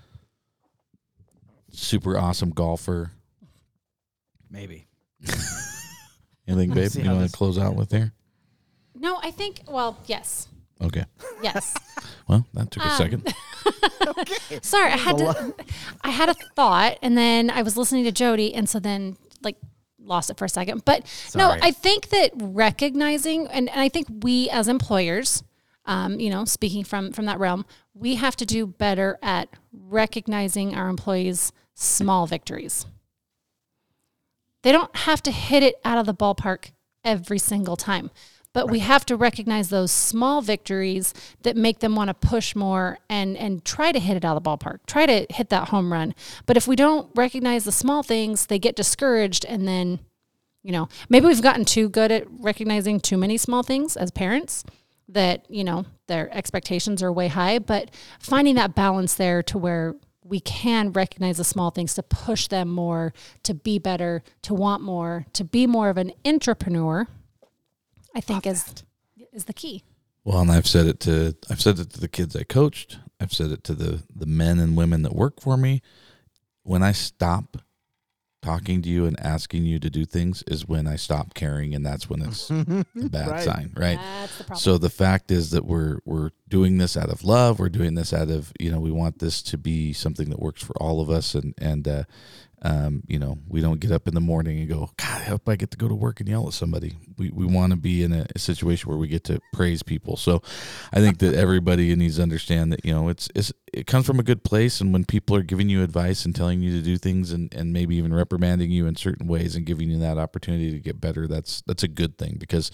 super 1.70 2.18
awesome 2.18 2.50
golfer. 2.50 3.10
Maybe. 4.50 4.88
Anything, 6.50 6.70
babe? 6.74 6.90
You 6.94 7.10
want 7.10 7.30
to 7.30 7.36
close 7.36 7.58
out 7.58 7.76
with 7.76 7.90
there? 7.90 8.12
No, 8.94 9.18
I 9.22 9.30
think. 9.30 9.60
Well, 9.68 9.96
yes, 10.06 10.48
Okay. 10.82 11.04
yes. 11.42 11.74
Well, 12.28 12.46
that 12.54 12.70
took 12.70 12.84
a 12.84 12.88
Um, 12.90 12.96
second. 12.96 13.34
Sorry, 14.62 14.92
I 14.92 14.96
had 14.96 15.18
to. 15.18 15.54
I 16.02 16.10
had 16.10 16.28
a 16.28 16.34
thought, 16.54 16.96
and 17.02 17.18
then 17.18 17.50
I 17.50 17.62
was 17.62 17.76
listening 17.76 18.04
to 18.04 18.12
Jodi, 18.12 18.54
and 18.54 18.68
so 18.68 18.78
then 18.78 19.16
like 19.42 19.56
lost 19.98 20.30
it 20.30 20.36
for 20.38 20.44
a 20.44 20.48
second. 20.48 20.84
But 20.84 21.04
no, 21.34 21.50
I 21.60 21.72
think 21.72 22.10
that 22.10 22.30
recognizing, 22.36 23.48
and, 23.48 23.68
and 23.68 23.80
I 23.80 23.88
think 23.88 24.06
we 24.22 24.48
as 24.50 24.68
employers, 24.68 25.42
um, 25.86 26.20
you 26.20 26.30
know, 26.30 26.44
speaking 26.44 26.84
from 26.84 27.10
from 27.12 27.24
that 27.26 27.40
realm, 27.40 27.66
we 27.94 28.14
have 28.14 28.36
to 28.36 28.46
do 28.46 28.64
better 28.66 29.18
at 29.22 29.48
recognizing 29.72 30.76
our 30.76 30.88
employees' 30.88 31.52
small 31.74 32.26
victories. 32.28 32.86
They 34.62 34.72
don't 34.72 34.94
have 34.94 35.22
to 35.22 35.30
hit 35.30 35.62
it 35.62 35.76
out 35.84 35.98
of 35.98 36.06
the 36.06 36.14
ballpark 36.14 36.70
every 37.04 37.38
single 37.38 37.76
time, 37.76 38.10
but 38.52 38.70
we 38.70 38.80
have 38.80 39.06
to 39.06 39.16
recognize 39.16 39.70
those 39.70 39.90
small 39.90 40.42
victories 40.42 41.14
that 41.42 41.56
make 41.56 41.78
them 41.78 41.94
want 41.94 42.08
to 42.08 42.14
push 42.14 42.54
more 42.54 42.98
and 43.08 43.36
and 43.36 43.64
try 43.64 43.92
to 43.92 43.98
hit 43.98 44.16
it 44.16 44.24
out 44.24 44.36
of 44.36 44.42
the 44.42 44.50
ballpark 44.50 44.78
try 44.86 45.06
to 45.06 45.26
hit 45.30 45.48
that 45.48 45.68
home 45.68 45.92
run. 45.92 46.14
But 46.46 46.56
if 46.56 46.66
we 46.68 46.76
don't 46.76 47.10
recognize 47.14 47.64
the 47.64 47.72
small 47.72 48.02
things 48.02 48.46
they 48.46 48.58
get 48.58 48.76
discouraged 48.76 49.44
and 49.46 49.66
then 49.66 50.00
you 50.62 50.72
know 50.72 50.88
maybe 51.08 51.26
we've 51.26 51.42
gotten 51.42 51.64
too 51.64 51.88
good 51.88 52.12
at 52.12 52.26
recognizing 52.28 53.00
too 53.00 53.16
many 53.16 53.36
small 53.36 53.62
things 53.62 53.96
as 53.96 54.10
parents 54.10 54.64
that 55.08 55.46
you 55.48 55.64
know 55.64 55.86
their 56.06 56.32
expectations 56.36 57.02
are 57.02 57.12
way 57.12 57.28
high 57.28 57.58
but 57.58 57.90
finding 58.18 58.56
that 58.56 58.74
balance 58.74 59.14
there 59.14 59.42
to 59.42 59.58
where 59.58 59.94
we 60.30 60.40
can 60.40 60.92
recognize 60.92 61.36
the 61.36 61.44
small 61.44 61.70
things 61.70 61.92
to 61.94 62.02
push 62.02 62.46
them 62.48 62.68
more 62.68 63.12
to 63.42 63.52
be 63.52 63.78
better 63.78 64.22
to 64.42 64.54
want 64.54 64.82
more 64.82 65.26
to 65.32 65.44
be 65.44 65.66
more 65.66 65.90
of 65.90 65.96
an 65.98 66.12
entrepreneur 66.24 67.06
i 68.14 68.20
think 68.20 68.46
is 68.46 68.74
is 69.32 69.44
the 69.44 69.52
key 69.52 69.82
Well, 70.24 70.40
and 70.40 70.50
I've 70.50 70.66
said 70.66 70.86
it 70.86 71.00
to 71.00 71.34
I've 71.50 71.60
said 71.60 71.78
it 71.78 71.90
to 71.90 72.00
the 72.00 72.08
kids 72.08 72.36
I 72.36 72.42
coached. 72.44 72.98
I've 73.20 73.32
said 73.32 73.50
it 73.52 73.64
to 73.64 73.74
the 73.74 74.02
the 74.14 74.26
men 74.26 74.58
and 74.60 74.76
women 74.76 75.02
that 75.02 75.14
work 75.14 75.40
for 75.40 75.56
me. 75.56 75.80
When 76.62 76.82
I 76.82 76.92
stop 76.92 77.56
talking 78.42 78.80
to 78.82 78.88
you 78.88 79.04
and 79.06 79.18
asking 79.20 79.64
you 79.66 79.78
to 79.78 79.90
do 79.90 80.04
things 80.06 80.42
is 80.46 80.66
when 80.66 80.86
I 80.86 80.96
stop 80.96 81.34
caring, 81.34 81.74
and 81.74 81.84
that's 81.84 82.08
when 82.08 82.22
it's 82.22 82.50
a 82.50 82.64
bad 82.94 83.28
Right. 83.28 83.44
sign, 83.44 83.72
right? 83.76 83.98
that's 83.98 84.38
the 84.38 84.44
problem 84.44 84.58
So 84.60 84.78
the 84.78 84.88
fact 84.90 85.30
is 85.30 85.50
that 85.50 85.64
we're 85.66 85.98
we're 86.04 86.30
doing 86.48 86.78
this 86.78 86.96
out 86.96 87.10
of 87.10 87.22
love. 87.22 87.58
We're 87.58 87.68
doing 87.68 87.94
this 87.94 88.12
out 88.12 88.30
of 88.30 88.52
you 88.58 88.70
know 88.70 88.80
we 88.80 88.90
want 88.90 89.18
this 89.18 89.42
to 89.42 89.58
be 89.58 89.92
something 89.92 90.30
that 90.30 90.40
works 90.40 90.62
for 90.62 90.74
all 90.82 91.00
of 91.00 91.10
us, 91.10 91.34
and 91.34 91.54
and 91.58 91.86
uh, 91.86 92.04
um, 92.62 93.02
you 93.06 93.18
know 93.18 93.38
we 93.48 93.60
don't 93.60 93.80
get 93.80 93.90
up 93.90 94.06
in 94.06 94.14
the 94.14 94.20
morning 94.20 94.58
and 94.58 94.68
go, 94.68 94.90
God, 94.96 95.20
I 95.22 95.24
hope 95.24 95.48
I 95.48 95.56
get 95.56 95.70
to 95.72 95.78
go 95.78 95.88
to 95.88 95.94
work 95.94 96.20
and 96.20 96.28
yell 96.28 96.46
at 96.46 96.52
somebody. 96.52 96.96
We 97.16 97.30
we 97.30 97.46
want 97.46 97.72
to 97.72 97.78
be 97.78 98.02
in 98.02 98.12
a, 98.12 98.26
a 98.34 98.38
situation 98.38 98.88
where 98.88 98.98
we 98.98 99.08
get 99.08 99.24
to 99.24 99.40
praise 99.52 99.82
people. 99.82 100.16
So 100.16 100.42
I 100.92 101.00
think 101.00 101.18
that 101.18 101.34
everybody 101.34 101.94
needs 101.96 102.16
to 102.16 102.22
understand 102.22 102.72
that 102.72 102.84
you 102.84 102.92
know 102.92 103.08
it's 103.08 103.28
it's 103.34 103.52
it 103.72 103.86
comes 103.86 104.06
from 104.06 104.20
a 104.20 104.24
good 104.24 104.44
place, 104.44 104.80
and 104.80 104.92
when 104.92 105.04
people 105.04 105.36
are 105.36 105.42
giving 105.42 105.68
you 105.68 105.82
advice 105.82 106.24
and 106.24 106.34
telling 106.34 106.60
you 106.60 106.72
to 106.72 106.82
do 106.82 106.98
things, 106.98 107.32
and 107.32 107.52
and 107.54 107.72
maybe 107.72 107.96
even 107.96 108.12
reprimanding 108.12 108.70
you 108.70 108.86
in 108.86 108.96
certain 108.96 109.26
ways 109.26 109.56
and 109.56 109.66
giving 109.66 109.90
you 109.90 109.98
that 109.98 110.18
opportunity 110.18 110.70
to 110.72 110.80
get 110.80 111.00
better, 111.00 111.26
that's 111.26 111.62
that's 111.66 111.82
a 111.82 111.88
good 111.88 112.18
thing 112.18 112.36
because 112.38 112.70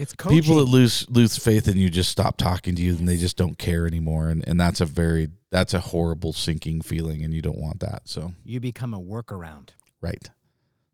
It's 0.00 0.14
coaching. 0.14 0.40
people 0.40 0.56
that 0.56 0.64
lose 0.64 1.06
lose 1.10 1.36
faith 1.36 1.68
in 1.68 1.76
you 1.76 1.90
just 1.90 2.10
stop 2.10 2.38
talking 2.38 2.74
to 2.74 2.80
you 2.80 2.96
and 2.96 3.06
they 3.06 3.18
just 3.18 3.36
don't 3.36 3.58
care 3.58 3.86
anymore. 3.86 4.30
And, 4.30 4.42
and 4.48 4.58
that's 4.58 4.80
a 4.80 4.86
very 4.86 5.28
that's 5.50 5.74
a 5.74 5.80
horrible 5.80 6.32
sinking 6.32 6.80
feeling 6.80 7.22
and 7.22 7.34
you 7.34 7.42
don't 7.42 7.58
want 7.58 7.80
that. 7.80 8.02
So. 8.08 8.32
You 8.42 8.60
become 8.60 8.94
a 8.94 9.00
workaround. 9.00 9.70
right. 10.00 10.30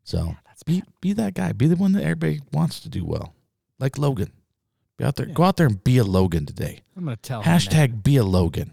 So 0.02 0.34
That's 0.46 0.64
be 0.64 0.82
be 1.00 1.12
that 1.12 1.34
guy. 1.34 1.52
Be 1.52 1.68
the 1.68 1.76
one 1.76 1.92
that 1.92 2.02
everybody 2.02 2.40
wants 2.52 2.80
to 2.80 2.88
do 2.88 3.04
well. 3.04 3.32
Like 3.78 3.96
logan. 3.96 4.32
Be 4.96 5.04
out 5.04 5.14
there. 5.14 5.26
Go 5.26 5.44
out 5.44 5.56
there 5.56 5.68
and 5.68 5.82
be 5.84 5.98
a 5.98 6.04
logan 6.04 6.44
today. 6.44 6.80
I'm 6.96 7.04
gonna 7.04 7.16
tell 7.16 7.42
him 7.42 7.52
hashtag 7.52 8.02
be 8.02 8.16
a 8.16 8.24
logan. 8.24 8.72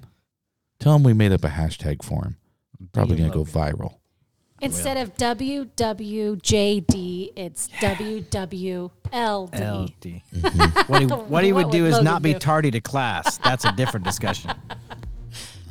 Tell 0.79 0.95
him 0.95 1.03
we 1.03 1.13
made 1.13 1.31
up 1.31 1.43
a 1.43 1.49
hashtag 1.49 2.03
for 2.03 2.23
him. 2.23 2.38
Probably 2.91 3.17
gonna 3.17 3.29
go 3.29 3.43
viral 3.45 3.97
instead 4.64 4.97
of 4.97 5.16
wwjd 5.16 6.53
it's 7.36 7.68
wwld 7.80 8.91
LD. 9.14 10.22
What 10.88 11.01
he, 11.01 11.07
what 11.07 11.43
he 11.43 11.53
What 11.53 11.66
would 11.66 11.72
do 11.72 11.84
would 11.84 11.88
is 11.89 11.93
Logan 11.93 12.05
not 12.05 12.22
be 12.22 12.34
do? 12.34 12.39
tardy 12.39 12.72
to 12.72 12.82
class. 12.82 13.38
That's 13.38 13.66
a 13.66 13.72
different 13.74 14.05
discussion. 14.05 14.51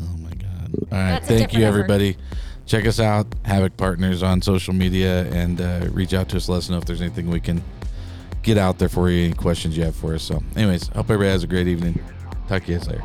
Oh 0.04 0.16
my 0.18 0.30
God. 0.30 0.74
All 0.74 0.98
right. 0.98 1.10
That's 1.12 1.24
a 1.26 1.28
Thank 1.38 1.52
you, 1.52 1.60
different 1.60 1.64
effort. 1.64 1.92
everybody. 1.92 2.16
Check 2.66 2.86
us 2.86 2.98
out, 2.98 3.26
Havoc 3.44 3.76
Partners 3.76 4.22
on 4.24 4.42
social 4.42 4.74
media, 4.74 5.26
and 5.32 5.60
uh, 5.60 5.86
reach 5.92 6.12
out 6.12 6.28
to 6.30 6.36
us. 6.38 6.48
Let 6.48 6.58
us 6.58 6.70
know 6.70 6.78
if 6.78 6.84
there's 6.86 7.00
anything 7.00 7.28
we 7.30 7.38
can 7.40 7.62
get 8.42 8.58
out 8.58 8.78
there 8.80 8.88
for 8.88 9.10
you, 9.10 9.26
any 9.26 9.34
questions 9.34 9.76
you 9.76 9.84
have 9.84 9.94
for 9.94 10.14
us. 10.14 10.24
So, 10.24 10.42
anyways, 10.56 10.88
hope 10.88 11.06
everybody 11.10 11.30
has 11.30 11.44
a 11.44 11.46
great 11.46 11.68
evening. 11.68 12.02
Talk 12.48 12.64
to 12.64 12.72
you 12.72 12.78
guys 12.78 12.88
later. 12.88 13.04